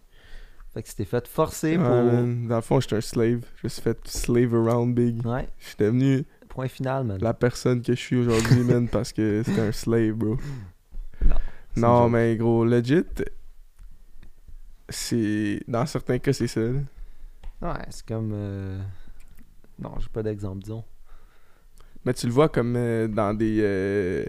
[0.73, 2.48] Fait que t'es fait forcer Ouais, pour.
[2.49, 3.45] Dans le fond, j'étais un slave.
[3.57, 5.23] Je me suis fait slave around big.
[5.26, 7.17] Ouais, Je suis devenu point final, man.
[7.21, 10.38] la personne que je suis aujourd'hui, man, parce que c'était un slave, bro.
[11.73, 12.11] C'est Non, joke.
[12.11, 13.03] mais gros, legit,
[14.89, 15.61] c'est.
[15.67, 16.61] Dans certains cas, c'est ça.
[16.61, 16.80] là.
[17.61, 18.31] Ouais, c'est comme.
[18.34, 18.81] euh,
[19.80, 20.84] Non, j'ai pas d'exemple, disons.
[22.05, 23.59] Mais tu le vois comme euh, dans des.
[23.61, 24.25] euh,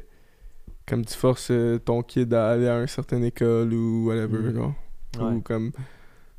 [0.86, 4.74] Comme tu forces euh, ton kid à aller à une certaine école ou whatever, genre.
[5.18, 5.32] Ouais.
[5.34, 5.72] Ou comme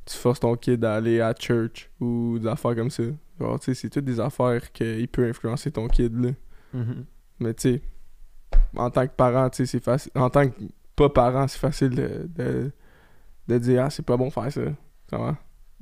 [0.05, 3.03] tu forces ton kid à aller à church ou des affaires comme ça.
[3.39, 6.31] Genre, tu sais, c'est toutes des affaires qu'il peut influencer ton kid, là.
[6.73, 7.05] Mhm.
[7.39, 7.81] Mais tu sais,
[8.75, 10.11] en tant que parent, tu sais, c'est facile.
[10.15, 10.53] En tant que
[10.95, 12.71] pas parent, c'est facile de, de,
[13.47, 14.61] de dire, ah, c'est pas bon faire ça.
[15.11, 15.17] Mais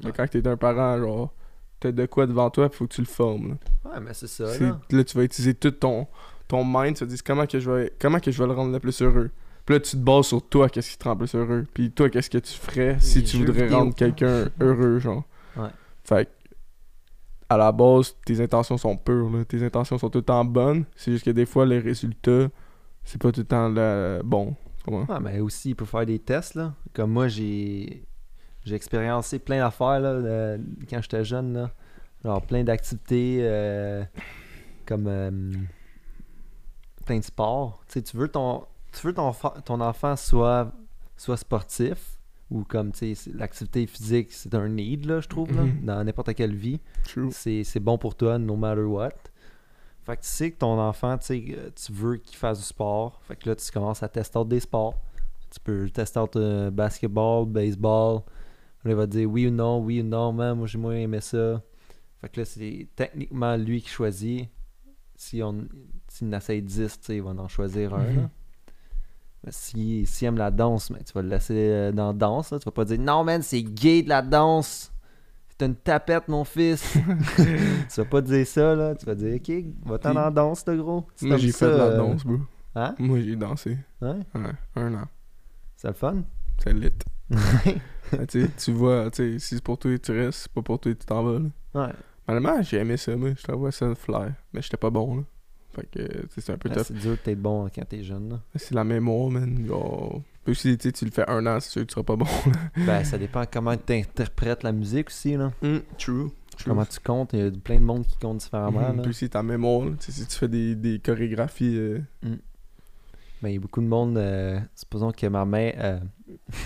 [0.06, 0.12] Ouais.
[0.16, 1.34] quand t'es un parent, genre,
[1.80, 3.50] t'as de quoi devant toi, faut que tu le formes.
[3.86, 3.92] là.
[3.92, 4.80] Ouais, mais c'est ça, là.
[4.90, 6.08] là, tu vas utiliser tout ton,
[6.48, 8.54] ton mind, tu vas te dire comment que, je vais, comment que je vais le
[8.54, 9.30] rendre le plus heureux?
[9.66, 11.66] Puis là, tu te bases sur toi, qu'est-ce qui te rend plus heureux.
[11.74, 13.78] Puis toi, qu'est-ce que tu ferais si Les tu voudrais vidéo.
[13.78, 15.24] rendre quelqu'un heureux, genre.
[15.56, 15.70] Ouais.
[16.04, 16.32] Fait que,
[17.50, 19.30] à la base, tes intentions sont pures.
[19.48, 20.86] Tes intentions sont tout le temps bonnes.
[20.96, 22.48] C'est juste que des fois, les résultats,
[23.04, 23.70] c'est pas tout le temps
[24.24, 24.56] bon.
[24.88, 26.74] Ouais, mais aussi, il peut faire des tests, là.
[26.94, 28.06] Comme moi, j'ai
[28.66, 30.58] j'ai expériencé plein d'affaires, là,
[30.90, 31.72] quand j'étais jeune, là.
[32.24, 34.04] Genre, plein d'activités, euh,
[34.86, 35.52] comme euh,
[37.06, 37.84] plein de sports.
[37.90, 39.34] Tu veux ton, tu veux ton,
[39.66, 40.72] ton enfant soit,
[41.18, 42.13] soit sportif,
[42.54, 42.92] ou comme,
[43.34, 45.86] l'activité physique, c'est un need, là, je trouve, là, Mhm.
[45.86, 46.80] dans n'importe quelle vie.
[47.04, 47.30] True.
[47.32, 49.10] C'est bon pour toi, no matter what.
[50.06, 53.20] Fait que tu sais que ton enfant, tu euh, tu veux qu'il fasse du sport.
[53.24, 54.96] Fait que là, tu commences à tester des sports.
[55.50, 58.22] Tu peux tester euh, basketball, baseball.
[58.84, 60.96] Là, il va te dire oui ou non, oui ou non, man, moi j'ai moins
[60.96, 61.62] aimé ça.
[62.20, 64.50] Fait que là, c'est techniquement lui qui choisit.
[65.16, 65.68] Si on
[66.10, 68.04] s'il en essaye 10, tu sais, il va en choisir un.
[68.04, 68.30] Mhm.
[69.44, 72.52] Mais si, s'il aime la danse, mais tu vas le laisser euh, dans la danse.
[72.52, 72.60] Là.
[72.60, 74.92] Tu vas pas dire non, man, c'est gay de la danse.
[75.50, 76.94] C'est une tapette, mon fils.
[77.38, 78.96] tu vas pas dire ça, là.
[78.96, 79.52] Tu vas dire, ok,
[79.86, 81.06] va-t'en dans la danse, là, gros.
[81.22, 82.38] Moi, j'ai fait de la euh, danse, bro.
[82.76, 82.96] Hein?
[82.98, 83.78] Moi, j'ai dansé.
[84.02, 85.08] Ouais, Ouais, un an.
[85.76, 86.24] c'est le fun?
[86.64, 86.90] C'est lit.
[88.12, 90.38] Ah, tu vois, tu sais, si c'est pour toi, tu restes.
[90.38, 91.50] Si c'est pas pour toi, tu t'en vas, là.
[91.88, 91.94] ouais.
[92.28, 93.30] Malheureusement, j'ai aimé ça, moi.
[93.36, 94.34] Je t'envoie ça flair.
[94.54, 95.24] Mais j'étais pas bon, là.
[95.76, 96.86] Fait que, sais, c'est un peu Ouais, tough.
[96.88, 98.40] c'est dur d'être bon quand t'es jeune.
[98.56, 99.66] C'est la mémoire, man.
[99.68, 100.22] Genre...
[100.54, 102.26] Si tu sais, tu le fais un an, c'est sûr que tu seras pas bon.
[102.86, 105.52] Ben, ça dépend comment tu interprètes la musique aussi, là.
[105.62, 106.30] Mm, true.
[106.66, 107.34] Comment tu comptes.
[107.34, 109.02] Il y a plein de monde qui compte différemment, là.
[109.04, 111.78] Puis ta mémoire, si tu fais des, des chorégraphies.
[111.78, 112.00] euh,
[113.42, 114.18] Ben, il y a beaucoup de monde.
[114.18, 116.00] euh, supposons que ma mère, euh,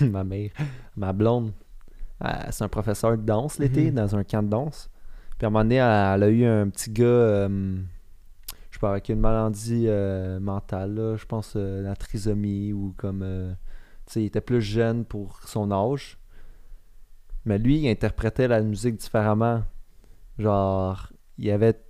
[0.02, 0.50] ma mère,
[0.96, 1.52] ma blonde,
[2.24, 3.94] euh, c'est un professeur de danse l'été Mhm.
[3.94, 4.90] dans un camp de danse.
[5.38, 7.78] Puis à un moment donné, elle, elle a eu un petit gars, euh,
[8.78, 13.22] je pas, avec une maladie euh, mentale, là, je pense euh, la trisomie ou comme.
[13.22, 13.52] euh,
[14.06, 16.16] tu sais, il était plus jeune pour son âge.
[17.44, 19.64] Mais lui, il interprétait la musique différemment.
[20.38, 21.82] Genre, il avait.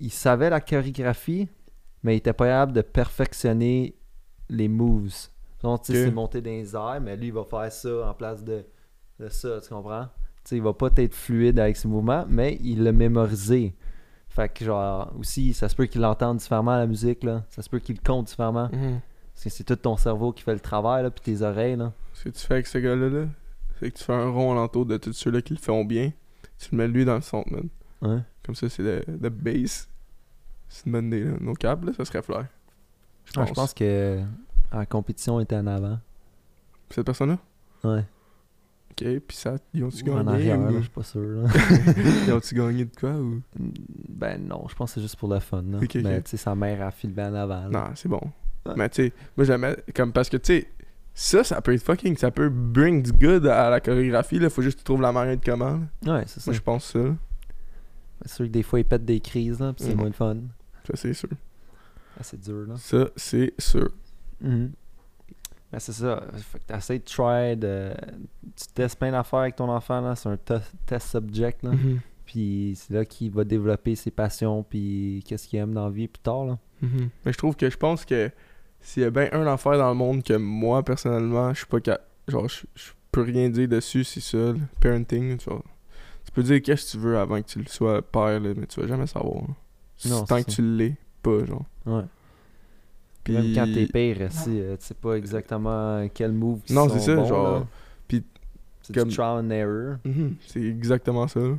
[0.00, 1.48] Il savait la chorégraphie,
[2.02, 3.96] mais il était pas capable de perfectionner
[4.48, 5.14] les moves.
[5.62, 8.14] Donc, tu sais, c'est monter dans les airs, mais lui, il va faire ça en
[8.14, 8.66] place de,
[9.20, 10.08] de ça, tu comprends?
[10.44, 13.74] Tu sais, il va pas être fluide avec ses mouvements, mais il l'a mémorisé.
[14.28, 17.44] Fait que, genre, aussi, ça se peut qu'il l'entende différemment, la musique, là.
[17.48, 18.68] Ça se peut qu'il le compte différemment.
[18.68, 21.92] Parce que c'est tout ton cerveau qui fait le travail, là, puis tes oreilles, là.
[22.14, 23.26] Ce que tu fais avec ce gars-là, là,
[23.78, 26.12] c'est que tu fais un rond alentour de tous ceux-là qui le font bien.
[26.58, 27.68] Tu le mets lui dans le centre, man.
[28.00, 28.22] Ouais.
[28.44, 29.88] Comme ça, c'est le, le base.
[30.68, 31.32] C'est une bonne idée, là.
[31.40, 32.46] Nos câbles, là, ça serait flair.
[33.26, 33.48] Je Ah, pense.
[33.48, 34.20] je pense que
[34.72, 35.98] la compétition était en avant.
[36.90, 37.38] Cette personne-là?
[37.84, 38.04] Ouais.
[38.92, 40.30] Ok, puis ça, ils ont-tu en gagné?
[40.50, 41.48] arrière, là, ou- je suis pas sûr, là.
[42.26, 43.40] ils ont-tu gagné de quoi ou?
[44.08, 45.62] Ben non, je pense que c'est juste pour le fun.
[45.62, 45.78] Là.
[45.80, 47.68] Mais tu sais, sa mère a filmé en avant.
[47.68, 47.68] là.
[47.68, 48.20] Non, c'est bon.
[48.66, 48.74] Ouais.
[48.76, 49.76] Mais tu sais, moi j'aimais.
[49.94, 50.68] Comme parce que tu sais,
[51.14, 52.16] ça, ça peut être fucking.
[52.16, 54.50] Ça peut bring du good à la chorégraphie, là.
[54.50, 55.80] Faut juste que tu trouves la manière de comment.
[56.04, 56.14] là.
[56.18, 56.50] Ouais, c'est ça.
[56.50, 57.00] Moi je pense ça.
[58.24, 59.96] C'est sûr que des fois, ils pètent des crises, là, puis c'est Mhm.
[59.96, 60.36] moins le fun.
[60.86, 61.28] Ça, c'est sûr.
[62.16, 62.74] Ah, c'est dur, là.
[62.76, 63.90] Ça, c'est sûr.
[64.40, 64.70] Mhm.
[65.72, 66.22] Ben, c'est ça.
[66.36, 67.92] Fait que t'essaies de try de...
[68.56, 70.14] Tu testes plein d'affaires avec ton enfant, là.
[70.14, 71.70] C'est un te- test subject, là.
[71.70, 72.00] Mhm.
[72.26, 76.08] Puis c'est là qu'il va développer ses passions, puis qu'est-ce qu'il aime dans la vie
[76.08, 76.58] plus tard, là.
[76.82, 77.08] Mhm.
[77.24, 78.30] Mais je trouve que je pense que
[78.80, 81.80] s'il y a bien un affaire dans le monde que moi personnellement, je suis pas
[81.80, 82.04] capable.
[82.28, 85.36] Genre, je je peux rien dire dessus, c'est ça, le parenting.
[85.36, 85.62] Tu, vois.
[86.24, 88.66] tu peux dire qu'est-ce que tu veux avant que tu le sois père, là, mais
[88.66, 89.42] tu vas jamais savoir.
[90.06, 90.56] Non, Tant que ça.
[90.56, 91.64] tu l'es pas, genre.
[91.86, 92.02] Ouais.
[93.24, 96.88] Puis Même quand t'es père, aussi, euh, tu sais pas exactement quel move qui Non,
[96.88, 97.66] c'est ça, bons, genre,
[98.08, 98.24] puis
[98.82, 99.96] C'est comme- du trial and error.
[100.04, 101.38] Mhm, C'est exactement ça.
[101.40, 101.54] là.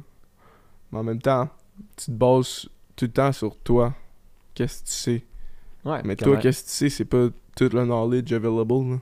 [0.91, 1.47] Mais en même temps,
[1.95, 3.93] tu te bases tout le temps sur toi.
[4.53, 5.23] Qu'est-ce que tu sais?
[5.85, 8.91] Ouais, Mais comment- toi, qu'est-ce que tu sais, c'est pas tout le knowledge available.
[8.91, 8.99] là.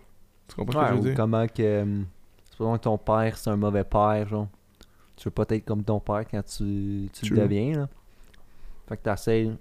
[0.47, 1.17] Tu comprends Ouais, ce que je ou veux dire?
[1.17, 1.81] comment que.
[1.81, 2.05] hum,
[2.51, 4.47] Supposons que ton père, c'est un mauvais père, genre.
[5.15, 7.89] Tu veux pas être comme ton père quand tu, tu le deviens, là.
[8.87, 9.51] Fait que t'essayes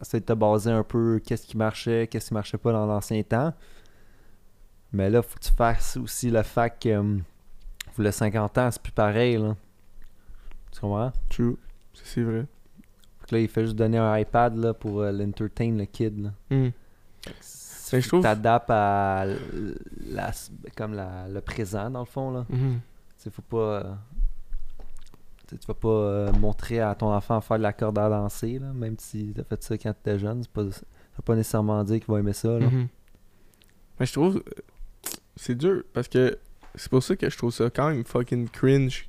[0.00, 3.22] essayer de te baser un peu qu'est-ce qui marchait, qu'est-ce qui marchait pas dans l'ancien
[3.22, 3.52] temps.
[4.92, 7.18] Mais là, faut que tu fasses aussi le fait que
[7.94, 9.36] pour le 50 ans, c'est plus pareil.
[9.36, 9.56] Là.
[10.72, 11.12] Tu comprends?
[11.28, 11.56] True.
[11.94, 12.46] C'est vrai.
[13.20, 16.22] Fait que là, il fait juste donner un iPad là, pour euh, l'entertain le kid.
[16.24, 16.30] Là.
[16.50, 16.70] Hmm.
[17.40, 19.24] Fait je que trouve- t'adaptes à
[20.08, 20.30] la,
[20.76, 22.30] comme la, le présent, dans le fond.
[22.30, 22.46] Là.
[23.16, 23.98] Sais, faut pas.
[25.46, 28.58] Tu tu vas pas euh, montrer à ton enfant faire de la corde à danser,
[28.58, 30.42] là, même si t'as fait ça quand t'étais jeune.
[30.42, 30.80] C'est pas, ça
[31.16, 32.58] veut pas nécessairement dire qu'il va aimer ça.
[32.58, 32.66] Là.
[32.66, 32.88] Mhm.
[34.00, 34.42] Mais je trouve.
[35.36, 36.38] C'est dur parce que
[36.74, 39.08] c'est pour ça que je trouve ça quand même fucking cringe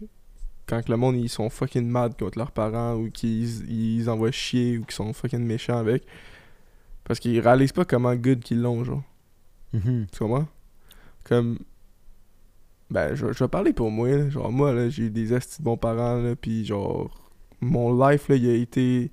[0.68, 4.32] quand que le monde ils sont fucking mad contre leurs parents ou qu'ils ils envoient
[4.32, 6.06] chier ou qu'ils sont fucking méchants avec.
[7.06, 9.04] Parce qu'ils réalisent pas comment good qu'ils l'ont, genre.
[9.74, 10.08] Mhm.
[10.12, 10.48] Tu comprends?
[11.24, 11.60] Comme.
[12.90, 14.30] Ben, je, je vais parler pour moi, là.
[14.30, 17.10] Genre, moi, là, j'ai eu des estis de bons parents, là, pis genre.
[17.60, 19.12] Mon life, là, il a été.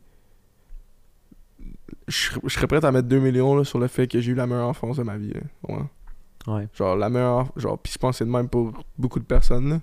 [2.07, 4.33] Je serais- je serais prêt à mettre 2 millions, là, sur le fait que j'ai
[4.33, 5.41] eu la meilleure enfance de ma vie, là.
[5.69, 6.51] Tu?
[6.51, 6.69] Ouais.
[6.75, 7.51] Genre, la meilleure.
[7.57, 9.81] Genre, pis je pense que c'est de même pour beaucoup de personnes, là.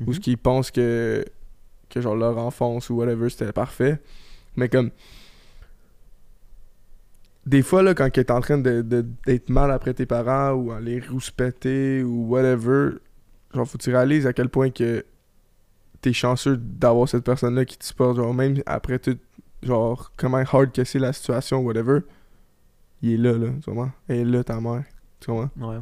[0.00, 0.12] Ou Mhm.
[0.14, 1.24] ce qu'ils pensent que.
[1.90, 4.00] Que, genre, leur enfance ou whatever, c'était parfait.
[4.56, 4.90] Mais comme.
[7.46, 10.70] Des fois, là, quand t'es en train de- de- d'être mal après tes parents ou
[10.70, 12.90] à les rouspéter ou whatever,
[13.54, 15.04] genre, faut que tu réalises à quel point que
[16.00, 18.16] t'es chanceux d'avoir cette personne-là qui te supporte.
[18.16, 19.18] Genre, même après tout.
[19.62, 22.00] Genre, comment hard que c'est la situation, whatever.
[23.02, 23.90] Il est là, là, tu comprends?
[24.08, 24.84] Elle est là, ta mère.
[25.20, 25.50] Tu comprends?
[25.56, 25.80] Ouais.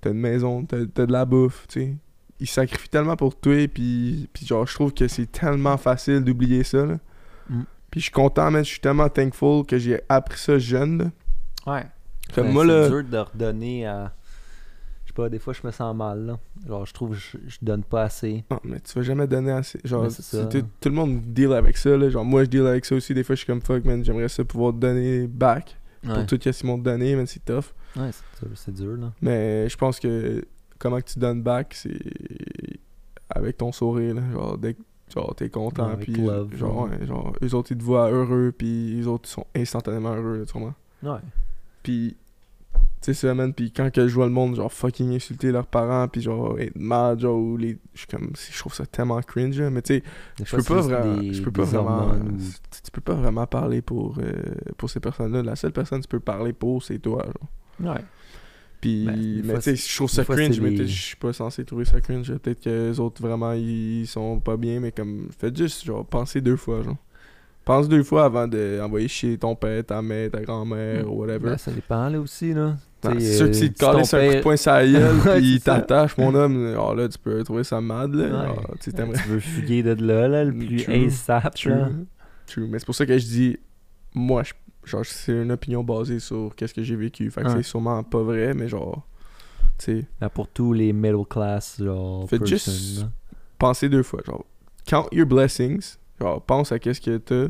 [0.00, 1.96] t'as une maison, t'as t'as de la bouffe, tu sais.
[2.38, 6.64] Il sacrifie tellement pour toi, puis, puis genre, je trouve que c'est tellement facile d'oublier
[6.64, 6.98] ça, là.
[7.48, 7.62] Mm.
[7.90, 11.72] Puis je suis content, mais je suis tellement thankful que j'ai appris ça jeune, là.
[11.72, 11.86] Ouais.
[12.34, 14.12] Comme moi, c'est dur de redonner à.
[15.12, 16.38] Sais pas, des fois, je me sens mal, là.
[16.66, 18.44] Genre, je trouve que je, je donne pas assez.
[18.50, 19.78] Non, mais tu vas jamais donner assez.
[19.84, 20.08] Genre,
[20.80, 22.08] tout, le monde deal avec ça, là.
[22.08, 23.12] Genre, moi, je deal avec ça aussi.
[23.12, 26.38] Des fois, je suis comme fuck, man, j'aimerais ça pouvoir donner back Ouais, pour tout
[26.42, 27.74] ce qu'ils m'ont donné, mais c'est tough.
[27.96, 28.08] ouais
[28.54, 29.12] c'est dur, là.
[29.20, 30.42] Mais je pense que
[30.78, 32.00] comment que tu donnes back, c'est
[33.28, 34.22] avec ton sourire, là.
[34.32, 34.80] Genre, dès que
[35.12, 37.06] genre, t'es content, Ouais, puis love, genre, ouais.
[37.06, 40.46] genre, eux autres, ils te voient heureux, puis eux autres, ils sont instantanément heureux, là,
[40.46, 40.74] tu comprends?
[41.02, 41.20] Ouais.
[41.82, 42.16] Puis,
[43.02, 45.66] tu sais, ça, man, puis quand que je vois le monde, genre, fucking insulter leurs
[45.66, 47.78] parents, puis genre, être mad, genre, ou les...
[47.94, 50.02] Je suis comme, je trouve ça tellement cringe, mais tu sais,
[50.38, 52.12] je peux c'est pas vraiment je peux pas vraiment
[52.84, 54.32] tu, peux pas vraiment parler pour euh,
[54.78, 57.92] pour ces personnes-là la seule personne que tu peux parler pour c'est toi genre.
[57.92, 58.00] Ouais.
[58.82, 61.32] Puis, Ben, mais tu sais, je trouve ça fois, cringe, c'est mais je suis pas
[61.32, 62.34] censé trouver ça cringe.
[62.38, 66.40] Peut-être que les autres, vraiment, ils sont pas bien, mais comme, faites juste, genre, penser
[66.40, 66.96] deux fois, genre.
[67.64, 71.08] Pense deux fois avant d'envoyer chier ton père, ta mère, ta grand-mère, Mm.
[71.08, 71.50] ou whatever.
[71.50, 72.76] Ben, ça dépend, là, aussi, là.
[73.00, 75.16] T'sais, c'est sûr que euh, si ton calisse un coup de poing sur la gueule,
[75.26, 78.24] Ouais, pis il t'attache, mon homme, alors là, tu peux trouver ça mad, là.
[78.24, 78.30] Ouais.
[78.30, 81.06] Alors, tu Tu veux fuguer de là, là, le plus True.
[81.06, 81.70] ASAP, True.
[81.70, 81.88] là.
[82.46, 82.66] True.
[82.68, 83.56] Mais c'est pour ça que je dis,
[84.14, 84.52] moi, je-
[84.90, 87.30] genre, c'est une opinion basée sur qu'est-ce que j'ai vécu.
[87.30, 89.06] Fait que c'est sûrement pas vrai, mais genre,
[89.78, 93.08] tu sais, Ben, pour tous les middle class, genre, Faites juste- là.
[93.58, 94.20] pensez deux fois.
[94.26, 94.44] Genre,
[94.86, 95.96] count your blessings.
[96.22, 97.48] Genre, pense à qu'est-ce que t'as.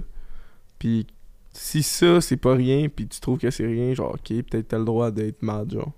[0.79, 1.07] Puis,
[1.53, 4.79] si ça, c'est pas rien, puis tu trouves que c'est rien, genre, ok, peut-être t'as
[4.79, 5.93] le droit d'être mad, genre.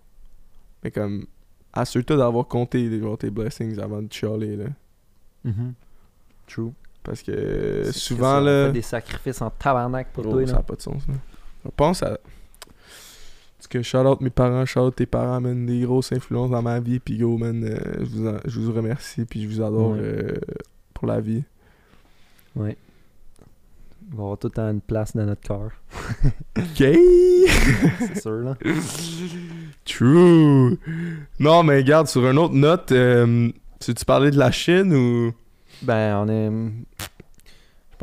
[0.83, 1.27] Mais comme,
[1.73, 4.65] assure-toi d'avoir compté genre, tes blessings avant de chialer, là.
[5.45, 5.75] Mhm.
[6.49, 6.73] True.
[7.05, 8.67] Parce que souvent, que ça, on là.
[8.67, 11.07] fait des sacrifices en tabarnak pour toi, ça n'a pas de sens.
[11.07, 11.15] Là.
[11.65, 12.19] Je pense à.
[13.59, 16.61] Parce que shout out mes parents, shout out tes parents, man, des grosses influences dans
[16.63, 16.99] ma vie.
[16.99, 19.25] Puis go, man, euh, je, vous en- je vous remercie.
[19.25, 19.99] Puis je vous adore Ouais.
[20.01, 20.35] euh,
[20.93, 21.45] pour la vie.
[22.57, 22.77] Ouais.
[24.11, 25.71] Il va avoir tout le temps une place dans notre cœur.
[26.77, 26.97] Gay!
[27.99, 28.57] C'est sûr, là.
[29.85, 30.79] True!
[31.41, 33.51] Non, mais regarde, sur une autre note, euh,
[33.81, 35.33] tu parlais de la Chine ou?
[35.83, 36.51] Ben, on est.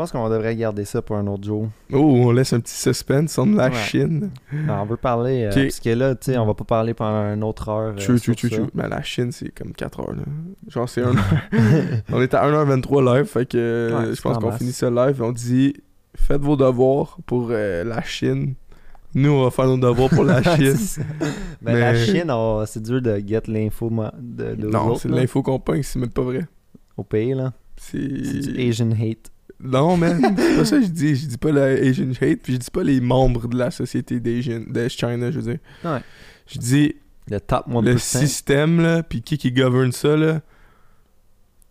[0.07, 1.69] Je pense qu'on devrait garder ça pour un autre jour.
[1.93, 3.73] Oh, on laisse un petit suspense sur la Ouais.
[3.75, 4.31] Chine.
[4.51, 5.43] Non, on veut parler.
[5.43, 5.63] euh.
[5.63, 7.93] Parce que là, tu sais, on va pas parler pendant une autre heure.
[7.93, 8.65] euh, True, true, true, true.
[8.73, 10.23] Mais la Chine, c'est comme 4 heures, là.
[10.67, 11.11] Genre, c'est 1
[12.11, 14.89] On est à 1h23 live, fait que euh, Ouais, je pense en qu'on finit ça
[14.89, 15.73] live on dit
[16.15, 18.55] faites vos devoirs pour euh, la Chine.
[19.13, 20.75] Nous, on va faire nos devoirs pour la Chine.
[21.61, 25.43] Ben, la Chine, on- c'est dur de get l'info de, de non, c'est de l'info
[25.43, 26.47] qu'on pogne, c'est même pas vrai.
[26.97, 27.53] au pays, là.
[27.77, 28.67] C'est du C'est.
[28.69, 29.31] Asian hate.
[29.63, 31.15] Non, man, c'est pas ça que je dis.
[31.15, 34.19] Je dis pas la Asian hate, puis je dis pas les membres de la société
[34.19, 35.59] d'Asian, de China, je veux dire.
[35.83, 35.99] Ouais.
[36.47, 36.95] Je dis
[37.29, 37.83] Le top 1%.
[37.85, 40.41] le système, là, puis qui qui gouverne ça, là,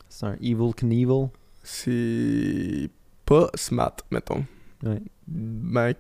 [0.09, 1.29] C'est un evil Knievel.
[1.63, 2.89] c'est
[3.27, 4.45] pas smart, mettons.
[4.83, 5.01] Ouais.
[5.27, 5.95] Ben,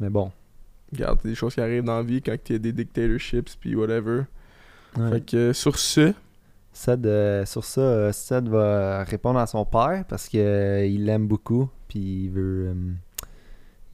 [0.00, 0.32] Mais bon.
[0.92, 3.74] regarde, des choses qui arrivent dans la vie quand il y a des dictatorships, puis
[3.74, 4.22] whatever.
[4.96, 5.10] Ouais.
[5.10, 6.12] Fait que sur ce,
[6.72, 11.04] Seth, euh, sur ça, euh, Seth va répondre à son père parce que euh, il
[11.04, 11.68] l'aime beaucoup.
[11.88, 12.68] Puis il veut.
[12.68, 12.74] euh,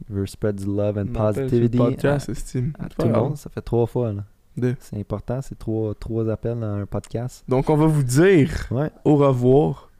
[0.08, 3.36] veut spread du love and positivity podcast, à, à tout le monde.
[3.36, 4.12] Ça fait trois fois.
[4.12, 4.24] là.
[4.56, 4.74] Deux.
[4.80, 7.44] C'est important, c'est trois, trois appels dans un podcast.
[7.48, 8.90] Donc, on va vous dire Ouais.
[9.04, 9.90] au revoir.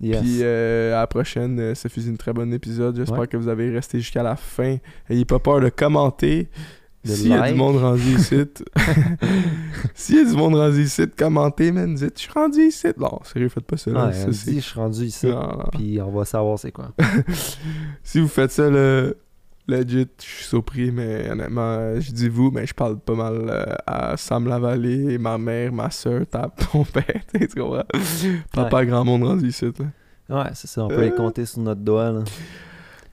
[0.00, 0.20] Yes.
[0.20, 2.96] Puis euh, à la prochaine, ça fut un très bon épisode.
[2.96, 3.26] J'espère Ouais.
[3.28, 4.76] que vous avez resté jusqu'à la fin.
[5.08, 6.48] Ayez pas peur de commenter.
[7.14, 8.36] S'il y a du monde rendu ici,
[9.94, 11.94] s'il y a du monde rendu ici, commentez, man.
[11.94, 12.86] Dites, je suis rendu ici.
[12.98, 13.90] Non, sérieux, faites pas ça.
[13.90, 14.06] là.
[14.06, 15.28] Ouais, Ça, elle c'est- dit, je suis rendu ici.
[15.72, 16.90] Puis on va savoir c'est quoi.
[18.02, 19.16] Si vous faites ça, le
[19.68, 23.64] legit, je suis surpris, mais honnêtement, je dis vous, mais je parle pas mal euh,
[23.86, 27.82] à Sam Lavallée, ma mère, ma soeur, ta, ton père, tu comprends?
[28.52, 28.68] Pas Ouais.
[28.68, 29.66] pas grand monde rendu ici,
[30.28, 30.42] là.
[30.44, 30.84] Ouais, c'est ça.
[30.84, 31.16] On peut les Euh.
[31.16, 32.10] compter sur notre doigt.
[32.12, 32.24] Là.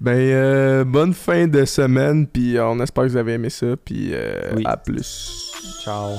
[0.01, 3.77] Ben, euh, bonne fin de semaine, puis euh, on espère que vous avez aimé ça,
[3.85, 4.63] puis euh, Oui.
[4.65, 5.53] à plus.
[5.83, 6.13] Ciao.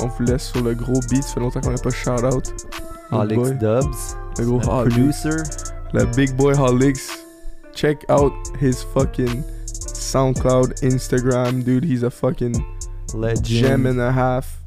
[0.00, 2.52] On vous laisse sur le gros beat, ça fait longtemps qu'on n'a pas shout-out.
[3.10, 3.86] Alex boy, Dubs,
[4.38, 5.30] le gros le producer.
[5.94, 7.08] Le big boy Holix.
[7.74, 11.84] Check out his fucking SoundCloud, Instagram, dude.
[11.84, 12.54] He's a fucking
[13.14, 13.46] Legend.
[13.46, 14.58] gem and a half.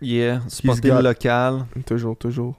[0.00, 1.66] Yeah, le local.
[1.84, 2.54] Toujours, toujours.